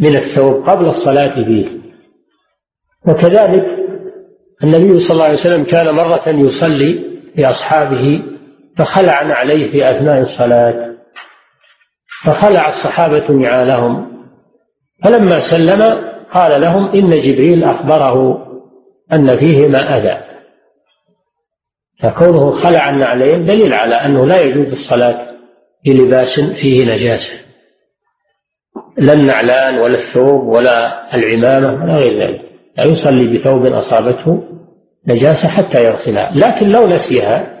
من 0.00 0.16
الثوب 0.16 0.68
قبل 0.68 0.86
الصلاة 0.88 1.44
فيه. 1.44 1.66
وكذلك 3.08 3.64
النبي 4.64 4.98
صلى 4.98 5.14
الله 5.14 5.24
عليه 5.24 5.34
وسلم 5.34 5.64
كان 5.64 5.94
مرة 5.94 6.28
يصلي 6.28 7.20
بأصحابه 7.36 8.22
فخلع 8.78 9.12
عليه 9.12 9.70
في 9.70 9.90
أثناء 9.90 10.20
الصلاة. 10.20 10.96
فخلع 12.24 12.68
الصحابة 12.68 13.30
نعالهم. 13.30 14.06
فلما 15.04 15.40
سلم 15.40 15.82
قال 16.32 16.60
لهم 16.60 16.88
إن 16.88 17.10
جبريل 17.10 17.64
أخبره 17.64 18.46
أن 19.12 19.38
فيهما 19.38 19.96
أذى. 19.96 20.20
فكونه 22.02 22.50
خلع 22.50 22.90
النعلين 22.90 23.46
دليل 23.46 23.72
على 23.72 23.94
أنه 23.94 24.26
لا 24.26 24.40
يجوز 24.40 24.72
الصلاة 24.72 25.30
بلباس 25.86 26.40
فيه 26.40 26.84
نجاسة. 26.84 27.34
لا 28.98 29.12
النعلان 29.12 29.78
ولا 29.78 29.94
الثوب 29.94 30.46
ولا 30.46 31.14
العمامة 31.14 31.84
ولا 31.84 31.94
غير 31.94 32.18
ذلك. 32.18 32.40
لا 32.76 32.84
يصلي 32.84 33.38
بثوب 33.38 33.66
أصابته 33.66 34.42
نجاسة 35.06 35.48
حتى 35.48 35.84
يغسلها. 35.84 36.32
لكن 36.34 36.68
لو 36.68 36.86
نسيها 36.86 37.55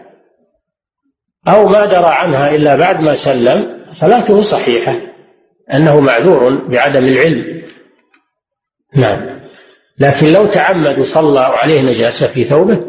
أو 1.48 1.66
ما 1.66 1.86
درى 1.86 2.08
عنها 2.08 2.50
إلا 2.50 2.76
بعد 2.76 3.00
ما 3.00 3.14
سلم 3.14 3.84
صلاته 3.92 4.42
صحيحة 4.42 5.00
أنه 5.74 6.00
معذور 6.00 6.68
بعدم 6.68 7.04
العلم. 7.04 7.62
نعم. 8.94 9.40
لكن 10.00 10.26
لو 10.26 10.50
تعمد 10.50 10.98
وصلى 10.98 11.40
عليه 11.40 11.82
نجاسة 11.82 12.26
في 12.26 12.44
ثوبه 12.44 12.80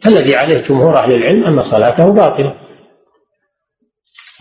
فالذي 0.00 0.36
عليه 0.36 0.58
جمهور 0.58 0.98
أهل 0.98 1.12
العلم 1.12 1.44
أن 1.44 1.62
صلاته 1.62 2.12
باطلة. 2.12 2.54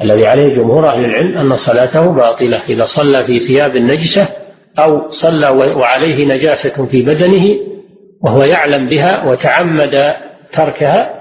الذي 0.01 0.27
عليه 0.27 0.55
جمهور 0.55 0.89
أهل 0.89 1.05
العلم 1.05 1.37
أن 1.37 1.55
صلاته 1.55 2.11
باطلة. 2.11 2.63
إذا 2.69 2.85
صلى 2.85 3.23
في 3.25 3.39
ثياب 3.39 3.77
نجسة 3.77 4.29
أو 4.79 5.09
صلى 5.09 5.49
وعليه 5.49 6.25
نجاسة 6.25 6.85
في 6.85 7.01
بدنه 7.01 7.59
وهو 8.23 8.43
يعلم 8.43 8.89
بها 8.89 9.29
وتعمد 9.29 10.15
تركها 10.51 11.20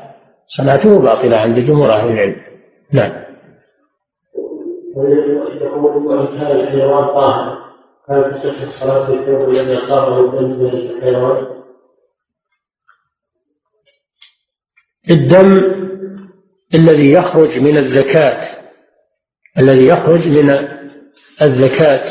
صلاته 0.56 0.98
باطلة 0.98 1.36
عند 1.36 1.58
جمهور 1.58 1.92
أهل 1.92 2.08
العلم. 2.08 2.42
نعم. 2.92 3.24
ويقول 4.96 6.06
وإن 6.06 6.26
كان 6.26 6.60
الحيوان 6.60 7.04
طاهر 7.06 7.60
هل 8.10 8.34
تصح 8.34 8.62
الصلاة 8.62 9.08
الذي 9.48 9.78
أصابه 9.78 10.20
الدم 10.20 10.62
من 10.62 10.66
الحيوان؟ 10.66 11.46
الدم 15.10 15.56
الذي 16.74 17.12
يخرج 17.12 17.58
من 17.58 17.76
الزكاة 17.76 18.60
الذي 19.58 19.86
يخرج 19.86 20.28
من 20.28 20.50
الزكاة 21.42 22.04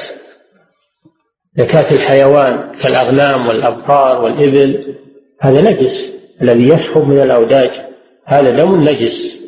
زكاة 1.55 1.91
الحيوان 1.95 2.77
كالأغنام 2.77 3.47
والأبقار 3.47 4.21
والإبل 4.21 4.95
هذا 5.41 5.61
نجس 5.61 6.13
الذي 6.41 6.67
يسحب 6.67 7.07
من 7.07 7.21
الأوداج. 7.21 7.88
هذا 8.29 8.57
دم 8.57 8.75
نجس. 8.83 9.39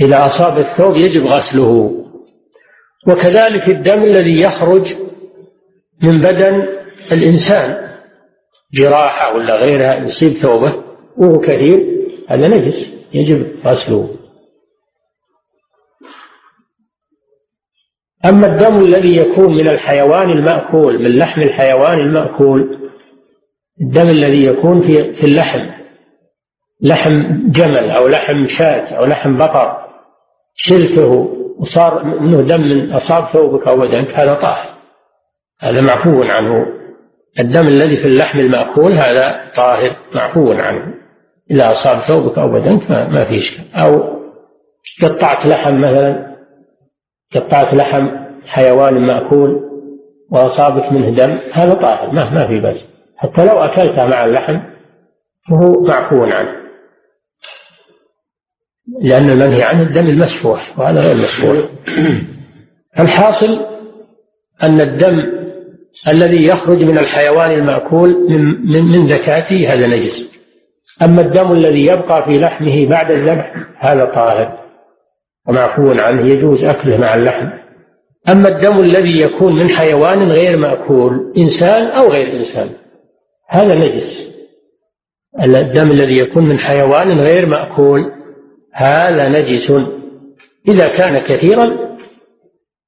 إذا 0.00 0.26
أصاب 0.26 0.58
الثوب 0.58 0.96
يجب 0.96 1.22
غسله. 1.26 1.92
وكذلك 3.08 3.68
الدم 3.68 4.02
الذي 4.02 4.40
يخرج 4.40 4.94
من 6.02 6.20
بدن 6.20 6.68
الإنسان. 7.12 7.92
جراحة 8.72 9.34
ولا 9.34 9.56
غيرها 9.56 9.96
يصيب 9.96 10.32
ثوبه 10.32 10.84
وهو 11.16 11.38
كثير 11.38 12.06
هذا 12.28 12.48
نجس 12.48 12.92
يجب 13.14 13.66
غسله. 13.66 14.16
أما 18.26 18.46
الدم 18.46 18.84
الذي 18.84 19.16
يكون 19.16 19.56
من 19.56 19.68
الحيوان 19.68 20.30
المأكول 20.30 21.02
من 21.02 21.18
لحم 21.18 21.40
الحيوان 21.40 21.98
المأكول 21.98 22.90
الدم 23.80 24.08
الذي 24.08 24.44
يكون 24.44 24.82
في 25.12 25.24
اللحم 25.24 25.81
لحم 26.82 27.12
جمل 27.50 27.90
أو 27.90 28.08
لحم 28.08 28.46
شاة 28.46 28.96
أو 28.98 29.04
لحم 29.04 29.38
بقر 29.38 29.76
شلته 30.54 31.28
وصار 31.58 32.04
منه 32.04 32.42
دم 32.42 32.60
من 32.60 32.92
أصاب 32.92 33.24
ثوبك 33.32 33.68
أو 33.68 33.76
بدنك 33.76 34.08
هذا 34.14 34.34
طاهر 34.34 34.72
هذا 35.62 35.80
معفو 35.80 36.22
عنه. 36.22 36.66
الدم 37.40 37.68
الذي 37.68 37.96
في 37.96 38.08
اللحم 38.08 38.38
المأكول 38.38 38.92
هذا 38.92 39.50
طاهر 39.56 39.96
معفو 40.14 40.52
عنه. 40.52 40.94
إذا 41.50 41.70
أصاب 41.70 42.00
ثوبك 42.00 42.38
أو 42.38 42.48
بدنك 42.48 42.90
ما 42.90 43.24
في 43.24 43.38
إشكال. 43.38 43.64
أو 43.74 44.22
قطعت 45.02 45.46
لحم 45.46 45.80
مثلا 45.80 46.36
قطعت 47.34 47.74
لحم 47.74 48.08
حيوان 48.46 49.06
مأكول 49.06 49.60
وأصابك 50.30 50.92
منه 50.92 51.10
دم 51.10 51.38
هذا 51.52 51.72
طاهر 51.72 52.10
ما 52.10 52.30
ما 52.30 52.46
في 52.46 52.60
بس 52.60 52.76
حتى 53.16 53.44
لو 53.44 53.64
أكلته 53.64 54.06
مع 54.06 54.24
اللحم 54.24 54.60
فهو 55.48 55.82
معفو 55.82 56.24
عنه. 56.24 56.61
لأن 59.00 59.30
المنهي 59.30 59.62
عنه 59.62 59.82
الدم 59.82 60.06
المسفوح 60.06 60.78
وهذا 60.78 61.00
غير 61.00 61.16
مسفوح. 61.16 61.68
الحاصل 63.00 63.66
أن 64.62 64.80
الدم 64.80 65.22
الذي 66.08 66.46
يخرج 66.46 66.84
من 66.84 66.98
الحيوان 66.98 67.50
المأكول 67.50 68.26
من, 68.30 68.40
من, 68.44 68.84
من 68.84 69.08
زكاته 69.08 69.72
هذا 69.72 69.86
نجس. 69.86 70.32
أما 71.02 71.20
الدم 71.22 71.52
الذي 71.52 71.86
يبقى 71.86 72.24
في 72.24 72.40
لحمه 72.40 72.86
بعد 72.86 73.10
الذبح 73.10 73.54
هذا 73.78 74.04
طاهر. 74.04 74.58
ومعفو 75.48 75.90
عنه 75.90 76.32
يجوز 76.32 76.64
أكله 76.64 76.96
مع 76.96 77.14
اللحم. 77.14 77.48
أما 78.28 78.48
الدم 78.48 78.76
الذي 78.76 79.20
يكون 79.20 79.54
من 79.54 79.70
حيوان 79.70 80.32
غير 80.32 80.58
مأكول 80.58 81.32
إنسان 81.38 81.86
أو 81.86 82.08
غير 82.08 82.36
إنسان 82.36 82.70
هذا 83.48 83.74
نجس. 83.74 84.32
الدم 85.44 85.90
الذي 85.90 86.18
يكون 86.18 86.48
من 86.48 86.58
حيوان 86.58 87.20
غير 87.20 87.46
مأكول 87.46 88.21
هذا 88.72 89.28
نجس. 89.28 89.72
إذا 90.68 90.88
كان 90.88 91.18
كثيرا 91.18 91.96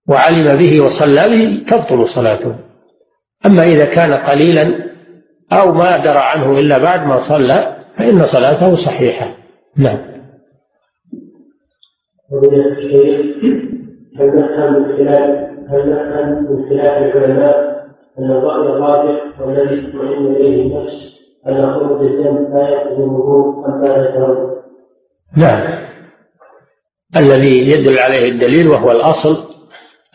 وعلم 0.09 0.59
به 0.59 0.80
وصلى 0.80 1.28
به 1.28 1.64
تبطل 1.68 2.09
صلاته. 2.09 2.55
أما 3.47 3.62
إذا 3.62 3.85
كان 3.85 4.12
قليلا 4.12 4.85
أو 5.53 5.72
ما 5.72 5.97
درى 5.97 6.18
عنه 6.18 6.59
إلا 6.59 6.78
بعد 6.78 7.01
ما 7.07 7.28
صلى 7.28 7.76
فإن 7.97 8.26
صلاته 8.26 8.74
صحيحة. 8.74 9.37
نعم. 9.76 9.99
هل 14.20 14.37
نفهم 14.37 14.74
من 14.74 14.97
خلال 14.97 15.49
هل 15.68 15.91
نفهم 15.91 16.28
من 16.28 16.68
خلال 16.68 16.80
العلماء 16.80 17.85
أن 18.18 18.30
الرأي 18.30 18.68
الراجح 18.68 19.41
والذي 19.41 19.87
تطمئن 19.87 20.26
إليه 20.26 20.62
النفس 20.62 21.20
أن 21.49 21.72
خروج 21.72 22.07
الدم 22.07 22.55
لا 22.55 22.93
الوضوء 22.93 23.66
أم 23.68 23.85
لا 23.85 24.53
نعم 25.37 25.85
الذي 27.16 27.70
يدل 27.70 27.99
عليه 27.99 28.28
الدليل 28.28 28.68
وهو 28.68 28.91
الأصل 28.91 29.55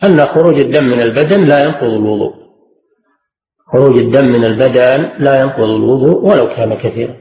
أن 0.04 0.20
خروج 0.20 0.54
الدم 0.54 0.84
من 0.84 1.00
البدن 1.00 1.44
لا 1.44 1.64
ينقض 1.64 1.84
الوضوء. 1.84 2.34
خروج 3.72 3.98
الدم 3.98 4.24
من 4.24 4.44
البدن 4.44 5.10
لا 5.18 5.40
ينقض 5.40 5.70
الوضوء 5.70 6.24
ولو 6.24 6.48
كان 6.48 6.74
كثيرا. 6.74 7.16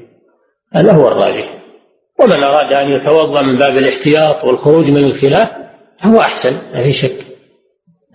هذا 0.73 0.93
هو 0.93 1.07
الراجح. 1.07 1.59
ومن 2.21 2.43
أراد 2.43 2.73
أن 2.73 2.91
يتوضأ 2.91 3.41
من 3.41 3.57
باب 3.57 3.77
الاحتياط 3.77 4.45
والخروج 4.45 4.89
من 4.89 5.03
الخلاف 5.03 5.49
فهو 6.03 6.19
أحسن 6.19 6.53
ما 6.53 6.83
في 6.83 6.91
شك. 6.91 7.25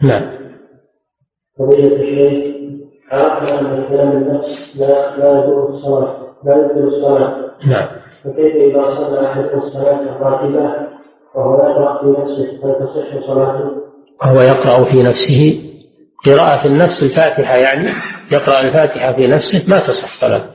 نعم. 0.02 0.34
فضيلة 1.58 1.96
الشيخ 1.96 2.54
عرفنا 3.12 3.60
أن 3.60 3.88
كلام 3.88 4.12
النفس 4.12 4.76
لا 4.76 5.16
لا 5.16 5.44
يدور 5.44 5.68
الصلاة 5.68 6.34
لا 6.44 6.54
يدور 6.54 6.88
الصلاة. 6.88 7.50
نعم. 7.66 8.03
فكيف 8.24 8.54
إذا 8.54 8.94
صلى 8.94 9.26
أحدكم 9.26 9.58
الصلاة 9.58 10.00
الراتبة 10.00 10.94
وهو 11.34 11.54
يقرأ 11.54 12.02
في 12.02 12.20
نفسه؟ 12.20 12.64
هل 12.64 12.74
تصح 12.74 13.26
صلاته؟ 13.26 13.70
وهو 14.22 14.40
يقرأ 14.40 14.84
في 14.92 15.02
نفسه. 15.02 15.60
قراءة 16.26 16.66
النفس 16.66 17.02
الفاتحة 17.02 17.56
يعني 17.56 17.88
يقرأ 18.32 18.60
الفاتحة 18.60 19.12
في 19.12 19.26
نفسه 19.26 19.64
ما 19.68 19.76
تصح 19.76 20.20
صلاته. 20.20 20.50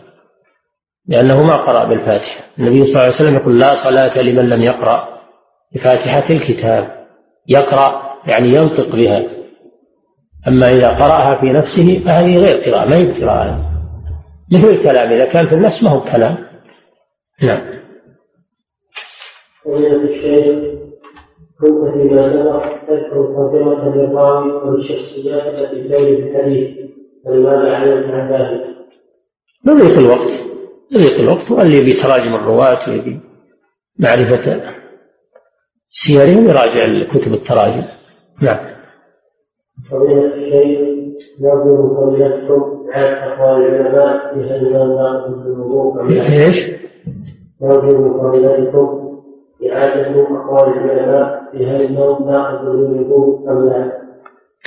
لأنه 1.08 1.44
ما 1.44 1.54
قرأ 1.54 1.86
بالفاتحة. 1.86 2.44
النبي 2.60 2.78
صلى 2.78 2.90
الله 2.90 3.00
عليه 3.00 3.16
وسلم 3.16 3.36
يقول 3.36 3.60
لا 3.60 3.76
صلاة 3.84 4.22
لمن 4.22 4.50
لم 4.50 4.62
يقرأ 4.62 5.08
بفاتحة 5.76 6.30
الكتاب. 6.30 6.88
يقرأ 7.48 8.02
يعني 8.28 8.48
ينطق 8.48 8.96
بها. 8.96 9.24
أما 10.48 10.70
إذا 10.70 10.88
قرأها 10.88 11.42
في 11.42 11.46
نفسه 11.46 12.06
فهذه 12.06 12.38
غير 12.38 12.58
قراءة 12.58 12.86
ما 12.90 12.96
هي 12.96 13.22
قراءة. 13.22 13.70
مثل 14.54 14.68
الكلام 14.68 15.14
إذا 15.14 15.26
كان 15.26 15.48
في 15.48 15.56
النفس 15.56 15.84
ما 15.84 15.90
هو 15.90 16.02
كلام. 16.02 16.49
نعم 17.44 17.80
فضيلة 19.66 20.04
الشيخ 20.04 20.80
كنت 21.60 21.94
فيما 21.94 22.34
سبق 22.34 22.64
تذكر 22.88 23.26
ترجمة 23.36 23.96
للراوي 23.96 24.52
والشخصيات 24.52 25.44
التي 25.44 25.90
تورد 25.90 26.08
الحديث 26.08 26.78
فلماذا 27.26 27.76
علمت 27.76 28.06
عن 28.14 28.32
ذلك؟ 28.32 28.76
نضيق 29.66 30.00
الوقت 30.00 30.32
نضيق 30.96 31.20
الوقت 31.20 31.52
واللي 31.52 31.92
بتراجم 31.92 32.36
الرواة 32.36 32.90
واللي 32.90 33.20
معرفة 34.00 34.74
سيرهم 35.88 36.46
يراجع 36.50 37.04
كتب 37.04 37.34
التراجم 37.34 37.88
نعم 38.42 38.76
فضيلة 39.92 40.36
الشيخ 40.36 41.00
نرجو 41.42 41.96
فضيلتكم 41.96 42.86
عن 42.90 43.04
أقوال 43.04 43.68
العلماء 43.68 44.34
في 44.34 44.40
ناقض 44.74 45.48
الوضوء 45.48 46.02
أم 46.02 46.10
لا؟ 46.10 46.24
إيش؟ 46.24 46.80
من 47.62 48.14
فضيلتكم 48.20 49.10
إعادة 49.72 50.22
أقوال 50.22 50.78
العلماء 50.78 51.42
في 51.52 51.66
هل 51.66 51.82
النوم 51.82 52.32
ناقض 52.32 52.66
للوضوء 52.66 53.52
أم 53.52 53.70
لا؟ 53.70 53.92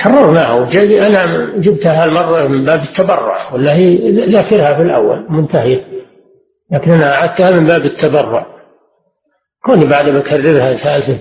كررناه. 0.04 0.58
أنا 1.06 1.52
جبتها 1.58 2.04
هالمره 2.04 2.48
من 2.48 2.64
باب 2.64 2.78
التبرع 2.78 3.54
ولا 3.54 3.74
هي 3.74 4.10
ذاكرها 4.10 4.76
في 4.76 4.82
الأول 4.82 5.26
منتهية. 5.30 5.84
لكن 6.72 6.90
أنا 6.90 7.14
أعدتها 7.14 7.60
من 7.60 7.66
باب 7.66 7.80
التبرع. 7.80 8.46
كوني 9.64 9.86
بعد 9.86 10.08
ما 10.08 10.18
أكررها 10.18 10.76
ثالثه 10.76 11.20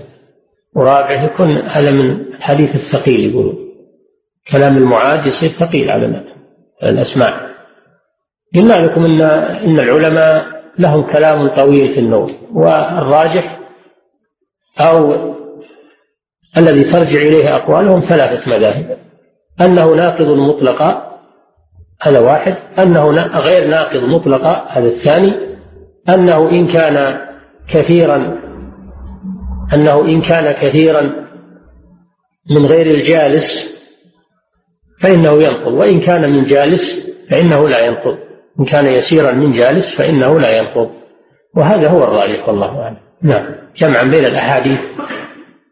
ورابعه 0.76 1.26
يكون 1.26 1.58
هذا 1.58 1.92
من 1.92 2.12
الحديث 2.12 2.76
الثقيل 2.76 3.32
يقولون. 3.32 3.58
كلام 4.52 4.78
المعاد 4.78 5.26
يصير 5.26 5.50
ثقيل 5.50 5.92
على 5.92 6.24
الاسماع 6.84 7.52
قلنا 8.56 8.74
لكم 8.74 9.06
ان 9.06 9.22
إن 9.22 9.80
العلماء 9.80 10.61
لهم 10.80 11.12
كلام 11.12 11.48
طويل 11.48 11.94
في 11.94 12.00
النوم 12.00 12.30
والراجح 12.54 13.60
أو 14.80 15.14
الذي 16.58 16.84
ترجع 16.84 17.22
إليه 17.22 17.56
أقوالهم 17.56 18.00
ثلاثة 18.00 18.52
مذاهب 18.52 18.98
أنه 19.62 19.96
ناقض 19.96 20.28
مطلقا 20.28 21.12
هذا 22.02 22.20
واحد 22.20 22.56
أنه 22.80 23.10
غير 23.40 23.68
ناقض 23.68 24.04
مطلقا 24.04 24.66
هذا 24.68 24.88
الثاني 24.88 25.34
أنه 26.10 26.50
إن 26.50 26.68
كان 26.68 27.22
كثيرا 27.68 28.42
أنه 29.74 30.02
إن 30.02 30.22
كان 30.22 30.52
كثيرا 30.52 31.02
من 32.52 32.66
غير 32.66 32.86
الجالس 32.86 33.72
فإنه 35.02 35.32
ينقض 35.32 35.74
وإن 35.74 36.00
كان 36.00 36.22
من 36.32 36.46
جالس 36.46 37.00
فإنه 37.32 37.70
لا 37.70 37.86
ينقض. 37.86 38.18
إن 38.60 38.66
كان 38.66 38.94
يسيرا 38.94 39.32
من 39.32 39.52
جالس 39.52 39.98
فإنه 39.98 40.40
لا 40.40 40.58
ينقض. 40.58 40.90
وهذا 41.58 41.90
هو 41.90 42.04
الراجح 42.04 42.50
والله 42.50 42.82
أعلم. 42.84 42.98
نعم. 43.22 43.46
جمعا 43.76 44.04
بين 44.04 44.26
الأحاديث. 44.26 44.80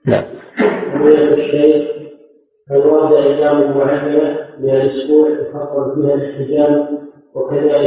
نعم. 0.06 0.24
معينة 3.78 4.38
من 4.60 4.70
الأسبوع 4.70 5.30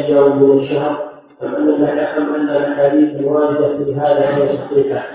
فيها 0.07 0.28
من 0.28 0.61
الشهر 0.61 1.12
أم 1.43 2.34
أن 2.34 2.49
الأحاديث 2.49 3.20
الواردة 3.20 3.84
في 3.84 3.95
هذا 3.95 4.36
صحيحة؟ 4.57 5.07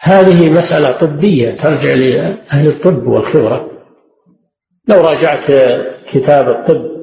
هذه 0.00 0.50
مسألة 0.50 0.98
طبية 1.00 1.50
ترجع 1.50 1.94
لأهل 1.94 2.68
الطب 2.68 3.06
والخبرة. 3.06 3.70
لو 4.88 4.96
راجعت 4.96 5.50
كتاب 6.12 6.48
الطب 6.48 6.95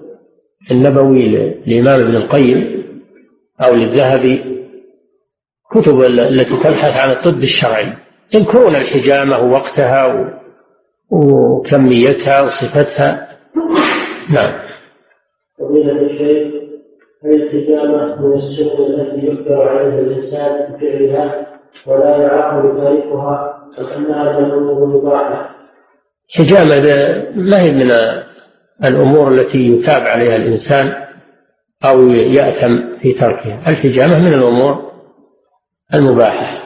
النبوي 0.71 1.27
للإمام 1.29 1.99
ابن 1.99 2.15
القيم 2.15 2.83
أو 3.61 3.75
للذهبي 3.75 4.63
كتب 5.71 6.01
التي 6.01 6.57
تبحث 6.63 6.97
عن 6.97 7.11
الطب 7.11 7.43
الشرعي. 7.43 7.93
يذكرون 8.33 8.75
الحجامة 8.75 9.39
ووقتها 9.39 10.29
وكميتها 11.11 12.41
وصفتها. 12.41 13.27
نعم. 14.33 14.53
فضيلة 15.59 16.01
الشيخ 16.01 16.53
هل 17.25 17.41
الحجامة 17.43 18.21
من 18.21 18.33
السنن 18.33 19.01
التي 19.01 19.25
يقدر 19.25 19.61
عليها 19.61 19.99
الإنسان 19.99 20.73
بفعلها 20.73 21.47
ولا 21.87 22.17
يعاقب 22.17 22.77
تاركها 22.77 23.63
أم 23.79 24.05
أنها 24.05 24.39
من 24.39 24.45
الأمور 24.45 24.83
المباحة؟ 24.83 25.55
حجامة 26.37 26.81
ما 27.35 27.61
هي 27.61 27.73
من 27.73 27.91
الأمور 28.85 29.31
التي 29.31 29.57
يتاب 29.57 30.01
عليها 30.01 30.35
الإنسان 30.35 31.03
أو 31.85 31.99
يأثم 32.09 32.97
في 33.01 33.13
تركها. 33.13 33.59
الحجامة 33.67 34.19
من 34.19 34.33
الأمور 34.33 34.91
المباحة 35.93 36.63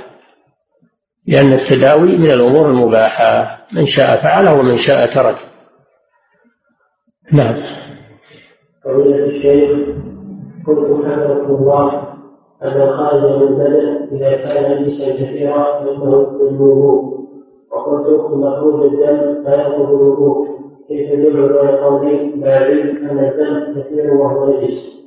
لأن 1.28 1.54
التداوي 1.54 2.18
من 2.18 2.32
الأمور 2.32 2.70
المباحة 2.70 3.58
من 3.74 3.86
شاء 3.86 4.24
فعله 4.24 4.54
ومن 4.54 4.78
شاء 4.78 5.16
ترك. 5.16 5.38
نعم. 7.34 7.56
فضيلة 8.86 9.26
الشيخ 9.26 9.70
قلت 10.68 11.06
حفظكم 11.06 11.56
الله 11.56 12.08
أن 12.64 12.82
الخارج 12.82 13.24
من 13.24 13.48
البدن 13.48 14.08
إذا 14.12 14.38
كان 14.38 14.82
نجسا 14.82 15.14
كثيرا 15.14 15.80
فإنه 15.80 16.38
الوضوء 16.42 17.18
وقلت 17.72 18.32
مخروج 18.32 18.94
الدم 18.94 19.48
الوضوء. 19.48 20.57
كيف 20.88 21.10
يدل 21.12 21.58
على 21.58 21.80
قولين 21.80 22.42
لا 22.42 22.56
علم 22.56 23.10
أن 23.10 23.20
الدم 23.20 23.82
كثير 23.82 24.14
وهو 24.14 24.62
نجس 24.62 24.98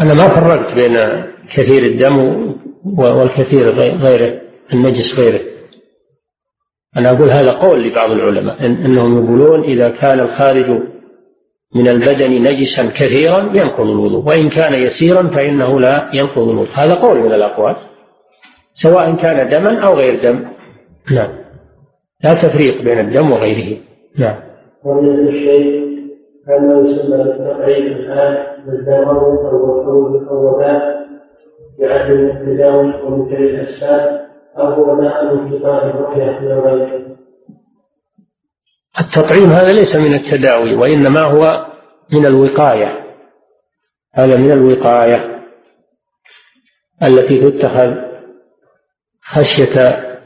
أنا 0.00 0.14
ما 0.14 0.28
فرقت 0.28 0.74
بين 0.74 0.96
كثير 1.54 1.82
الدم 1.82 2.18
والكثير 2.98 3.68
غيره 3.74 4.40
النجس 4.74 5.20
غيره. 5.20 5.40
أنا 6.96 7.08
أقول 7.08 7.30
هذا 7.30 7.52
قول 7.52 7.82
لبعض 7.82 8.10
العلماء 8.10 8.66
إن 8.66 8.84
أنهم 8.84 9.24
يقولون 9.24 9.64
إذا 9.64 9.88
كان 9.88 10.20
الخارج 10.20 10.82
من 11.74 11.88
البدن 11.88 12.42
نجسا 12.42 12.86
كثيرا 12.86 13.40
ينقض 13.40 13.86
الوضوء 13.86 14.28
وإن 14.28 14.48
كان 14.48 14.74
يسيرا 14.74 15.22
فإنه 15.22 15.80
لا 15.80 16.10
ينقض 16.14 16.48
الوضوء. 16.48 16.68
هذا 16.74 16.94
قول 16.94 17.18
من 17.18 17.32
الأقوال 17.32 17.76
سواء 18.72 19.16
كان 19.16 19.50
دما 19.50 19.88
أو 19.88 19.94
غير 19.94 20.22
دم. 20.22 20.44
نعم. 21.10 21.47
لا 22.24 22.34
تفريق 22.34 22.82
بين 22.82 22.98
الدم 22.98 23.32
وغيره. 23.32 23.80
نعم. 24.18 24.40
ومن 24.84 25.28
الشيء 25.28 25.88
هل 26.48 26.68
ما 26.68 26.88
يسمى 26.88 27.16
بالتقريب 27.24 27.86
الآن 27.86 28.64
بالدموي 28.66 29.38
أو 29.48 29.80
الخروج 29.80 30.28
أو 30.28 30.54
وباء 30.54 31.08
بعدم 31.80 32.26
التداوي 32.26 33.02
ومن 33.02 33.36
الأسباب 33.36 34.28
أو 34.58 34.66
هو 34.66 35.02
داخل 35.02 35.28
انقطاع 35.28 35.86
الرؤية 35.86 36.40
من 36.40 36.48
غيره. 36.48 37.16
التطعيم 39.00 39.50
هذا 39.50 39.72
ليس 39.72 39.96
من 39.96 40.14
التداوي 40.14 40.74
وإنما 40.74 41.20
هو 41.20 41.66
من 42.12 42.26
الوقاية. 42.26 43.04
هذا 44.14 44.36
من 44.36 44.52
الوقاية 44.52 45.44
التي 47.02 47.50
تتخذ 47.50 47.94
خشية 49.22 49.80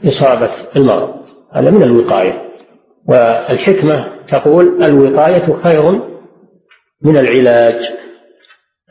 إصابة 0.07 0.51
المرض. 0.75 1.22
هذا 1.53 1.71
من 1.71 1.83
الوقاية. 1.83 2.43
والحكمة 3.09 4.25
تقول 4.27 4.83
الوقاية 4.83 5.61
خير 5.63 5.91
من 7.01 7.17
العلاج 7.17 7.89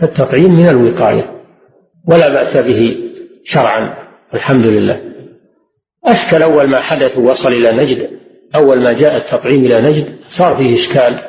التطعيم 0.02 0.52
من 0.52 0.68
الوقاية 0.68 1.42
ولا 2.08 2.28
بأس 2.28 2.62
به 2.62 2.96
شرعا 3.44 3.94
الحمد 4.34 4.66
لله. 4.66 5.00
أشكل 6.06 6.42
أول 6.42 6.70
ما 6.70 6.80
حدث 6.80 7.18
ووصل 7.18 7.52
إلى 7.52 7.70
نجد 7.70 8.10
أول 8.54 8.82
ما 8.82 8.92
جاء 8.92 9.16
التطعيم 9.16 9.64
إلى 9.64 9.80
نجد 9.80 10.18
صار 10.28 10.56
فيه 10.56 10.74
إشكال 10.74 11.20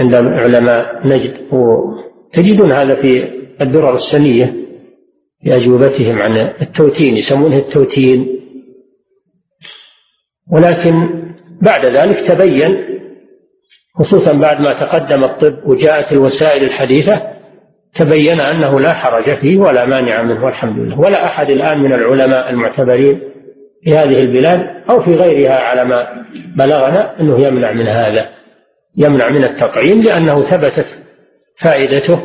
عند 0.00 0.14
علماء 0.14 1.06
نجد. 1.06 1.34
وتجدون 1.52 2.72
هذا 2.72 2.94
في 3.02 3.38
الدرر 3.60 3.94
السنية 3.94 4.54
في 5.42 5.56
أجوبتهم 5.56 6.18
عن 6.22 6.36
التوتين 6.36 7.16
يسمونه 7.16 7.58
التوتين. 7.58 8.37
ولكن 10.52 11.08
بعد 11.62 11.86
ذلك 11.86 12.28
تبين 12.28 12.98
خصوصا 13.98 14.32
بعد 14.32 14.60
ما 14.60 14.72
تقدم 14.72 15.24
الطب 15.24 15.68
وجاءت 15.68 16.12
الوسائل 16.12 16.64
الحديثة 16.64 17.22
تبين 17.94 18.40
أنه 18.40 18.80
لا 18.80 18.94
حرج 18.94 19.38
فيه 19.40 19.58
ولا 19.58 19.84
مانع 19.84 20.22
منه 20.22 20.44
والحمد 20.44 20.78
لله. 20.78 21.00
ولا 21.00 21.26
أحد 21.26 21.50
الآن 21.50 21.78
من 21.78 21.92
العلماء 21.92 22.50
المعتبرين 22.50 23.20
في 23.84 23.96
هذه 23.96 24.20
البلاد 24.20 24.60
أو 24.90 25.04
في 25.04 25.10
غيرها 25.10 25.54
على 25.54 25.84
ما 25.84 26.24
بلغنا 26.56 27.20
أنه 27.20 27.40
يمنع 27.46 27.72
من 27.72 27.86
هذا 27.86 28.28
يمنع 28.96 29.28
من 29.28 29.44
التطعيم 29.44 30.02
لأنه 30.02 30.42
ثبتت 30.50 30.86
فائدته 31.56 32.20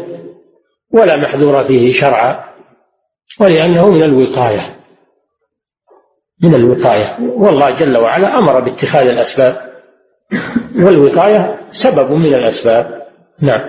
ولا 0.93 1.17
محذور 1.17 1.63
فيه 1.63 1.91
شرعا 1.91 2.43
ولأنه 3.41 3.91
من 3.91 4.03
الوقاية. 4.03 4.82
من 6.43 6.55
الوقاية. 6.55 7.17
والله 7.37 7.79
جل 7.79 7.97
وعلا 7.97 8.37
أمر 8.39 8.59
باتخاذ 8.59 9.07
الأسباب. 9.07 9.55
والوقاية 10.85 11.59
سبب 11.71 12.11
من 12.11 12.33
الأسباب. 12.33 13.01
نعم. 13.41 13.61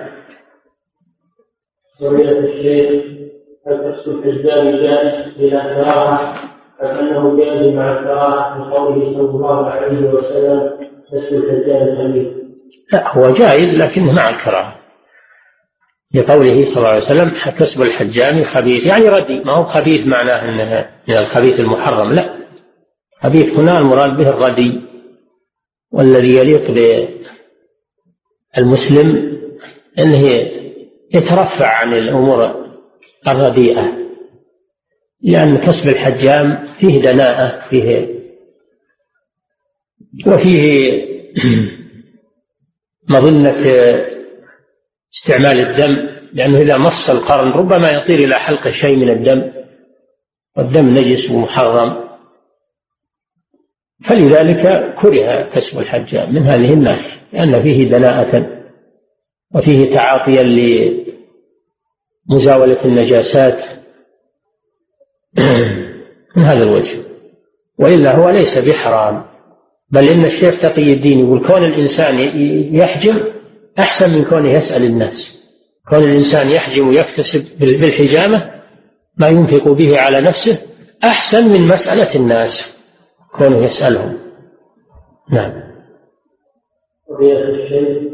سمعت 1.99 2.37
الشيخ 2.37 3.03
هل 3.67 3.77
كسب 3.77 4.11
الحجام 4.11 4.75
جائز 4.75 5.37
بلا 5.37 5.63
كراهة 5.63 6.35
أم 6.83 6.97
أنه 6.97 7.37
جائز 7.37 7.73
مع 7.73 7.99
الكراهة 7.99 8.57
لقوله 8.57 9.13
صلى 9.13 9.29
الله 9.29 9.69
عليه 9.69 10.09
وسلم 10.09 10.71
كسب 11.11 11.33
الحجام 11.33 11.87
الحديث 11.87 12.27
لا 12.93 13.17
هو 13.17 13.33
جائز 13.33 13.75
لكنه 13.77 14.13
مع 14.13 14.29
الكراهة. 14.29 14.75
لقوله 16.15 16.65
صلى 16.65 16.77
الله 16.77 16.89
عليه 16.89 17.05
وسلم 17.05 17.31
كسب 17.59 17.81
الحجام 17.81 18.43
خبيث 18.43 18.85
يعني 18.85 19.07
ردي 19.07 19.43
ما 19.43 19.51
هو 19.51 19.63
خبيث 19.63 20.07
معناه 20.07 20.41
انه 20.41 20.85
من 21.09 21.17
الخبيث 21.17 21.59
المحرم. 21.59 22.13
لا. 22.13 22.44
خبيث 23.25 23.59
هنا 23.59 23.77
المراد 23.77 24.17
به 24.17 24.29
الردي 24.29 24.81
والذي 25.91 26.35
يليق 26.35 26.71
بالمسلم 28.57 29.37
إنه 29.99 30.27
يترفع 31.13 31.67
عن 31.67 31.93
الأمور 31.93 32.65
الرديئة 33.27 33.97
لأن 35.21 35.57
كسب 35.57 35.89
الحجام 35.89 36.75
فيه 36.79 37.01
دناءة 37.01 37.69
فيه 37.69 38.15
وفيه 40.27 40.91
مظنة 43.09 43.65
استعمال 45.13 45.59
الدم 45.59 46.15
لأنه 46.33 46.57
إذا 46.57 46.77
مص 46.77 47.09
القرن 47.09 47.51
ربما 47.51 47.89
يطير 47.89 48.19
إلى 48.19 48.35
حلقه 48.35 48.71
شيء 48.71 48.95
من 48.95 49.09
الدم 49.09 49.51
والدم 50.57 50.89
نجس 50.89 51.31
ومحرم. 51.31 52.04
فلذلك 54.03 54.93
كره 55.01 55.41
كسب 55.53 55.79
الحجام 55.79 56.33
من 56.33 56.47
هذه 56.47 56.73
الناحية 56.73 57.21
لأن 57.33 57.63
فيه 57.63 57.89
دناءة 57.89 58.47
وفيه 59.55 59.95
تعاطيا 59.95 60.43
لمزاولة 62.29 62.85
النجاسات 62.85 63.59
من 66.35 66.43
هذا 66.43 66.63
الوجه. 66.63 66.97
وإلا 67.79 68.15
هو 68.15 68.29
ليس 68.29 68.57
بحرام 68.57 69.25
بل 69.91 70.09
إن 70.09 70.25
الشيخ 70.25 70.61
تقي 70.61 70.93
الدين 70.93 71.19
يقول 71.19 71.47
كون 71.47 71.63
الإنسان 71.63 72.19
يحجم 72.75 73.23
أحسن 73.79 74.09
من 74.09 74.25
كونه 74.25 74.51
يسأل 74.51 74.85
الناس. 74.85 75.45
كون 75.89 76.03
الإنسان 76.03 76.49
يحجم 76.49 76.87
ويكتسب 76.87 77.45
بالحجامة 77.59 78.51
ما 79.17 79.27
ينفق 79.27 79.71
به 79.71 79.99
على 79.99 80.21
نفسه 80.21 80.61
أحسن 81.03 81.45
من 81.45 81.67
مسألة 81.67 82.15
الناس. 82.15 82.74
كونه 83.37 83.57
يسألهم. 83.57 84.17
نعم. 85.31 85.51
الشيء 87.21 88.11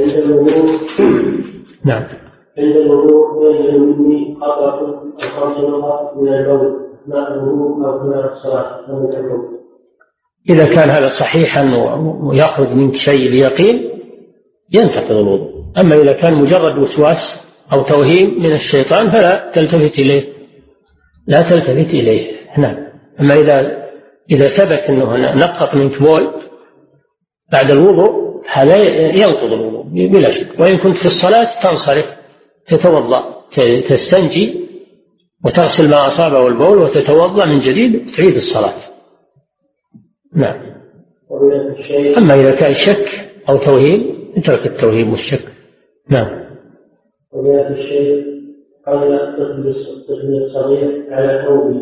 عند 0.00 0.10
الوضوء. 0.10 0.80
نعم. 1.84 2.02
عند 2.58 2.76
الوضوء 2.76 3.52
بين 3.52 3.74
المني 3.74 4.36
قطرة 4.42 5.02
الخمس 5.24 5.56
نقط 5.58 6.16
من 6.16 6.28
البول 6.28 6.84
ماء 7.06 7.32
الوضوء 7.32 7.86
أو 7.86 8.08
ماء 8.08 8.26
الصلاة 8.26 8.90
لم 8.90 9.12
يكن 9.12 9.54
إذا 10.50 10.64
كان 10.64 10.90
هذا 10.90 11.08
صحيحا 11.08 11.64
ويخرج 12.22 12.68
منك 12.68 12.94
شيء 12.94 13.28
اليقين 13.28 13.90
ينتقض 14.74 15.12
الوضوء. 15.12 15.50
أما 15.78 15.94
إذا 15.94 16.12
كان 16.12 16.34
مجرد 16.34 16.78
وسواس 16.78 17.40
أو 17.72 17.82
توهيم 17.82 18.38
من 18.38 18.52
الشيطان 18.52 19.10
فلا 19.10 19.52
تلتفت 19.54 19.98
إليه. 19.98 20.34
لا 21.26 21.40
تلتفت 21.40 21.94
إليه. 21.94 22.36
نعم. 22.58 22.76
أما 23.20 23.34
إذا 23.34 23.83
إذا 24.30 24.48
ثبت 24.48 24.90
أنه 24.90 25.34
نقط 25.34 25.74
منك 25.74 26.02
بول 26.02 26.32
بعد 27.52 27.70
الوضوء 27.70 28.24
هذا 28.52 28.76
ينقض 29.16 29.52
الوضوء 29.52 29.84
بلا 29.84 30.30
شك. 30.30 30.60
وإن 30.60 30.78
كنت 30.78 30.96
في 30.96 31.06
الصلاة 31.06 31.60
تنصرف 31.62 32.04
تتوضأ 32.66 33.44
تستنجي 33.88 34.64
وتغسل 35.44 35.90
ما 35.90 36.06
أصابه 36.06 36.46
البول 36.46 36.78
وتتوضأ 36.78 37.46
من 37.46 37.58
جديد 37.58 38.10
تعيد 38.10 38.34
الصلاة. 38.34 38.76
نعم. 40.34 40.74
أما 42.18 42.34
إذا 42.34 42.54
كان 42.54 42.74
شك 42.74 43.30
أو 43.48 43.56
توهيم 43.56 44.32
اترك 44.36 44.66
التوهيم 44.66 45.10
والشك. 45.10 45.44
نعم. 46.10 46.44
وجاء 47.32 47.72
الشيخ 47.72 48.24
الطفل 48.88 49.68
الطفل 49.68 50.42
الصغير 50.44 51.06
على 51.10 51.44
ثوبي 51.46 51.80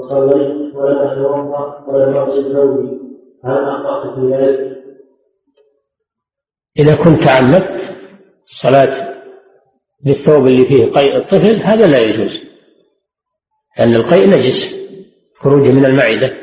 وصليت 0.00 0.74
ولم 0.74 0.98
اتوضا 0.98 1.84
ولم 1.88 2.16
اغسل 2.16 2.52
ثوبي 2.52 3.00
هل 3.44 3.64
أخطأت 3.64 4.14
في 4.14 4.34
ذلك؟ 4.34 4.76
إذا 6.78 6.96
كنت 7.04 7.22
تعمدت 7.22 7.96
الصلاة 8.44 9.14
بالثوب 10.04 10.46
اللي 10.48 10.64
فيه 10.64 10.92
قيء 10.92 11.16
الطفل 11.16 11.62
هذا 11.62 11.86
لا 11.86 12.00
يجوز. 12.00 12.40
لأن 13.78 13.94
القيء 13.94 14.28
نجس 14.28 14.74
خروجه 15.38 15.72
من 15.72 15.86
المعدة. 15.86 16.36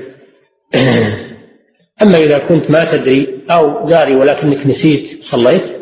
أما 2.01 2.17
إذا 2.17 2.37
كنت 2.37 2.71
ما 2.71 2.91
تدري 2.91 3.45
أو 3.51 3.87
داري 3.89 4.15
ولكنك 4.15 4.67
نسيت 4.67 5.23
صليت 5.23 5.77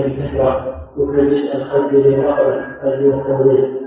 بكثره 0.06 0.80
مثل 0.96 1.30
جزء 1.30 1.56
الخد 1.56 1.94
للرقبه 1.94 2.64
الذي 2.84 3.08
التمريض 3.08 3.79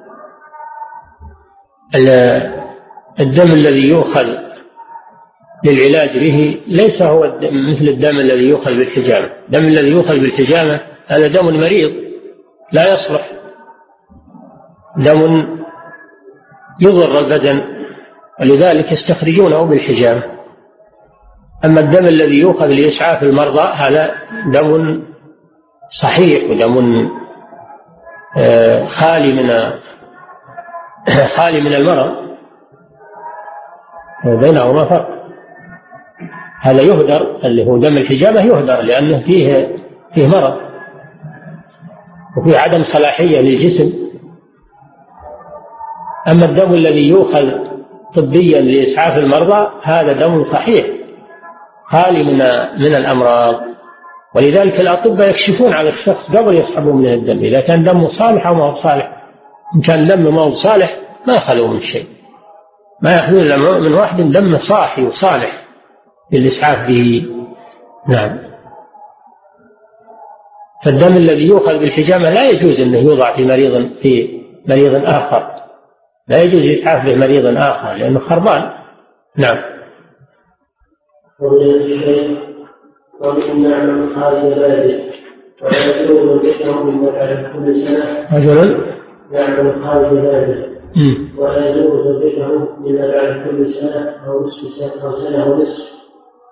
الدم 3.20 3.54
الذي 3.54 3.88
يؤخذ 3.88 4.28
للعلاج 5.64 6.18
به 6.18 6.62
ليس 6.68 7.02
هو 7.02 7.24
الدم 7.26 7.72
مثل 7.72 7.88
الدم 7.88 8.20
الذي 8.20 8.44
يؤخذ 8.44 8.78
بالحجامة. 8.78 9.30
الدم 9.48 9.66
الذي 9.66 9.90
يؤخذ 9.90 10.20
بالحجامة 10.20 10.80
هذا 11.08 11.28
دم 11.28 11.46
مريض 11.46 11.92
لا 12.72 12.94
يصلح. 12.94 13.32
دم 14.98 15.48
يضر 16.82 17.20
البدن 17.20 17.62
ولذلك 18.40 18.92
يستخرجونه 18.92 19.64
بالحجامة. 19.64 20.24
أما 21.66 21.80
الدم 21.80 22.06
الذي 22.06 22.40
يؤخذ 22.40 22.68
لإسعاف 22.68 23.24
المرضى 23.24 23.74
هذا 23.74 24.16
دم 24.54 25.04
صحيح 25.90 26.50
ودم 26.50 27.10
آه، 28.38 28.86
خالي 28.86 29.34
من 29.34 29.50
خالي 31.38 31.62
من 31.62 31.74
المرض 31.74 32.24
بينهما 34.26 34.90
فرق. 34.90 35.10
هذا 36.62 36.82
يهدر 36.82 37.46
اللي 37.46 37.66
هو 37.66 37.78
دم 37.78 37.98
الحجامة 37.98 38.42
يهدر 38.42 38.82
لأنه 38.82 39.20
فيه 39.20 39.76
فيه 40.14 40.28
مرض. 40.28 40.54
وفي 42.38 42.58
عدم 42.58 42.84
صلاحية 42.84 43.40
للجسم. 43.40 43.94
أما 46.28 46.46
الدم 46.46 46.72
الذي 46.72 47.10
يؤخذ 47.10 47.52
طبيا 48.16 48.62
لإسعاف 48.62 49.18
المرضى 49.18 49.70
هذا 49.84 50.14
دم 50.14 50.44
صحيح 50.44 50.86
خالي 51.86 52.24
من 52.24 52.38
من 52.80 52.96
الأمراض. 52.96 53.56
ولذلك 54.36 54.80
الأطباء 54.80 55.30
يكشفون 55.30 55.74
على 55.74 55.90
الشخص 55.90 56.32
قبل 56.32 56.56
يسحبوا 56.56 56.94
منه 56.94 57.14
الدم. 57.14 57.40
إذا 57.40 57.60
كان 57.60 57.84
دمه 57.84 58.08
صالح 58.08 58.48
أو 58.48 58.54
ما 58.54 58.64
هو 58.64 58.76
صالح 58.76 59.23
إن 59.76 59.82
كان 59.82 60.08
دمه 60.08 60.32
ما 60.32 60.42
هو 60.42 60.52
صالح 60.52 61.00
ما 61.28 61.40
خلوا 61.40 61.68
من 61.68 61.80
شيء. 61.80 62.08
ما 63.02 63.12
يأخذون 63.12 63.82
من 63.82 63.94
واحد 63.94 64.32
دم 64.32 64.58
صاحي 64.58 65.04
وصالح 65.04 65.66
للإسعاف 66.32 66.88
به. 66.88 67.26
نعم. 68.10 68.40
فالدم 70.86 71.18
الذي 71.18 71.48
يؤخذ 71.48 71.80
بالحجامة 71.80 72.30
لا 72.30 72.50
يجوز 72.50 72.82
أنه 72.82 72.98
يوضع 72.98 73.36
في 73.36 73.46
مريض 73.46 73.90
في 74.02 74.42
مريض 74.70 75.06
آخر. 75.06 75.54
لا 76.28 76.42
يجوز 76.42 76.80
إسعاف 76.80 77.06
به 77.06 77.16
مريض 77.16 77.58
آخر 77.58 77.94
لأنه 77.94 78.20
خربان. 78.20 78.74
نعم. 79.38 79.58
ومن 83.22 83.62
نعم 83.70 84.16
خارج 84.16 84.42
بلده 84.42 85.04
ويسلوه 85.64 86.42
ذكره 86.44 86.84
من 86.84 87.12
كل 87.54 87.82
سنة 87.82 88.28
رجل 88.38 88.93
يعمل 89.32 89.84
خارج 89.84 90.12
بلده 90.12 90.74
ولا 91.38 91.70
يجوز 91.70 92.24
ذكره 92.24 92.78
من 92.80 92.98
بعد 92.98 93.48
كل 93.48 93.74
سنة 93.74 94.10
أو 94.28 94.44
نصف 94.44 94.62
سنة 94.70 95.04
أو 95.04 95.20
سنة 95.20 95.46
ونصف 95.46 95.94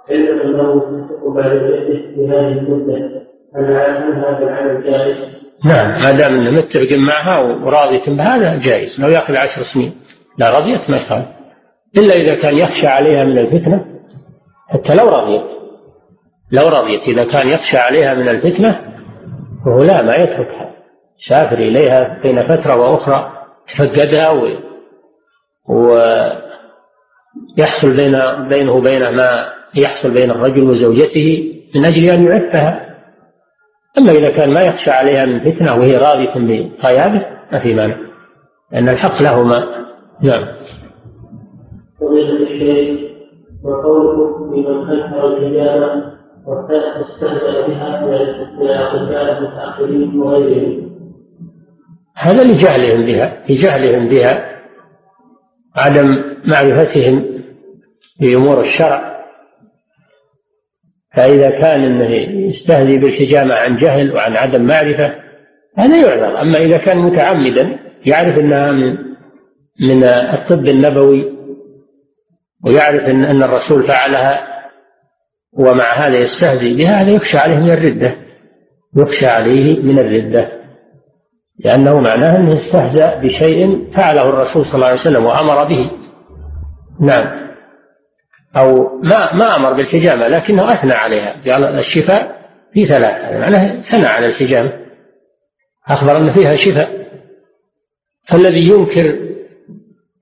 علما 0.10 0.44
أنه 0.44 0.74
ينفق 0.74 1.28
بعد 1.36 1.52
بيته 1.52 2.16
في 2.16 2.28
هذه 2.28 2.52
المدة 2.52 3.22
هل 3.56 3.66
هذا 3.66 4.40
العمل 4.44 4.84
جائز؟ 4.84 5.42
نعم 5.66 5.92
ما 5.92 6.12
دام 6.12 6.34
إنه 6.34 6.52
متفق 6.52 6.98
معها 6.98 7.40
وراضية 7.40 8.06
بهذا 8.08 8.60
جائز. 8.60 9.02
لو 9.02 9.08
يأخذ 9.08 9.36
عشر 9.36 9.62
سنين 9.64 9.94
لا 10.38 10.60
رضيت 10.60 10.90
ما 10.90 10.98
يخالف. 10.98 11.28
إلا 11.98 12.14
إذا 12.14 12.42
كان 12.42 12.58
يخشى 12.58 12.88
عليها 12.88 13.24
من 13.24 13.38
الفتنة 13.38 13.86
حتى 14.68 14.94
لو 14.94 15.10
رضيت 15.10 15.44
لو 16.52 16.68
رضيت 16.68 17.02
إذا 17.08 17.24
كان 17.24 17.50
يخشى 17.50 17.78
عليها 17.78 18.14
من 18.14 18.30
الفتنة 18.30 18.80
فهو 19.66 19.80
لا 19.80 20.02
ما 20.02 20.16
يتركها. 20.16 20.71
سافر 21.30 21.58
إليها 21.58 22.20
بين 22.24 22.44
فترة 22.44 22.76
وأخرى 22.76 23.32
تفقدها 23.68 24.30
و... 24.30 24.50
ويحصل 27.58 27.96
بين 27.96 28.20
بينه 28.50 28.74
وبين 28.74 29.16
ما 29.16 29.46
يحصل 29.76 30.14
بين 30.14 30.32
الرجل 30.32 30.64
وزوجته 30.64 31.54
من 31.76 31.86
أجل 31.86 32.10
أن 32.10 32.24
يعفها. 32.24 32.92
أما 33.98 34.12
إذا 34.12 34.30
كان 34.30 34.54
ما 34.54 34.60
يخشى 34.60 34.92
عليها 34.92 35.26
من 35.26 35.52
فتنة 35.52 35.76
وهي 35.76 35.98
راضية 35.98 36.34
بقياده 36.36 37.28
ما 37.52 37.60
في 37.60 37.74
مانع 37.74 37.98
لأن 38.72 38.90
الحق 38.90 39.22
لهما. 39.22 39.64
نعم. 40.22 40.48
وقوله 43.64 44.56
لمن 44.56 44.90
أنكر 44.90 45.28
الحجامة 45.28 46.12
واستهزأ 46.48 47.68
بها 47.68 48.06
من 48.06 48.14
الأطباء 48.62 49.38
المتأخرين 49.38 50.20
وغيرهم. 50.22 50.91
هذا 52.16 52.44
لجهلهم 52.44 53.06
بها 53.06 53.44
لجهلهم 53.50 54.10
بها 54.10 54.62
عدم 55.76 56.24
معرفتهم 56.48 57.26
بأمور 58.20 58.62
الشرع. 58.62 59.12
فإذا 61.16 61.62
كان 61.62 61.84
أنه 61.84 62.16
يستهزي 62.50 62.98
بالحجامة 62.98 63.56
عن 63.56 63.78
جهل 63.78 64.14
وعن 64.16 64.38
عدم 64.38 64.62
معرفة 64.62 65.16
هذا 65.78 65.98
يعذر. 65.98 66.42
أما 66.42 66.58
إذا 66.58 66.78
كان 66.78 66.98
متعمدا 66.98 67.80
يعرف 68.06 68.40
أنها 68.40 68.72
من 68.72 68.98
من 69.90 70.04
الطب 70.04 70.66
النبوي 70.70 71.32
ويعرف 72.66 73.02
أن 73.02 73.24
أن 73.24 73.44
الرسول 73.44 73.88
فعلها 73.88 74.48
ومع 75.54 75.94
هذا 75.94 76.18
يستهزئ 76.18 76.74
بها 76.74 77.02
هذا 77.02 77.12
يخشى 77.12 77.38
عليه 77.38 77.58
من 77.58 77.72
الردة 77.72 78.16
يخشى 78.98 79.26
عليه 79.26 79.80
من 79.80 80.00
الردة. 80.00 80.61
لأنه 81.60 82.00
معناه 82.00 82.36
أنه 82.36 82.58
استهزأ 82.58 83.16
بشيء 83.16 83.92
فعله 83.94 84.30
الرسول 84.30 84.66
صلى 84.66 84.76
الله 84.76 84.88
عليه 84.88 85.00
وسلم 85.00 85.26
وأمر 85.26 85.64
به. 85.64 85.92
نعم. 87.00 87.42
أو 88.58 89.00
ما 89.04 89.34
ما 89.34 89.56
أمر 89.56 89.74
بالحجامة 89.74 90.28
لكنه 90.28 90.72
أثنى 90.72 90.94
عليها. 90.94 91.36
قال 91.46 91.80
الشفاء 91.80 92.42
في 92.74 92.86
ثلاث 92.86 93.40
معناه 93.40 93.82
ثنى 93.82 94.06
على 94.06 94.26
الحجامة 94.26 94.72
أخبر 95.88 96.18
أن 96.18 96.34
فيها 96.34 96.56
شفاء. 96.56 97.02
فالذي 98.28 98.70
ينكر 98.70 99.20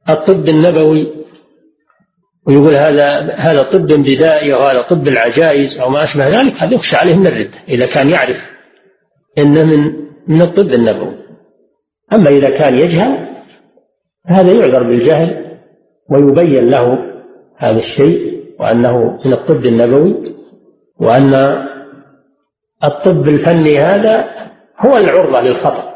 الطب 0.10 0.50
النبوي 0.50 1.20
ويقول 2.48 2.74
هذا 2.74 3.36
هذا 3.36 3.64
طب 3.64 3.88
بدائي 3.88 4.54
أو 4.54 4.68
هذا 4.68 4.82
طب 4.82 5.08
العجائز 5.08 5.80
أو 5.80 5.90
ما 5.90 6.04
أشبه 6.04 6.28
ذلك 6.28 6.54
هذا 6.64 6.74
يخشى 6.74 6.96
عليه 6.96 7.16
من 7.16 7.28
الردة 7.28 7.58
إذا 7.68 7.86
كان 7.86 8.10
يعرف 8.10 8.38
أنه 9.38 9.64
من 9.64 10.10
من 10.28 10.42
الطب 10.42 10.74
النبوي. 10.74 11.18
أما 12.14 12.30
إذا 12.30 12.57
كان 12.57 12.76
يجهل 12.76 13.30
هذا 14.26 14.51
يعذر 14.51 14.84
بالجهل 14.84 15.57
ويبين 16.10 16.70
له 16.70 16.97
هذا 17.57 17.78
الشيء 17.78 18.43
وأنه 18.60 19.20
من 19.26 19.34
الطب 19.34 19.66
النبوي 19.66 20.36
وأن 20.99 21.34
الطب 22.84 23.28
الفني 23.28 23.80
هذا 23.80 24.26
هو 24.80 24.97
العرضة 24.97 25.41
للخطأ 25.41 25.89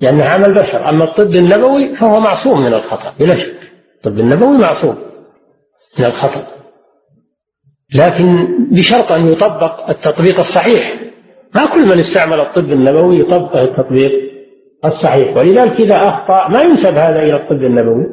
لأنه 0.00 0.24
عمل 0.24 0.54
بشر. 0.54 0.88
أما 0.88 1.04
الطب 1.04 1.36
النبوي 1.36 1.96
فهو 1.96 2.20
معصوم 2.20 2.60
من 2.60 2.74
الخطأ 2.74 3.14
بلا 3.20 3.36
شك. 3.36 3.58
الطب 3.96 4.18
النبوي 4.18 4.58
معصوم 4.58 4.96
من 5.98 6.04
الخطأ. 6.04 6.46
لكن 7.94 8.48
بشرط 8.70 9.12
أن 9.12 9.28
يطبق 9.28 9.90
التطبيق 9.90 10.38
الصحيح. 10.38 11.00
ما 11.54 11.74
كل 11.74 11.82
من 11.84 11.98
استعمل 11.98 12.40
الطب 12.40 12.72
النبوي 12.72 13.20
يطبق 13.20 13.58
التطبيق 13.58 14.12
الصحيح. 14.84 15.36
ولذلك 15.36 15.80
إذا 15.80 15.96
أخطأ 15.96 16.48
ما 16.48 16.60
ينسب 16.60 16.94
هذا 16.94 17.22
إلى 17.22 17.36
الطب 17.36 17.62
النبوي 17.62 18.06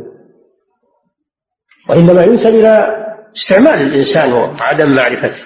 وإنما 1.89 2.24
ينسب 2.24 2.49
إلى 2.49 3.05
استعمال 3.36 3.82
الإنسان 3.82 4.34
وعدم 4.34 4.95
معرفته. 4.95 5.43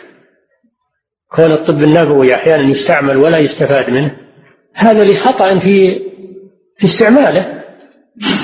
كون 1.36 1.52
الطب 1.52 1.84
النبوي 1.84 2.36
أحيانا 2.36 2.70
يستعمل 2.70 3.18
ولا 3.18 3.38
يستفاد 3.38 3.90
منه 3.90 4.18
هذا 4.74 5.04
لخطأ 5.04 5.60
في 5.60 6.00
في 6.78 6.86
استعماله 6.86 7.64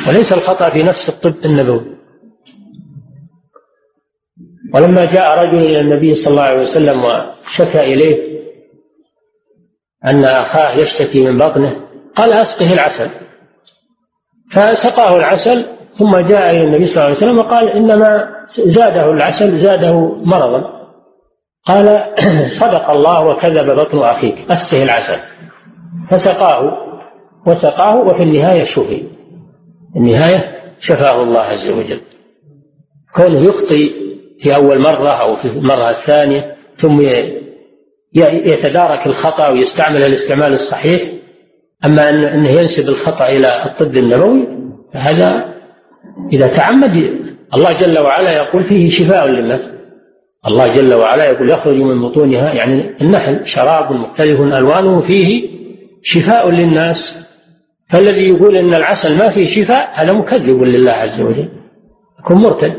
وليس 0.08 0.34
الخطأ 0.34 0.70
في 0.70 0.84
نفس 0.84 1.10
الطب 1.10 1.46
النبوي. 1.46 1.96
ولما 4.74 5.06
جاء 5.14 5.40
رجل 5.40 5.60
إلى 5.60 5.80
النبي 5.80 6.16
صلى 6.16 6.32
الله 6.32 6.44
عليه 6.44 6.62
وسلم 6.62 7.04
وشكى 7.04 7.80
إليه 7.80 8.36
أن 10.06 10.24
أخاه 10.24 10.78
يشتكي 10.78 11.26
من 11.26 11.38
بطنه 11.38 11.85
قال 12.16 12.34
أسقه 12.34 12.74
العسل. 12.74 13.09
فسقاه 14.51 15.18
العسل 15.18 15.66
ثم 15.99 16.18
جاء 16.18 16.51
إلى 16.51 16.63
النبي 16.63 16.88
صلى 16.88 17.03
الله 17.03 17.18
عليه 17.18 17.26
وسلم 17.26 17.38
وقال 17.38 17.70
إنما 17.70 18.07
زاده 18.66 19.11
العسل 19.11 19.59
زاده 19.63 20.16
مرضا. 20.16 20.76
قال 21.66 22.13
صدق 22.61 22.89
الله 22.89 23.22
وكذب 23.22 23.76
بطن 23.76 23.99
أخيك. 23.99 24.51
أسقه 24.51 24.84
العسل. 24.84 25.20
فسقاه. 26.11 26.78
وسقاه 27.47 27.97
وفي 27.97 28.24
النهاية 28.24 28.63
شفي. 28.63 29.07
النهاية 29.95 30.55
شفاه 30.80 31.24
الله 31.24 31.41
عز 31.41 31.70
وجل. 31.70 32.01
كونه 33.16 33.41
يخطي 33.41 34.05
في 34.39 34.55
أول 34.55 34.82
مرة 34.82 35.09
أو 35.09 35.36
في 35.36 35.45
المرة 35.45 35.89
الثانية 35.89 36.55
ثم 36.76 37.01
يتدارك 38.13 39.07
الخطأ 39.07 39.49
ويستعمل 39.49 40.03
الاستعمال 40.03 40.53
الصحيح 40.53 41.14
أما 41.86 42.10
أنه 42.10 42.50
ينسب 42.50 42.90
الخطأ 42.90 43.30
إلى 43.30 43.48
الطب 43.66 43.98
النبوي 43.98 44.48
فهذا 44.94 45.56
إذا 46.34 46.48
تعمد 46.48 46.96
الله 47.56 47.78
جل 47.78 48.00
وعلا 48.00 48.32
يقول 48.32 48.64
فيه 48.64 48.90
شفاء 48.90 49.28
للناس. 49.28 49.62
الله 50.48 50.74
جل 50.74 50.94
وعلا 50.94 51.26
يقول 51.26 51.50
يخرج 51.50 51.76
من 51.76 52.02
بطونها 52.02 52.54
يعني 52.54 53.02
النحل 53.02 53.48
شراب 53.48 53.92
مختلف 53.92 54.42
ألوانه 54.42 55.02
فيه 55.02 55.50
شفاء 56.02 56.50
للناس. 56.50 57.18
فالذي 57.90 58.30
يقول 58.30 58.56
أن 58.58 58.74
العسل 58.74 59.18
ما 59.18 59.30
فيه 59.30 59.48
شفاء 59.48 59.90
هذا 59.94 60.14
مكذب 60.14 60.64
لله 60.64 60.92
عز 60.92 61.22
وجل. 61.22 61.50
يكون 62.20 62.38
مرتد. 62.38 62.76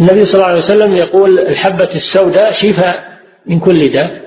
النبي 0.00 0.24
صلى 0.24 0.34
الله 0.34 0.46
عليه 0.46 0.58
وسلم 0.58 0.92
يقول 0.92 1.38
الحبة 1.38 1.90
السوداء 1.94 2.52
شفاء 2.52 3.04
من 3.46 3.60
كل 3.60 3.92
داء. 3.92 4.21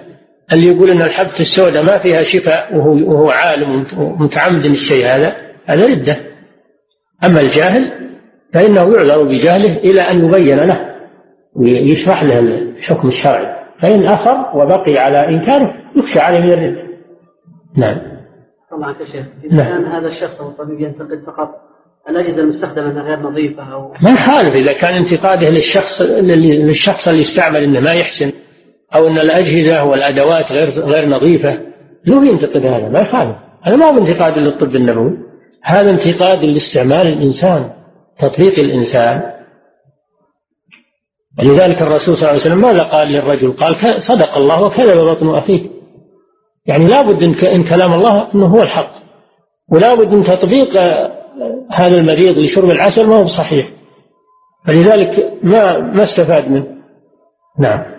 اللي 0.53 0.67
يقول 0.67 0.89
أن 0.89 1.01
الحبة 1.01 1.39
السوداء 1.39 1.83
ما 1.83 1.97
فيها 1.97 2.23
شفاء 2.23 2.77
وهو, 2.77 2.91
وهو 2.91 3.29
عالم 3.29 3.85
ومتعمد 3.97 4.65
الشيء 4.65 5.05
هذا؟ 5.05 5.35
هذا 5.65 5.85
ردة. 5.85 6.17
أما 7.25 7.39
الجاهل 7.39 7.91
فإنه 8.53 8.81
يعذر 8.81 9.23
بجهله 9.23 9.77
إلى 9.77 10.01
أن 10.01 10.25
يبين 10.25 10.57
له 10.57 10.79
ويشرح 11.55 12.23
له 12.23 12.39
الحكم 12.39 13.07
الشرعي. 13.07 13.55
فإن 13.81 14.05
أصر 14.05 14.57
وبقي 14.57 14.97
على 14.97 15.27
إنكاره 15.27 15.73
يخشى 15.95 16.19
عليه 16.19 16.39
من 16.39 16.53
الردة 16.53 16.85
نعم. 17.77 17.97
الله 18.73 18.87
عنك 18.87 19.03
شيخ. 19.03 19.25
إذا 19.43 19.63
نعم. 19.63 19.83
كان 19.83 19.91
هذا 19.91 20.07
الشخص 20.07 20.41
أو 20.41 20.49
الطبيب 20.49 20.81
ينتقد 20.81 21.23
فقط 21.27 21.49
الأجهزة 22.09 22.41
المستخدمة 22.41 22.91
أنها 22.91 23.03
غير 23.03 23.19
نظيفة 23.19 23.73
أو 23.73 23.93
ما 24.01 24.11
يخالف 24.11 24.49
إذا 24.49 24.73
كان 24.73 24.93
انتقاده 24.93 25.49
للشخص 25.49 26.01
للشخص 26.01 27.07
اللي 27.07 27.21
استعمل 27.21 27.63
أنه 27.63 27.79
ما 27.79 27.91
يحسن. 27.91 28.31
أو 28.95 29.07
أن 29.07 29.17
الأجهزة 29.17 29.83
والأدوات 29.83 30.51
غير 30.51 30.69
غير 30.69 31.09
نظيفة 31.09 31.59
له 32.05 32.25
ينتقد 32.27 32.65
هذا 32.65 32.89
ما 32.89 32.99
يخالف. 32.99 33.35
هذا 33.63 33.75
ما 33.75 33.85
هو 33.85 33.97
انتقاد 33.97 34.37
للطب 34.37 34.75
النبوي. 34.75 35.17
هذا 35.63 35.89
انتقاد 35.89 36.43
لاستعمال 36.43 37.07
الإنسان 37.07 37.71
تطبيق 38.19 38.59
الإنسان. 38.59 39.21
ولذلك 41.39 41.81
الرسول 41.81 42.17
صلى 42.17 42.29
الله 42.29 42.41
عليه 42.41 42.41
وسلم 42.41 42.61
ماذا 42.61 42.83
قال 42.83 43.07
للرجل؟ 43.07 43.51
قال 43.51 44.03
صدق 44.03 44.37
الله 44.37 44.61
وكذب 44.61 44.97
بطن 44.97 45.29
أخيه. 45.29 45.69
يعني 46.65 46.85
لابد 46.85 47.23
إن 47.43 47.63
كلام 47.63 47.93
الله 47.93 48.27
أنه 48.35 48.45
هو 48.45 48.61
الحق. 48.61 48.91
ولابد 49.71 50.15
من 50.15 50.23
تطبيق 50.23 50.77
هذا 51.71 51.97
المريض 51.97 52.37
لشرب 52.37 52.69
العسل 52.69 53.07
ما 53.07 53.15
هو 53.15 53.25
صحيح 53.25 53.69
فلذلك 54.65 55.33
ما 55.43 55.79
ما 55.79 56.03
استفاد 56.03 56.51
منه. 56.51 56.67
نعم. 57.59 57.94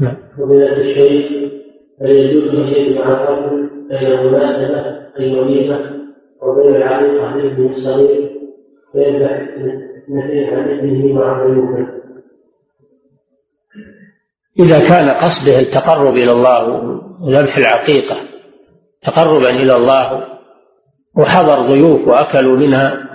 نعم. 0.00 0.16
ومن 0.38 0.62
الشيء 0.62 1.48
هل 2.02 2.10
يجوز 2.10 2.54
أن 2.54 2.68
يجمع 2.68 3.12
الرجل 3.12 3.70
بين 3.88 4.12
المناسبة 4.12 4.80
اي 5.20 5.40
وليمه 5.40 5.78
وبين 6.42 6.76
العقيقه 6.76 7.26
عن 7.26 7.40
ابنه 7.40 7.70
الصغير؟ 7.70 8.30
فيذبح 8.92 9.30
اثنتين 9.30 10.54
عن 10.54 10.78
ابنه 10.78 11.12
مع 11.12 11.46
ضيوفه 11.46 11.98
إذا 14.58 14.88
كان 14.88 15.10
قصده 15.10 15.58
التقرب 15.58 16.14
إلى 16.14 16.32
الله 16.32 16.68
وذبح 17.22 17.56
العقيقة 17.58 18.16
تقربا 19.02 19.50
إلى 19.50 19.76
الله 19.76 20.24
وحضر 21.18 21.74
ضيوف 21.74 22.08
وأكلوا 22.08 22.56
منها 22.56 23.08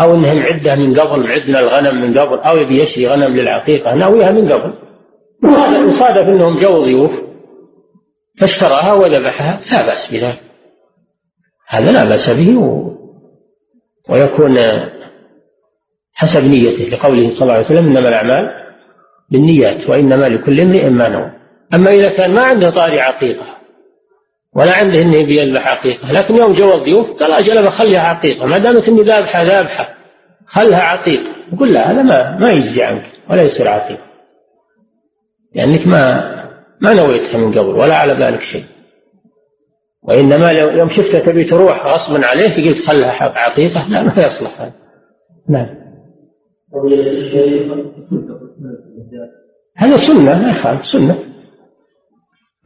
أو 0.00 0.14
أنهم 0.14 0.38
عدة 0.38 0.76
من 0.76 0.94
قبل 0.94 1.26
عدنا 1.32 1.60
الغنم 1.60 2.00
من 2.00 2.18
قبل 2.18 2.38
أو 2.38 2.56
يبي 2.56 2.82
يشري 2.82 3.08
غنم 3.08 3.36
للعقيقة 3.36 3.94
ناويها 3.94 4.32
من 4.32 4.52
قبل. 4.52 4.72
وصادف 5.44 6.28
أنهم 6.28 6.56
جو 6.56 6.84
ضيوف 6.84 7.10
فاشتراها 8.40 8.92
وذبحها 8.92 9.60
لا 9.72 9.86
بأس 9.86 10.10
بذلك. 10.10 10.40
هذا 11.68 11.92
لا 11.92 12.04
بأس 12.04 12.30
به 12.30 12.58
و... 12.58 12.96
ويكون 14.08 14.58
حسب 16.14 16.44
نيته 16.44 16.84
لقوله 16.84 17.30
صلى 17.30 17.42
الله 17.42 17.54
عليه 17.54 17.64
وسلم 17.64 17.86
إنما 17.86 18.08
الأعمال 18.08 18.48
بالنيات 19.30 19.90
وإنما 19.90 20.28
لكل 20.28 20.60
امرئ 20.60 20.88
ما 20.88 21.08
نوى. 21.08 21.32
أما 21.74 21.90
إذا 21.90 22.08
كان 22.08 22.34
ما 22.34 22.42
عنده 22.42 22.70
طاري 22.70 23.00
عقيقة 23.00 23.46
ولا 24.56 24.76
عنده 24.76 24.98
يبي 24.98 25.36
يذبح 25.36 25.66
عقيقة 25.66 26.12
لكن 26.12 26.34
يوم 26.34 26.52
جو 26.52 26.74
الضيوف 26.74 27.22
قال 27.22 27.32
أجل 27.32 27.62
بخليها 27.62 28.00
عقيقة 28.00 28.46
ما 28.46 28.58
دامت 28.58 28.88
إني 28.88 29.02
ذابحة 29.02 29.42
ذابحة 29.42 29.94
خلها 30.46 30.82
عقيقة. 30.82 31.30
يقول 31.52 31.72
لا 31.72 31.90
هذا 31.90 32.02
ما 32.02 32.38
ما 32.40 32.50
يجزي 32.50 32.82
عنك 32.82 33.04
ولا 33.30 33.42
يصير 33.42 33.68
عقيقة. 33.68 34.09
لأنك 35.54 35.86
ما 35.86 36.30
ما 36.80 36.94
نويتها 36.94 37.38
من 37.38 37.58
قبل 37.58 37.68
ولا 37.68 37.94
على 37.94 38.14
بالك 38.14 38.40
شيء. 38.40 38.64
وإنما 40.02 40.52
لو 40.52 40.68
يوم 40.68 40.88
شفتها 40.88 41.20
تبي 41.20 41.44
تروح 41.44 41.86
غصبا 41.86 42.26
عليك 42.26 42.68
قلت 42.68 42.86
خلها 42.86 43.38
عقيقة 43.38 43.88
لا 43.88 44.02
ما 44.02 44.14
يصلح. 44.26 44.60
هذا 44.60 44.72
نعم. 45.48 45.80
هذا 49.76 49.96
سنة 49.96 50.42
ما 50.42 50.50
يخالف 50.50 50.86
سنة. 50.86 51.18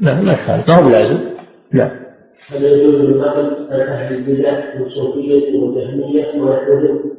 لا 0.01 0.21
ما 0.21 0.33
يخالف 0.33 0.69
ما 0.69 0.77
هو 0.77 0.83
بلازم. 0.83 1.35
نعم. 1.73 2.05
هل 2.49 2.65
يجوز 2.65 2.95
النقل 2.95 3.69
عن 3.71 3.81
أهل 3.81 4.15
البدع 4.15 4.75
من 4.75 4.89
صوفيه 4.89 5.59
وجهميه 5.59 6.41
ونحوهم 6.41 7.13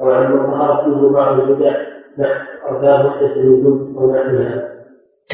أو 0.00 0.10
عن 0.10 0.32
من 0.32 0.38
ظهر 0.38 1.08
بعض 1.08 1.40
البدع 1.40 1.76
نعم 2.18 2.46
أرباب 2.70 3.06
وحده 3.06 3.32
الوجود 3.32 3.96
أو 3.96 4.10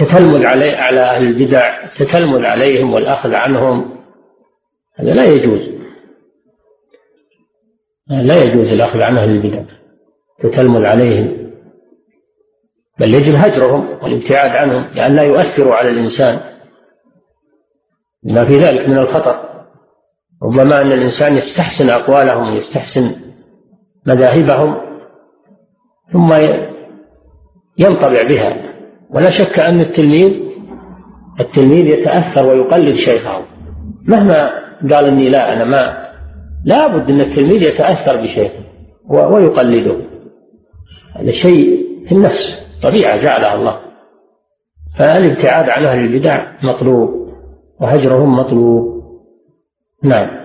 نحوها 0.00 0.14
تتلمذ 0.14 0.46
علي 0.46 0.70
على 0.70 1.00
أهل 1.00 1.22
البدع 1.22 1.86
تتلمذ 1.86 2.44
عليهم 2.44 2.94
والأخذ 2.94 3.34
عنهم 3.34 3.98
هذا 4.96 5.14
لا 5.14 5.24
يجوز. 5.24 5.72
لا 8.08 8.44
يجوز 8.44 8.72
الأخذ 8.72 9.02
عن 9.02 9.18
أهل 9.18 9.30
البدع 9.30 9.62
تتلمذ 10.38 10.84
عليهم. 10.84 11.52
بل 13.00 13.14
يجب 13.14 13.34
هجرهم 13.34 13.88
والابتعاد 14.02 14.50
عنهم 14.50 14.94
لأن 14.94 15.16
لا 15.16 15.22
يؤثروا 15.22 15.74
على 15.74 15.90
الإنسان. 15.90 16.40
ما 18.24 18.44
في 18.44 18.52
ذلك 18.52 18.88
من 18.88 18.98
الخطر. 18.98 19.52
ربما 20.42 20.80
أن 20.80 20.92
الإنسان 20.92 21.36
يستحسن 21.36 21.90
أقوالهم 21.90 22.52
ويستحسن 22.52 23.16
مذاهبهم 24.06 24.76
ثم 26.12 26.32
ينطبع 27.78 28.22
بها. 28.22 28.71
ولا 29.14 29.30
شك 29.30 29.58
أن 29.58 29.80
التلميذ 29.80 30.52
التلميذ 31.40 31.84
يتأثر 31.86 32.46
ويقلد 32.46 32.94
شيخه. 32.94 33.44
مهما 34.08 34.50
قال 34.90 35.04
إني 35.04 35.28
لا 35.28 35.52
أنا 35.52 35.64
ما 35.64 36.12
لا 36.64 36.86
بد 36.86 37.10
أن 37.10 37.20
التلميذ 37.20 37.62
يتأثر 37.62 38.22
بشيخه 38.22 38.64
ويقلده. 39.34 39.96
هذا 41.16 41.32
شيء 41.32 41.82
في 42.08 42.12
النفس 42.14 42.58
طبيعة 42.82 43.22
جعلها 43.22 43.54
الله. 43.54 43.80
فالابتعاد 44.98 45.70
عن 45.70 45.84
أهل 45.84 45.98
البدع 45.98 46.52
مطلوب 46.64 47.10
وهجرهم 47.80 48.36
مطلوب. 48.36 49.02
نعم. 50.04 50.42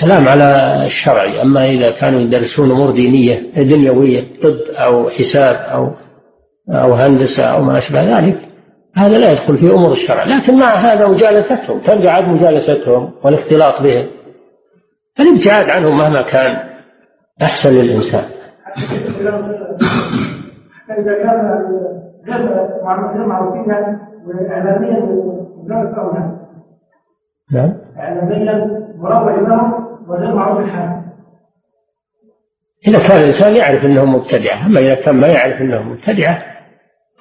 كلام 0.00 0.28
على 0.28 0.82
الشرعي 0.84 1.42
أما 1.42 1.64
إذا 1.64 1.90
كانوا 1.90 2.20
يدرسون 2.20 2.70
أمور 2.70 2.90
دينية 2.90 3.62
دنيوية 3.62 4.20
طب 4.42 4.56
أو 4.86 5.08
حساب 5.08 5.54
أو 5.54 5.94
أو 6.70 6.94
هندسة 6.94 7.44
أو 7.44 7.62
ما 7.62 7.78
أشبه 7.78 8.18
ذلك 8.18 8.38
هذا 8.96 9.18
لا 9.18 9.32
يدخل 9.32 9.58
في 9.58 9.72
أمور 9.72 9.92
الشرع. 9.92 10.24
لكن 10.24 10.58
مع 10.58 10.74
هذا 10.74 11.08
مجالستهم 11.08 11.80
ترجع 11.80 12.12
عاد 12.12 12.24
مجالستهم 12.24 13.12
والاختلاط 13.24 13.82
بهم 13.82 14.06
الابتعاد 15.20 15.70
عنهم 15.70 15.98
مهما 15.98 16.22
كان 16.22 16.56
أحسن 17.42 17.70
للإنسان. 17.70 18.24
إذا 20.98 21.14
كان 21.22 21.62
غير 22.28 23.26
معروفين 23.26 23.72
واعلاميا 24.26 24.98
وزاره 25.56 26.00
أو 26.00 26.12
نعم. 27.52 27.74
اعلاميا 27.98 28.86
مروع 28.98 29.40
لهم 29.40 29.85
وغير 30.08 30.34
معروف 30.34 30.66
الحال. 30.66 31.02
إذا 32.88 33.08
كان 33.08 33.20
الإنسان 33.20 33.56
يعرف 33.56 33.84
أنه 33.84 34.04
مبتدعة 34.04 34.66
أما 34.66 34.80
إذا 34.80 34.94
كان 34.94 35.20
ما 35.20 35.26
يعرف 35.26 35.60
أنه 35.60 35.82
مبتدعة 35.82 36.42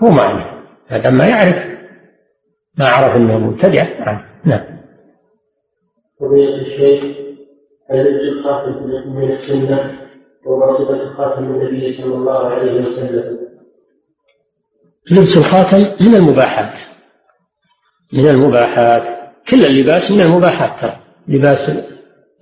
هو 0.03 0.09
ما 0.09 0.21
عليه. 0.21 0.55
ما 0.91 0.97
دام 0.97 1.13
ما 1.13 1.25
يعرف 1.25 1.55
ما 2.77 2.85
عرف 2.89 3.15
أنه 3.15 3.37
مبتدعة 3.37 4.05
نعم. 4.05 4.21
نعم. 4.45 4.75
فضيلة 6.19 6.55
الشيخ 6.55 7.03
هل 7.91 8.07
يجوز 8.07 8.43
خاتم 8.43 8.73
من 9.15 9.31
السنة 9.31 9.99
ووصفة 10.45 11.13
خاتم 11.13 11.43
النبي 11.43 11.93
صلى 11.93 12.15
الله 12.15 12.47
عليه 12.47 12.81
وسلم؟ 12.81 13.37
لبس 15.11 15.37
الخاتم 15.37 16.05
من 16.07 16.15
المباحات. 16.15 16.79
من 18.13 18.29
المباحات. 18.29 19.03
كل 19.49 19.65
اللباس 19.65 20.11
من 20.11 20.21
المباحات 20.21 20.81
ترى. 20.81 20.99
لباس 21.27 21.69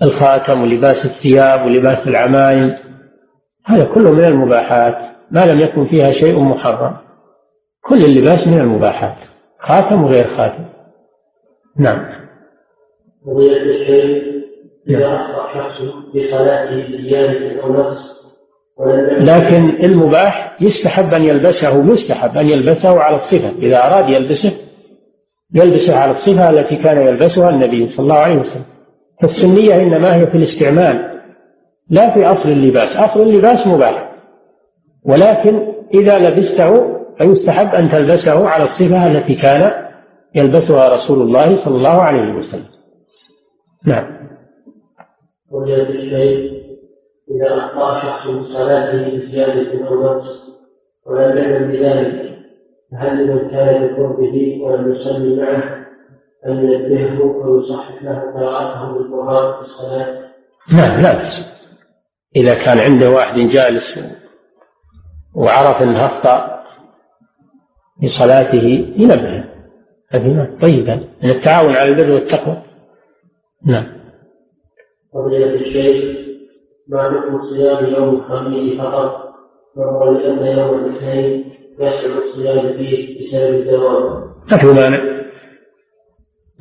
الخاتم 0.01 0.61
ولباس 0.61 1.05
الثياب 1.05 1.65
ولباس 1.65 2.07
العمائم 2.07 2.77
هذا 3.65 3.83
كله 3.83 4.11
من 4.11 4.25
المباحات 4.25 4.95
ما 5.31 5.45
لم 5.45 5.59
يكن 5.59 5.87
فيها 5.87 6.11
شيء 6.11 6.39
محرم. 6.39 6.97
كل 7.81 7.97
اللباس 8.05 8.47
من 8.47 8.59
المباحات 8.59 9.17
خاتم 9.59 10.03
وغير 10.03 10.27
خاتم. 10.37 10.65
نعم. 11.79 12.05
الشيء 13.37 14.33
إذا 14.89 15.07
أخطأ 15.07 15.53
شخص 15.53 15.81
بصلاته 16.15 16.97
بزيادة 16.97 17.63
أو 17.63 17.73
نقص 17.73 18.23
لكن 19.19 19.85
المباح 19.85 20.57
يستحب 20.61 21.13
أن 21.13 21.23
يلبسه 21.23 21.91
يستحب 21.91 22.37
أن 22.37 22.49
يلبسه 22.49 22.99
على 22.99 23.15
الصفة. 23.15 23.49
إذا 23.49 23.77
أراد 23.77 24.09
يلبسه 24.09 24.53
يلبسه 25.55 25.95
على 25.95 26.11
الصفة 26.11 26.49
التي 26.49 26.75
كان 26.83 26.97
يلبسها 26.97 27.49
النبي 27.49 27.89
صلى 27.89 28.03
الله 28.03 28.19
عليه 28.19 28.39
وسلم. 28.39 28.72
فالسنية 29.23 29.75
إنما 29.75 30.15
هي 30.15 30.27
في 30.27 30.37
الاستعمال 30.37 31.21
لا 31.89 32.13
في 32.13 32.25
أصل 32.25 32.49
اللباس. 32.49 32.97
أصل 32.97 33.21
اللباس 33.21 33.67
مباح 33.67 34.15
ولكن 35.05 35.73
إذا 35.93 36.19
لبسته 36.19 36.93
فيستحب 37.17 37.75
أن 37.75 37.89
تلبسه 37.89 38.47
على 38.49 38.63
الصفة 38.63 39.07
التي 39.11 39.35
كان 39.35 39.71
يلبسها 40.35 40.87
رسول 40.87 41.21
الله 41.21 41.65
صلى 41.65 41.75
الله 41.75 42.03
عليه 42.03 42.33
وسلم. 42.33 42.65
نعم. 43.87 44.23
إذا 47.31 47.57
أخطأ 47.57 48.01
شخص 48.01 48.27
صلاته 48.53 49.17
بزيادة 49.17 49.87
أو 49.87 50.03
نقص 50.03 50.53
ولم 51.07 51.37
يعلم 51.37 51.71
بذلك 51.71 52.33
فهل 52.91 53.27
لمن 53.27 53.49
كان 53.49 53.87
بقربه 53.87 54.59
ولم 54.61 54.95
يصلي 54.95 55.35
معه؟ 55.35 55.82
أن 56.47 56.51
ينبهه 56.51 57.21
ويصحح 57.21 58.03
له 58.03 58.19
قراءته 58.35 58.93
بالقرآن 58.93 59.53
في 59.53 59.61
الصلاة؟ 59.61 60.23
نعم 60.73 61.01
لا 61.01 61.13
بأس. 61.13 61.45
إذا 62.35 62.53
كان 62.53 62.79
عنده 62.79 63.09
واحد 63.09 63.39
جالس 63.39 63.99
وعرف 65.35 65.81
أنه 65.81 66.05
أخطأ 66.05 66.63
في 68.01 68.07
صلاته 68.07 68.93
ينبه. 68.97 69.43
هذه 70.09 70.57
طيبا 70.61 70.95
من 71.23 71.29
التعاون 71.29 71.75
على 71.75 71.89
البر 71.89 72.11
والتقوى. 72.11 72.61
نعم. 73.65 73.85
فضيلة 75.13 75.53
الشيخ 75.53 76.23
ما 76.87 77.03
حكم 77.03 77.41
صيام 77.49 77.85
يوم 77.85 78.15
الخميس 78.15 78.81
فقط 78.81 79.33
وهو 79.75 80.11
لأن 80.11 80.57
يوم 80.57 80.85
الاثنين 80.85 81.53
يحصل 81.79 82.17
الصيام 82.17 82.77
فيه 82.77 83.19
بسبب 83.19 83.55
الدوام. 83.55 84.23
ما 84.51 84.57
في 84.57 84.65
مانع 84.65 85.12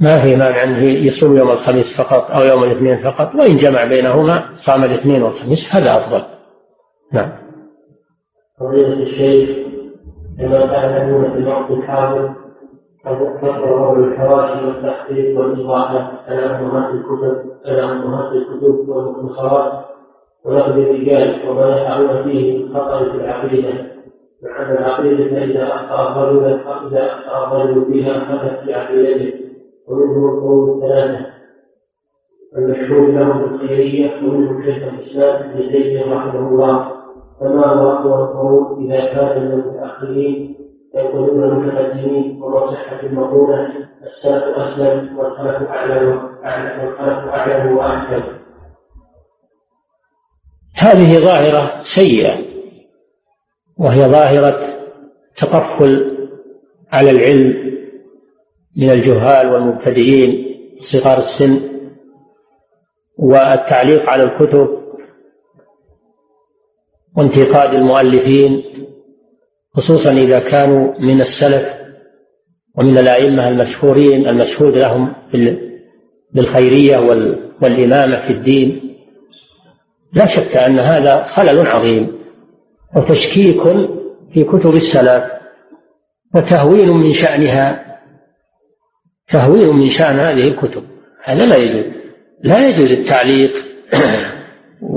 ما 0.03 0.23
في 0.23 0.37
مانع 0.37 0.63
أنه 0.63 0.85
يصوم 0.85 1.37
يوم 1.37 1.51
الخميس 1.51 1.97
فقط 1.99 2.31
أو 2.31 2.41
يوم 2.43 2.65
الاثنين 2.65 2.99
فقط 2.99 3.35
وإن 3.35 3.57
جمع 3.57 3.85
بينهما 3.85 4.45
صام 4.55 4.85
الاثنين 4.85 5.23
والخميس 5.23 5.75
هذا 5.75 5.97
أفضل. 5.97 6.25
نعم. 7.13 7.33
فضيلة 8.61 9.03
الشيخ 9.03 9.67
كما 10.39 10.67
تعلمون 10.67 11.33
في 11.33 11.39
الوقت 11.39 11.71
الحاضر 11.71 12.35
كثر 13.05 14.05
الحواشي 14.05 14.67
والتحقيق 14.67 15.39
والإضافة 15.39 16.11
على 16.29 16.45
أمهات 16.45 16.95
الكتب 16.95 17.51
على 17.67 17.83
أمهات 17.83 18.33
الكتب 18.33 18.89
والمختصرات 18.89 19.85
ونقد 20.45 20.79
الرجال 20.79 21.49
وما 21.49 21.77
يقعون 21.77 22.23
فيه 22.23 22.65
من 22.65 22.75
خطر 22.75 23.11
في 23.11 23.17
العقيدة. 23.17 23.93
مع 24.43 24.63
أن 24.63 24.77
العقيدة 24.77 25.45
إذا 25.45 25.75
أخطأ 25.75 26.23
الرجل 26.23 26.61
أخطأ 27.29 27.85
فيها 27.93 28.13
خلت 28.13 28.65
في 28.65 28.75
عقيدته 28.75 29.42
ومنه 29.93 30.35
القول 30.35 30.71
الثلاثة 30.71 31.27
المشهور 32.57 33.11
لهم 33.11 33.43
بالخيرية 33.43 34.17
ومنهم 34.17 34.63
شيخ 34.63 34.83
الإسلام 34.83 35.51
ابن 35.51 35.73
تيمية 35.73 36.15
رحمه 36.15 36.49
الله. 36.49 36.93
فما 37.41 37.67
هو 37.67 37.91
أقوى 37.93 38.15
القول 38.15 38.85
إذا 38.85 39.05
كان 39.15 39.45
من 39.45 39.53
المتأخرين 39.53 40.57
يقولون 40.95 41.45
المتقدمين 41.45 42.43
وما 42.43 42.71
صحة 42.71 43.01
المقولة 43.03 43.69
السلف 44.03 44.59
أسلم 44.59 45.19
والخلف 45.19 45.69
أعلم 45.69 46.29
والخلف 46.81 47.29
أعلم 47.29 47.77
وأحكم. 47.77 48.23
هذه 50.77 51.25
ظاهرة 51.25 51.83
سيئة 51.83 52.39
وهي 53.79 54.01
ظاهرة 54.01 54.59
تقفل 55.37 56.19
على 56.93 57.11
العلم 57.11 57.73
من 58.77 58.91
الجهال 58.91 59.47
والمبتدئين 59.47 60.57
صغار 60.81 61.19
السن 61.19 61.61
والتعليق 63.19 64.11
على 64.11 64.23
الكتب 64.23 64.69
وانتقاد 67.17 67.75
المؤلفين 67.75 68.63
خصوصا 69.75 70.11
إذا 70.11 70.39
كانوا 70.39 71.01
من 71.01 71.21
السلف 71.21 71.69
ومن 72.79 72.99
الأئمة 72.99 73.49
المشهورين 73.49 74.29
المشهود 74.29 74.77
لهم 74.77 75.15
بالخيرية 76.35 76.99
والإمامة 77.63 78.27
في 78.27 78.33
الدين. 78.33 78.97
لا 80.13 80.27
شك 80.27 80.57
أن 80.57 80.79
هذا 80.79 81.23
خلل 81.23 81.67
عظيم 81.67 82.13
وتشكيك 82.97 83.63
في 84.35 84.45
كتب 84.45 84.75
السلف 84.75 85.25
وتهوين 86.35 86.97
من 86.97 87.13
شأنها 87.13 87.92
تهوين 89.29 89.69
من 89.69 89.91
شأن 89.91 90.21
هذه 90.21 90.49
الكتب. 90.49 90.85
هذا 91.25 91.47
لا 91.47 91.57
يجوز. 91.57 91.85
لا 92.45 92.59
يجوز 92.59 92.93
التعليق 92.93 93.53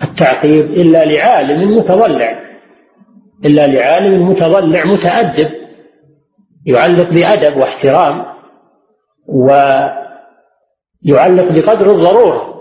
والتعقيب 0.00 0.64
إلا 0.64 1.04
لعالم 1.04 1.76
متضلع. 1.78 2.42
إلا 3.44 3.66
لعالم 3.66 4.28
متضلع 4.28 4.84
متأدب. 4.84 5.50
يعلق 6.66 7.10
بأدب 7.10 7.56
واحترام 7.56 8.24
ويعلق 9.28 9.92
بقدر 11.52 11.90
الضرورة. 11.90 12.56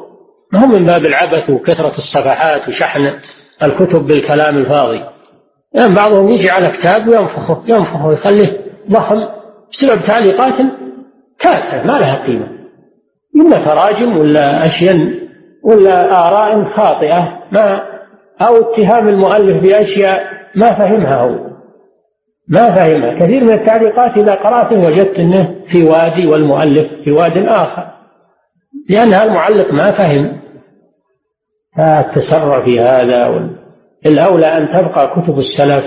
ما 0.53 0.59
هو 0.59 0.67
من 0.67 0.85
باب 0.85 1.05
العبث 1.05 1.49
وكثرة 1.49 1.97
الصفحات 1.97 2.67
وشحن 2.67 3.13
الكتب 3.63 4.07
بالكلام 4.07 4.57
الفاضي. 4.57 5.03
يعني 5.73 5.93
بعضهم 5.95 6.29
يجي 6.29 6.49
على 6.49 6.77
كتاب 6.77 7.07
وينفخه 7.07 7.63
ينفخه 7.67 8.05
ويخليه 8.05 8.65
ضخم. 8.89 9.34
بسبب 9.71 10.01
تعليقات 10.01 10.53
تافهة 11.39 11.83
ما 11.87 11.99
لها 11.99 12.25
قيمة. 12.25 12.47
إما 13.35 13.65
تراجم 13.65 14.17
ولا 14.17 14.65
أشياء 14.65 14.95
ولا 15.63 16.11
آراء 16.27 16.69
خاطئة 16.69 17.39
ما 17.51 17.81
أو 18.41 18.55
اتهام 18.55 19.07
المؤلف 19.07 19.63
بأشياء 19.63 20.23
ما 20.55 20.65
فهمها 20.65 21.15
هو. 21.15 21.45
ما 22.47 22.75
فهمها. 22.75 23.19
كثير 23.19 23.43
من 23.43 23.53
التعليقات 23.53 24.17
إذا 24.17 24.35
قرأته 24.35 24.87
وجدت 24.87 25.19
أنه 25.19 25.55
في 25.71 25.83
وادي 25.83 26.27
والمؤلف 26.27 26.87
في 27.03 27.11
واد 27.11 27.37
آخر. 27.37 27.91
لأن 28.89 29.13
المعلق 29.13 29.73
ما 29.73 29.91
فهم. 29.97 30.41
فالتسرع 31.77 32.65
في 32.65 32.79
هذا 32.79 33.49
الأولى 34.05 34.47
أن 34.47 34.67
تبقى 34.67 35.21
كتب 35.21 35.37
السلف 35.37 35.83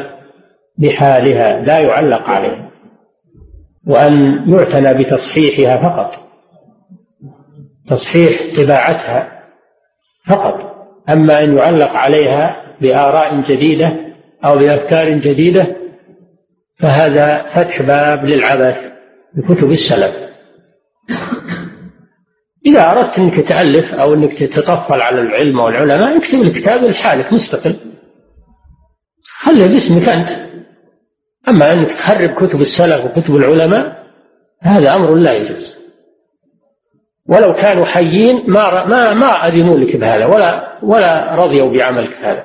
بحالها 0.78 1.60
لا 1.60 1.78
يعلق 1.78 2.30
عليها. 2.30 2.67
وأن 3.88 4.44
يعتنى 4.52 5.04
بتصحيحها 5.04 5.82
فقط. 5.82 6.28
تصحيح 7.86 8.56
طباعتها 8.56 9.42
فقط. 10.26 10.54
أما 11.10 11.42
أن 11.42 11.56
يعلق 11.56 11.90
عليها 11.90 12.74
بآراء 12.80 13.40
جديدة 13.40 13.96
أو 14.44 14.58
بأفكار 14.58 15.18
جديدة 15.18 15.76
فهذا 16.80 17.42
فتح 17.54 17.82
باب 17.82 18.24
للعبث 18.24 18.76
بكتب 19.34 19.70
السلف. 19.70 20.28
إذا 22.66 22.80
أردت 22.80 23.18
أنك 23.18 23.48
تألف 23.48 23.94
أو 23.94 24.14
أنك 24.14 24.38
تتطفل 24.38 25.00
على 25.00 25.20
العلم 25.20 25.58
والعلماء 25.58 26.16
اكتب 26.16 26.42
الكتاب 26.42 26.84
لحالك 26.84 27.32
مستقل. 27.32 27.80
خليه 29.22 29.64
باسمك 29.64 30.08
أنت. 30.08 30.47
أما 31.48 31.72
أنك 31.72 31.92
تخرب 31.92 32.30
كتب 32.30 32.60
السلف 32.60 33.04
وكتب 33.04 33.36
العلماء 33.36 34.06
هذا 34.62 34.94
أمر 34.94 35.14
لا 35.14 35.32
يجوز. 35.32 35.78
ولو 37.28 37.54
كانوا 37.54 37.84
حيين 37.84 38.50
ما 38.50 38.84
ما 38.84 39.14
ما 39.14 39.26
أذنوا 39.26 39.76
لك 39.76 39.96
بهذا 39.96 40.26
ولا 40.26 40.78
ولا 40.82 41.34
رضيوا 41.34 41.72
بعملك 41.72 42.16
هذا. 42.16 42.44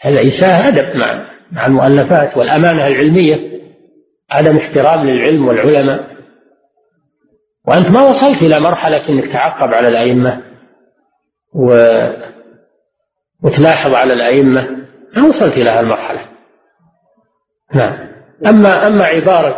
هذا 0.00 0.28
إساءة 0.28 0.68
أدب 0.68 0.96
مع 0.96 1.30
مع 1.52 1.66
المؤلفات 1.66 2.36
والأمانة 2.36 2.86
العلمية 2.86 3.60
عدم 4.30 4.56
احترام 4.56 5.06
للعلم 5.06 5.48
والعلماء. 5.48 6.10
وأنت 7.68 7.86
ما 7.86 8.02
وصلت 8.02 8.42
إلى 8.42 8.60
مرحلة 8.60 9.08
أنك 9.08 9.32
تعقب 9.32 9.74
على 9.74 9.88
الأئمة 9.88 10.42
و... 11.54 11.70
وتلاحظ 13.42 13.94
على 13.94 14.12
الأئمة. 14.12 14.70
ما 15.16 15.28
وصلت 15.28 15.56
إلى 15.56 15.70
هالمرحلة. 15.70 16.29
نعم. 17.74 18.10
أما 18.46 18.86
أما 18.86 19.04
عبارة 19.04 19.56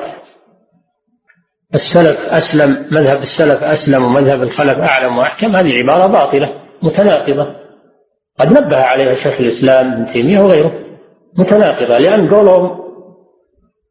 السلف 1.74 2.18
أسلم 2.18 2.86
مذهب 2.92 3.18
السلف 3.18 3.62
أسلم 3.62 4.04
ومذهب 4.04 4.42
الخلف 4.42 4.78
أعلم 4.78 5.18
وأحكم 5.18 5.56
هذه 5.56 5.78
عبارة 5.78 6.06
باطلة 6.06 6.62
متناقضة. 6.82 7.54
قد 8.40 8.52
نبه 8.52 8.76
عليها 8.76 9.14
شيخ 9.14 9.40
الإسلام 9.40 9.92
ابن 9.92 10.12
تيمية 10.12 10.40
وغيره. 10.40 10.72
متناقضة 11.38 11.98
لأن 11.98 12.34
قولهم 12.34 12.82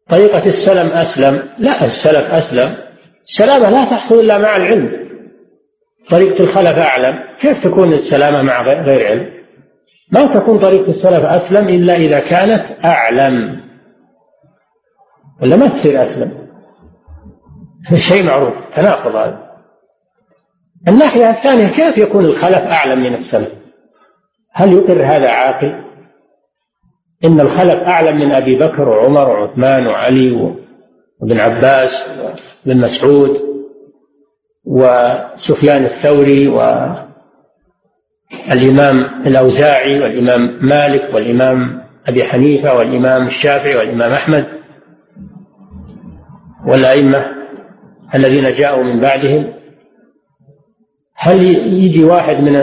طريقة 0.09 0.45
السلم 0.45 0.87
أسلم. 0.87 1.49
لا 1.59 1.85
السلف 1.85 2.25
أسلم. 2.31 2.77
السلامة 3.23 3.69
لا 3.69 3.85
تحصل 3.85 4.19
إلا 4.19 4.37
مع 4.37 4.55
العلم. 4.55 4.91
طريقة 6.11 6.43
الخلف 6.43 6.77
أعلم. 6.77 7.19
كيف 7.39 7.63
تكون 7.63 7.93
السلامة 7.93 8.41
مع 8.41 8.61
غير 8.61 9.07
علم؟ 9.07 9.41
ما 10.11 10.25
تكون 10.25 10.59
طريقة 10.59 10.89
السلف 10.89 11.25
أسلم 11.25 11.69
إلا 11.69 11.95
إذا 11.95 12.19
كانت 12.19 12.65
أعلم. 12.85 13.70
ولا 15.41 15.55
ما 15.57 15.67
تصير 15.67 16.01
أسلم؟ 16.03 16.47
شيء 17.95 18.23
معروف 18.23 18.53
تناقض 18.75 19.15
هذا. 19.15 19.51
الناحية 20.87 21.29
الثانية 21.29 21.67
كيف 21.67 21.97
يكون 21.97 22.25
الخلف 22.25 22.59
أعلم 22.59 22.99
من 23.03 23.15
السلف؟ 23.15 23.49
هل 24.53 24.73
يقر 24.73 25.05
هذا 25.05 25.29
عاقل؟ 25.29 25.83
إن 27.25 27.41
الخلف 27.41 27.79
أعلم 27.83 28.17
من 28.17 28.31
أبي 28.31 28.55
بكر 28.55 28.89
وعمر 28.89 29.29
وعثمان 29.29 29.87
وعلي 29.87 30.31
وابن 31.19 31.39
عباس 31.39 32.07
وابن 32.65 32.81
مسعود 32.81 33.29
وسفيان 34.65 35.85
الثوري 35.85 36.47
والإمام 38.47 39.27
الأوزاعي 39.27 39.99
والإمام 39.99 40.59
مالك 40.61 41.13
والإمام 41.13 41.81
أبي 42.07 42.23
حنيفة 42.23 42.73
والإمام 42.73 43.27
الشافعي 43.27 43.75
والإمام 43.75 44.11
أحمد. 44.11 44.60
والأئمة 46.67 47.25
الذين 48.15 48.53
جاءوا 48.53 48.83
من 48.83 49.01
بعدهم 49.01 49.53
هل 51.15 51.43
يجي 51.83 52.03
واحد 52.03 52.35
من 52.35 52.55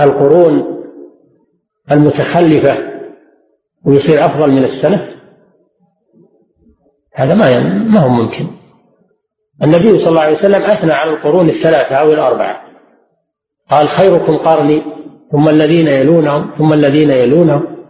القرون 0.00 0.82
المتخلفة 1.92 2.92
ويصير 3.84 4.24
أفضل 4.24 4.50
من 4.50 4.64
السلف؟ 4.64 5.12
هذا 7.14 7.34
ما 7.34 7.58
ما 7.88 8.00
هو 8.00 8.08
ممكن. 8.08 8.46
النبي 9.62 9.98
صلى 9.98 10.08
الله 10.08 10.20
عليه 10.20 10.36
وسلم 10.36 10.62
أثنى 10.62 10.92
على 10.92 11.10
القرون 11.10 11.48
الثلاثة 11.48 11.94
أو 11.94 12.12
الأربعة. 12.12 12.62
قال 13.70 13.88
خيركم 13.88 14.36
قرني 14.36 14.82
ثم 15.32 15.48
الذين 15.48 15.88
يلونهم 15.88 16.50
ثم 16.58 16.72
الذين 16.72 17.10
يلونهم. 17.10 17.81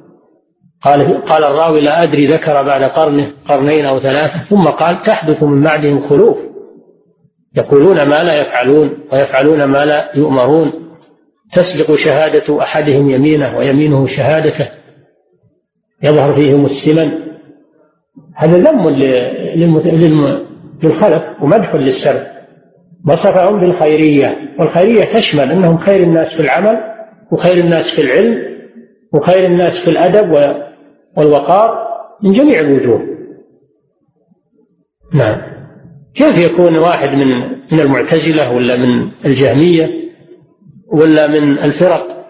قال 0.82 1.22
قال 1.24 1.44
الراوي 1.44 1.80
لا 1.80 2.02
أدري 2.02 2.26
ذكر 2.26 2.62
بعد 2.62 2.82
قرنه 2.82 3.32
قرنين 3.48 3.86
أو 3.86 4.00
ثلاثة. 4.00 4.44
ثم 4.50 4.68
قال 4.68 5.02
تحدث 5.02 5.42
من 5.42 5.62
بعدهم 5.62 6.08
خلوف. 6.08 6.36
يقولون 7.56 8.02
ما 8.02 8.22
لا 8.22 8.40
يفعلون 8.40 8.98
ويفعلون 9.12 9.64
ما 9.64 9.84
لا 9.84 10.10
يؤمرون. 10.16 10.72
تسبق 11.52 11.94
شهادة 11.94 12.62
أحدهم 12.62 13.10
يمينه 13.10 13.58
ويمينه 13.58 14.06
شهادته. 14.06 14.68
يظهر 16.02 16.40
فيهم 16.40 16.64
السمن. 16.64 17.12
هذا 18.36 18.58
ذم 18.58 18.88
للخلف 20.82 21.22
ومدح 21.42 21.74
للسلف 21.74 22.22
وصفهم 23.08 23.60
بالخيرية. 23.60 24.38
والخيرية 24.58 25.04
تشمل 25.14 25.50
أنهم 25.52 25.78
خير 25.78 26.02
الناس 26.02 26.34
في 26.34 26.42
العمل 26.42 26.78
وخير 27.32 27.64
الناس 27.64 27.94
في 27.94 28.02
العلم 28.02 28.52
وخير 29.14 29.46
الناس 29.46 29.84
في 29.84 29.90
الأدب 29.90 30.32
والوقار 31.16 31.88
من 32.22 32.32
جميع 32.32 32.60
الوجوه. 32.60 33.02
نعم. 35.14 35.42
كيف 36.14 36.50
يكون 36.50 36.78
واحد 36.78 37.08
من 37.08 37.28
من 37.72 37.80
المعتزلة 37.80 38.52
ولا 38.52 38.76
من 38.76 39.10
الجهمية 39.24 39.90
ولا 40.92 41.26
من 41.26 41.58
الفرق؟ 41.58 42.22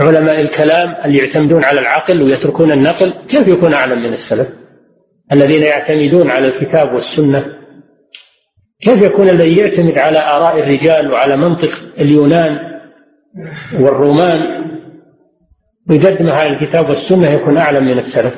علماء 0.00 0.40
الكلام 0.40 0.94
اللي 1.04 1.18
يعتمدون 1.18 1.64
على 1.64 1.80
العقل 1.80 2.22
ويتركون 2.22 2.72
النقل؟ 2.72 3.14
كيف 3.28 3.48
يكون 3.48 3.74
أعلم 3.74 4.02
من 4.02 4.12
السلف 4.12 4.48
الذين 5.32 5.62
يعتمدون 5.62 6.30
على 6.30 6.48
الكتاب 6.48 6.94
والسنة؟ 6.94 7.44
كيف 8.80 9.02
يكون 9.02 9.28
الذي 9.28 9.56
يعتمد 9.56 9.98
على 9.98 10.18
آراء 10.18 10.58
الرجال 10.58 11.12
وعلى 11.12 11.36
منطق 11.36 11.70
اليونان 11.98 12.58
والرومان 13.80 14.64
ويقدمها 15.90 16.34
على 16.34 16.48
الكتاب 16.48 16.88
والسنة 16.88 17.30
يكون 17.30 17.58
أعلم 17.58 17.84
من 17.84 17.98
السلف. 17.98 18.34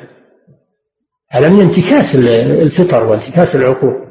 هذا 1.30 1.48
من 1.48 1.60
انتكاس 1.60 2.14
الفطر 2.62 3.04
وانتكاس 3.04 3.54
العقول. 3.54 4.06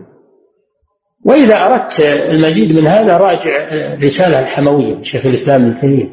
وإذا 1.26 1.66
أردت 1.66 2.00
المزيد 2.30 2.76
من 2.76 2.88
هذا 2.88 3.18
راجع 3.18 3.70
رسالة 4.04 4.40
الحموية 4.40 5.04
شيخ 5.04 5.26
الإسلام 5.26 5.66
ابن 5.66 5.82
تيمية. 5.82 6.10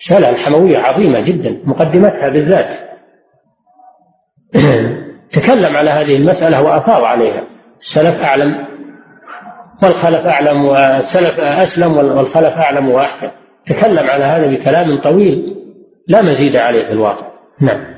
رسالة 0.00 0.28
الحموية 0.28 0.78
عظيمة 0.78 1.20
جدا 1.20 1.60
مقدمتها 1.64 2.28
بالذات. 2.28 2.74
تكلم 5.32 5.76
على 5.76 5.90
هذه 5.90 6.16
المسألة 6.16 6.62
وأفاض 6.62 7.04
عليها. 7.04 7.46
السلف 7.78 8.20
أعلم 8.20 8.66
والخلف 9.82 10.26
أعلم 10.26 10.64
والسلف 10.64 11.40
أسلم 11.40 11.96
والخلف 11.96 12.52
أعلم 12.52 12.88
وأحكم. 12.88 13.30
تكلم 13.66 14.10
على 14.10 14.24
هذا 14.24 14.46
بكلام 14.46 15.00
طويل. 15.00 15.65
لا 16.08 16.22
مزيد 16.22 16.56
عليه 16.56 16.86
في 16.86 16.92
الواقع. 16.92 17.32
نعم. 17.60 17.96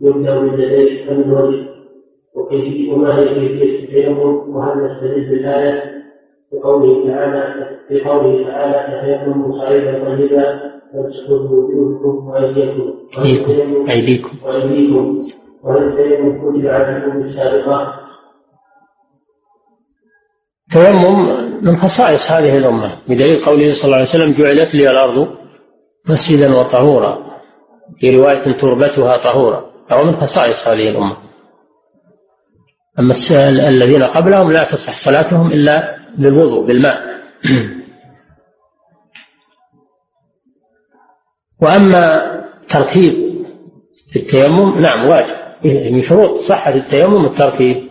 يبدأ 0.00 0.40
من 0.40 0.54
لديه 0.54 1.10
من 1.10 1.22
الوجه 1.22 1.68
وكيفية 2.34 2.92
وما 2.92 3.18
هي 3.18 3.24
كيفية 3.28 3.84
التيمم 3.84 4.56
وهل 4.56 4.84
نستدل 4.84 5.30
بالآية 5.30 6.02
بقوله 6.52 7.06
تعالى 7.06 7.68
في 7.88 8.00
قوله 8.00 8.44
تعالى 8.46 9.00
تيمموا 9.24 9.58
صعيدا 9.58 10.04
طيبا 10.04 10.72
فامسحوا 10.92 11.38
بوجوهكم 11.38 12.28
وأيديكم؟ 12.28 12.94
أيديكم. 13.90 14.36
وأيديكم؟ 14.44 15.22
وهل 15.62 15.82
التيمم 15.82 16.38
كتب 16.38 16.66
على 16.66 16.96
الأمم 16.96 17.20
السابقة 17.20 17.94
التيمم 20.76 21.51
من 21.62 21.76
خصائص 21.76 22.30
هذه 22.30 22.56
الأمة. 22.56 22.98
بدليل 23.08 23.44
قوله 23.44 23.72
صلى 23.72 23.84
الله 23.84 23.96
عليه 23.96 24.08
وسلم 24.08 24.32
جعلت 24.32 24.74
لي 24.74 24.90
الأرض 24.90 25.28
مسجدا 26.08 26.54
وطهورا. 26.54 27.18
في 27.98 28.10
رواية 28.10 28.60
تربتها 28.60 29.16
طهورا. 29.16 29.64
فهو 29.90 30.04
من 30.04 30.20
خصائص 30.20 30.68
هذه 30.68 30.88
الأمة. 30.88 31.16
أما 32.98 33.14
الذين 33.68 34.02
قبلهم 34.02 34.52
لا 34.52 34.64
تصح 34.64 34.98
صلاتهم 34.98 35.52
إلا 35.52 35.96
بالوضوء 36.18 36.66
بالماء. 36.66 36.98
وأما 41.62 42.22
تركيب 42.68 43.44
في 44.12 44.18
التيمم 44.18 44.80
نعم 44.80 45.08
واجب. 45.08 45.42
من 45.64 46.02
شروط 46.02 46.40
صحة 46.48 46.74
التيمم 46.74 47.26
التركيب 47.26 47.88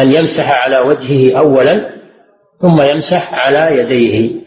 أن 0.00 0.12
يمسح 0.14 0.64
على 0.64 0.78
وجهه 0.78 1.38
أولا 1.38 1.97
ثم 2.60 2.82
يمسح 2.82 3.46
على 3.46 3.78
يديه. 3.78 4.40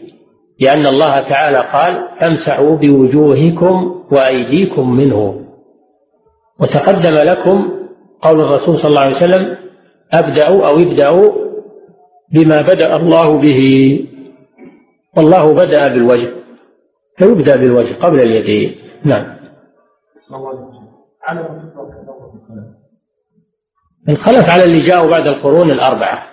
لأن 0.60 0.86
الله 0.86 1.16
تعالى 1.16 1.58
قال 1.58 2.08
فامسحوا 2.20 2.76
بوجوهكم 2.76 4.02
وأيديكم 4.12 4.90
منه. 4.90 5.46
وتقدم 6.60 7.14
لكم 7.14 7.70
قول 8.22 8.40
الرسول 8.40 8.78
صلى 8.78 8.88
الله 8.88 9.00
عليه 9.00 9.16
وسلم 9.16 9.56
أبدأوا 10.12 10.66
أو 10.66 10.76
ابدأوا 10.76 11.42
بما 12.32 12.62
بدأ 12.62 12.96
الله 12.96 13.40
به. 13.40 14.00
والله 15.16 15.54
بدأ 15.54 15.88
بالوجه 15.88 16.32
فيبدأ 17.18 17.56
بالوجه 17.56 17.94
قبل 17.94 18.22
اليدين. 18.22 18.76
نعم. 19.04 19.36
الخلف 24.08 24.50
على 24.50 24.64
اللي 24.64 24.78
جاءوا 24.86 25.10
بعد 25.10 25.26
القرون 25.26 25.70
الأربعة. 25.70 26.31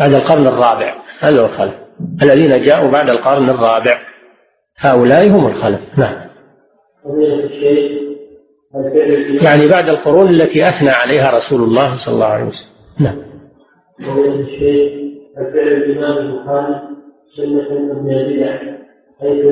بعد 0.00 0.14
القرن 0.14 0.46
الرابع. 0.46 0.94
هذا 1.20 1.40
هو 1.40 1.46
الخلف. 1.46 1.74
الذين 2.22 2.62
جاءوا 2.62 2.90
بعد 2.90 3.10
القرن 3.10 3.50
الرابع. 3.50 3.98
هؤلاء 4.78 5.28
هم 5.28 5.46
الخلف. 5.46 5.80
نعم. 5.98 6.28
يعني 9.42 9.68
بعد 9.68 9.88
القرون 9.88 10.28
التي 10.28 10.68
أثنى 10.68 10.90
عليها 10.90 11.30
رسول 11.36 11.62
الله 11.62 11.96
صلى 11.96 12.14
الله 12.14 12.26
عليه 12.26 12.44
وسلم. 12.44 12.72
نعم. 13.00 13.28
الفعل 15.38 15.68
الإمام 15.68 16.18
البخاري 16.18 16.80
سنة 17.36 18.02
من 18.02 18.12
البدع 18.12 18.56
حيث 19.20 19.44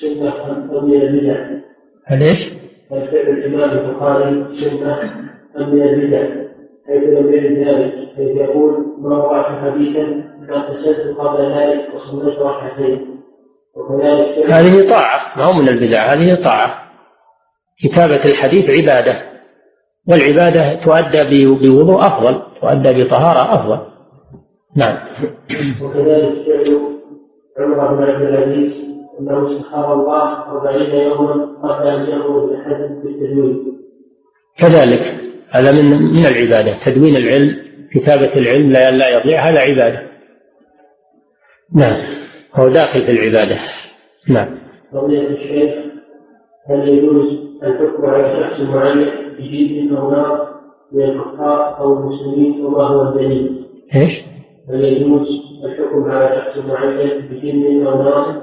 سنة 0.00 0.80
من 0.82 1.02
البدع 1.02 1.60
ليش؟ 2.10 2.52
الفعل 2.92 3.28
الإمام 3.28 3.70
البخاري 3.70 4.54
سنة 4.54 4.96
من 5.58 5.82
البدع 5.82 6.49
حيث 6.90 7.02
لم 7.02 7.32
يرد 7.32 7.68
ذلك 7.68 7.94
حيث 8.16 8.36
يقول 8.36 8.86
ما 8.98 9.42
حديثا 9.42 10.24
اغتسلت 10.50 11.18
قبل 11.18 11.52
ذلك 11.52 11.94
وصليت 11.94 12.38
ركعتين 12.38 13.20
وكذلك 13.76 14.50
هذه 14.50 14.90
طاعة 14.90 15.38
ما 15.38 15.44
هو 15.44 15.62
من 15.62 15.68
البدع 15.68 16.14
هذه 16.14 16.42
طاعة. 16.44 16.90
كتابة 17.84 18.20
الحديث 18.24 18.70
عبادة 18.70 19.22
والعبادة 20.08 20.84
تؤدى 20.84 21.46
بوضوء 21.68 22.00
أفضل 22.00 22.42
تؤدى 22.60 23.04
بطهارة 23.04 23.54
أفضل. 23.54 23.86
نعم. 24.76 24.98
وكذلك 25.82 26.44
فعل 27.56 27.80
عمر 27.80 27.94
بن 27.96 28.02
عبد 28.02 28.22
العزيز 28.22 28.72
أنه 29.20 29.46
استخار 29.46 29.94
الله 29.94 30.50
أربعين 30.50 30.94
يوما 30.94 31.58
قبل 31.62 31.88
أن 31.88 32.02
يأمر 32.02 32.46
بحد 32.46 33.00
بالتدوين 33.04 33.72
كذلك. 34.58 35.29
هذا 35.50 35.72
من 35.72 36.02
من 36.02 36.26
العبادة 36.26 36.78
تدوين 36.84 37.16
العلم 37.16 37.56
كتابة 37.92 38.34
العلم 38.34 38.72
لا 38.72 38.90
لا 38.90 39.08
يضيع 39.08 39.50
هذا 39.50 39.60
عبادة 39.60 40.02
نعم 41.74 42.00
هو 42.54 42.68
داخل 42.68 43.02
في 43.02 43.10
العبادة 43.10 43.58
نعم 44.28 44.58
قضية 44.94 45.28
الشيخ 45.28 45.70
هل 46.70 46.88
يجوز 46.88 47.38
الحكم 47.62 48.06
على 48.06 48.40
شخص 48.40 48.60
معين 48.60 49.06
بجيد 49.38 49.92
أو 49.92 50.10
نار 50.10 50.60
من 50.92 51.04
الكفار 51.04 51.78
أو 51.78 51.98
المسلمين 51.98 52.64
وما 52.64 52.82
هو 52.82 53.08
الدليل؟ 53.08 53.66
إيش؟ 53.94 54.24
هل 54.70 54.84
يجوز 54.84 55.28
الحكم 55.64 56.10
على 56.10 56.36
شخص 56.36 56.66
معين 56.66 57.28
بجن 57.30 57.86
أو 57.86 58.02
نار؟ 58.02 58.42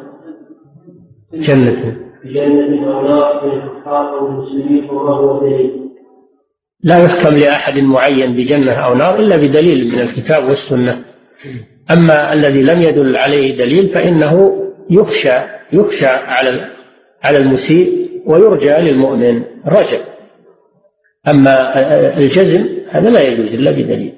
جنة 1.33 1.97
بجنة 2.23 2.97
أو 2.97 3.01
نار 3.01 3.45
من 3.45 3.51
الكفار 3.51 4.19
أو 4.19 4.27
المسلمين 4.27 4.89
وما 4.89 5.15
هو 5.15 5.37
الدليل؟ 5.37 5.86
لا 6.83 7.03
يحكم 7.03 7.35
لأحد 7.35 7.79
معين 7.79 8.33
بجنة 8.33 8.73
أو 8.73 8.95
نار 8.95 9.19
إلا 9.19 9.37
بدليل 9.37 9.87
من 9.87 9.99
الكتاب 9.99 10.43
والسنة. 10.43 11.03
أما 11.91 12.33
الذي 12.33 12.61
لم 12.63 12.81
يدل 12.81 13.17
عليه 13.17 13.57
دليل 13.57 13.89
فإنه 13.89 14.63
يخشى 14.89 15.39
يخشى 15.73 16.05
على 16.05 16.65
على 17.23 17.37
المسيء 17.37 18.09
ويرجى 18.25 18.91
للمؤمن 18.91 19.43
رجع 19.67 19.97
أما 21.27 21.53
الجزم 22.17 22.67
هذا 22.91 23.09
لا 23.09 23.21
يجوز 23.21 23.47
إلا 23.47 23.71
بدليل. 23.71 24.13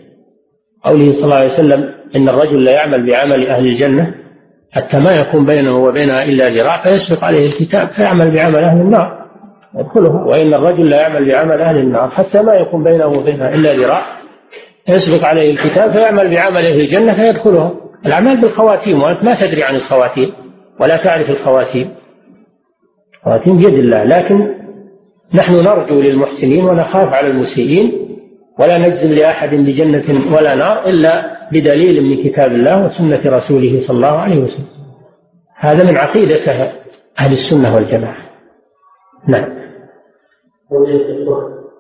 قوله 0.84 1.14
صلى 1.14 1.24
الله 1.24 1.36
عليه 1.36 1.54
وسلم 1.54 1.94
إن 2.16 2.30
الرجل 2.30 2.66
لا 2.66 2.74
يعمل 2.74 3.06
بعمل 3.06 3.48
أهل 3.48 3.66
الجنة 3.66 4.14
حتى 4.72 5.00
ما 5.00 5.12
يكون 5.12 5.46
بينه 5.46 5.78
وبينها 5.78 6.24
إلا 6.24 6.50
ذراع 6.50 6.84
فيسبق 6.84 7.24
عليه 7.24 7.48
الكتاب 7.48 7.90
فيعمل 7.90 8.36
بعمل 8.36 8.64
أهل 8.64 8.82
النار. 8.82 9.29
يدخله. 9.76 10.28
وإن 10.28 10.54
الرجل 10.54 10.90
لا 10.90 11.02
يعمل 11.02 11.32
بعمل 11.32 11.62
أهل 11.62 11.78
النار 11.78 12.10
حتى 12.10 12.42
ما 12.42 12.56
يكون 12.56 12.84
بينه 12.84 13.08
وبينها 13.08 13.54
إلا 13.54 13.74
ذراع 13.74 14.06
يسبق 14.90 15.26
عليه 15.26 15.52
الكتاب 15.52 15.92
فيعمل 15.92 16.30
بعمل 16.36 16.58
أهل 16.58 16.82
الجنة 16.82 17.14
فيدخلها 17.14 17.72
الأعمال 18.06 18.42
بالخواتيم 18.42 19.02
وأنت 19.02 19.24
ما 19.24 19.36
تدري 19.36 19.64
عن 19.64 19.76
الخواتيم 19.76 20.34
ولا 20.80 20.96
تعرف 20.96 21.30
الخواتيم. 21.30 21.90
خواتيم 23.24 23.58
بيد 23.58 23.74
الله 23.74 24.04
لكن 24.04 24.56
نحن 25.34 25.54
نرجو 25.54 26.02
للمحسنين 26.02 26.66
ونخاف 26.66 27.14
على 27.14 27.28
المسيئين 27.28 28.10
ولا 28.60 28.78
نجزم 28.78 29.10
لأحد 29.10 29.50
بجنة 29.50 30.36
ولا 30.36 30.56
نار 30.56 30.86
إلا 30.86 31.40
بدليل 31.52 32.04
من 32.04 32.24
كتاب 32.24 32.52
الله 32.52 32.86
وسنة 32.86 33.22
رسوله 33.26 33.82
صلى 33.82 33.96
الله 33.96 34.18
عليه 34.20 34.40
وسلم. 34.40 34.68
هذا 35.56 35.92
من 35.92 35.98
عقيدة 35.98 36.72
أهل 37.20 37.32
السنة 37.32 37.76
والجماعة. 37.76 38.30
نعم. 39.28 39.59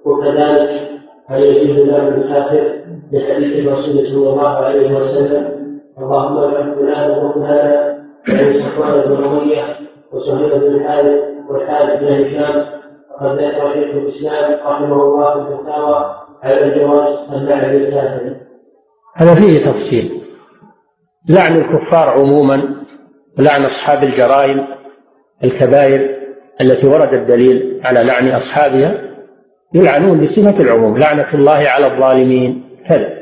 وكذلك 0.05 0.89
هل 1.27 1.43
يجوز 1.43 1.77
له 1.77 2.07
الكافر 2.07 2.79
لحديث 3.11 3.67
الرسول 3.67 4.05
صلى 4.05 4.29
الله 4.29 4.49
عليه 4.49 4.95
وسلم 4.95 5.59
اللهم 5.97 6.37
ارحم 6.37 6.75
فلان 6.75 7.25
وفلانا 7.25 7.99
يعني 8.27 8.53
صفوان 8.53 9.01
بن 9.01 9.23
اميه 9.23 9.75
وسهيل 10.13 10.59
بن 10.59 10.75
الحارث 10.75 11.21
والحارث 11.49 11.99
بن 11.99 12.07
هشام 12.07 12.65
وقد 13.11 13.35
ذكر 13.35 13.73
شيخ 13.73 13.95
الإسلام 13.95 14.59
رحمه 14.67 15.03
الله 15.03 15.33
في 15.33 15.53
الفتاوى 15.53 16.15
على 16.43 16.63
الجواز 16.63 17.33
اللعن 17.33 17.69
للكافر 17.71 18.35
هذا 19.15 19.35
فيه 19.35 19.65
تفصيل. 19.65 20.21
لعن 21.29 21.55
الكفار 21.55 22.09
عموما 22.09 22.55
ولعن 23.39 23.65
أصحاب 23.65 24.03
الجرائم 24.03 24.67
الكبائر 25.43 26.18
التي 26.61 26.87
ورد 26.87 27.13
الدليل 27.13 27.81
على 27.83 28.03
لعن 28.03 28.27
أصحابها 28.27 29.01
يلعنون 29.73 30.19
بصفة 30.19 30.61
العموم 30.61 30.97
لعنة 30.97 31.33
الله 31.33 31.69
على 31.69 31.93
الظالمين 31.93 32.63
كذا. 32.89 33.19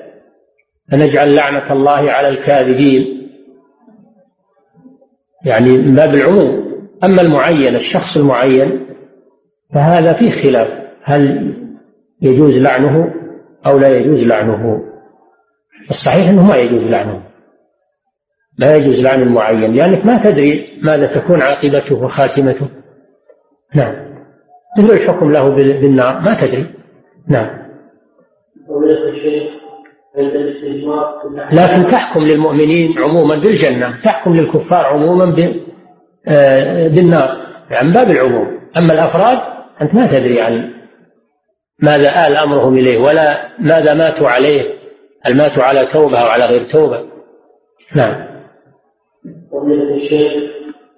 فنجعل 0.91 1.35
لعنة 1.35 1.73
الله 1.73 2.11
على 2.11 2.27
الكاذبين. 2.27 3.29
يعني 5.45 5.77
من 5.77 5.95
باب 5.95 6.15
العموم. 6.15 6.67
أما 7.03 7.21
المعين 7.21 7.75
الشخص 7.75 8.17
المعين 8.17 8.85
فهذا 9.73 10.13
فيه 10.13 10.29
خلاف. 10.43 10.67
هل 11.03 11.53
يجوز 12.21 12.51
لعنه 12.51 13.13
أو 13.67 13.77
لا 13.77 13.97
يجوز 13.97 14.19
لعنه؟ 14.19 14.83
الصحيح 15.89 16.29
أنه 16.29 16.45
ما 16.51 16.57
يجوز 16.57 16.91
لعنه. 16.91 17.23
لا 18.59 18.75
يجوز 18.75 19.01
لعن 19.01 19.21
المعين 19.21 19.73
لأنك 19.75 20.05
ما 20.05 20.23
تدري 20.23 20.79
ماذا 20.83 21.19
تكون 21.19 21.41
عاقبته 21.41 21.95
وخاتمته. 21.95 22.76
نعم. 23.75 23.95
مثل 24.77 24.93
الحكم 24.93 25.31
له 25.31 25.49
بالنار. 25.55 26.19
ما 26.19 26.41
تدري. 26.41 26.73
نعم. 27.27 27.67
لكن 31.53 31.91
تحكم 31.91 32.19
للمؤمنين 32.19 32.99
عموما 32.99 33.35
بالجنة. 33.35 34.01
تحكم 34.03 34.35
للكفار 34.35 34.85
عموما 34.85 35.35
آه، 36.27 36.87
بالنار. 36.87 37.37
يعني 37.71 37.93
باب 37.93 38.11
العموم. 38.11 38.59
أما 38.77 38.93
الأفراد 38.93 39.39
أنت 39.81 39.93
ما 39.95 40.07
تدري 40.07 40.41
عن 40.41 40.73
ماذا 41.79 42.27
آل 42.27 42.37
أمرهم 42.37 42.77
إليه 42.77 42.97
ولا 42.97 43.49
ماذا 43.59 43.93
ماتوا 43.93 44.27
عليه. 44.27 44.61
هل 45.23 45.37
ماتوا 45.37 45.63
على 45.63 45.85
توبة 45.85 46.19
أو 46.19 46.27
على 46.27 46.45
غير 46.45 46.63
توبة. 46.63 47.05
نعم. 47.95 48.27
ومن 49.51 49.81
الشيخ 49.81 50.33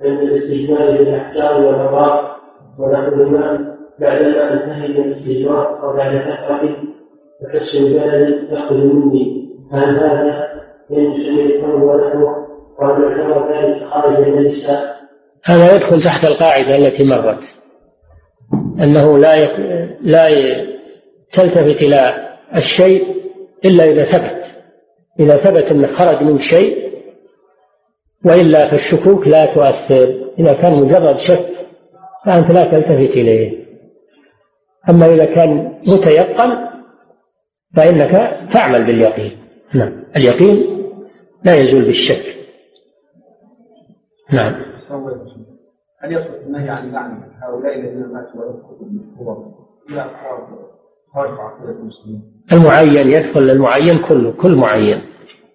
عند 0.01 0.19
الاستجمال 0.19 0.97
بالأحكام 0.97 1.63
والأمراض 1.63 2.38
ونحو 2.79 3.13
الماء 3.13 3.61
بعدما 3.99 4.53
انتهي 4.53 4.87
من 4.87 5.03
الاستجمار 5.05 5.83
أو 5.83 5.97
بعد 5.97 6.11
فترة 6.11 6.77
وكسر 7.41 7.79
البلد 7.79 8.51
يأخذ 8.51 8.75
مني. 8.75 9.49
هل 9.71 9.99
هذا 9.99 10.47
ينشأ 10.89 11.29
الكون 11.29 11.81
ونحوه 11.81 12.47
وأن 12.79 13.01
يعتبر 13.01 13.53
ذلك 13.53 13.87
خارج 13.89 14.27
من 14.27 14.37
الإسلام 14.37 14.99
هذا 15.45 15.75
يدخل 15.75 16.01
تحت 16.01 16.25
القاعدة 16.25 16.75
التي 16.75 17.03
مرت. 17.03 17.43
أنه 18.83 19.17
لا 19.17 19.35
يك... 19.35 19.59
لا 20.01 20.29
تلتفت 21.31 21.81
إلى 21.81 22.29
الشيء 22.55 23.03
إلا 23.65 23.83
إذا 23.83 24.03
ثبت. 24.03 24.39
إذا 25.19 25.37
ثبت 25.37 25.71
أنه 25.71 25.87
خرج 25.87 26.23
من 26.23 26.39
شيء 26.39 26.89
وإلا 28.25 28.71
فالشكوك 28.71 29.27
لا 29.27 29.45
تؤثر. 29.45 30.29
إذا 30.39 30.53
كان 30.53 30.73
مجرد 30.73 31.15
شك 31.17 31.48
فأنت 32.29 32.51
لا 32.51 32.71
تلتفت 32.71 33.17
إليه. 33.17 33.65
أما 34.89 35.05
إذا 35.05 35.25
كان 35.25 35.79
متيقن 35.87 36.69
فإنك 37.75 38.11
تعمل 38.53 38.85
باليقين. 38.85 39.37
نعم. 39.75 40.03
اليقين 40.17 40.85
لا 41.43 41.59
يزول 41.59 41.85
بالشك. 41.85 42.35
نعم. 44.33 44.55
هل 46.01 46.11
يصلح 46.11 46.45
النهي 46.45 46.69
عن 46.69 46.91
لعن 46.91 47.21
هؤلاء 47.41 47.79
الذين 47.79 48.07
ماتوا 48.13 48.43
القبور 48.43 49.53
إلى 49.89 50.05
خارج 51.13 51.39
عقيدة 51.39 51.79
المسلمين؟ 51.79 52.21
المعين 52.53 53.07
يدخل 53.07 53.49
المعين 53.49 53.97
كله 54.07 54.31
كل 54.31 54.55
معين 54.55 55.01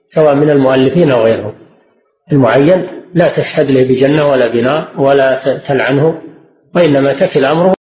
سواء 0.08 0.34
من 0.34 0.50
المؤلفين 0.50 1.10
أو 1.10 1.22
غيرهم. 1.22 1.54
المعين 2.32 2.86
لا 3.14 3.36
تشهد 3.36 3.70
له 3.70 3.84
بجنة 3.84 4.30
ولا 4.30 4.52
بنار 4.52 5.00
ولا 5.00 5.58
تلعنه. 5.68 6.33
وإنما 6.74 7.12
تكل 7.12 7.44
امره 7.44 7.72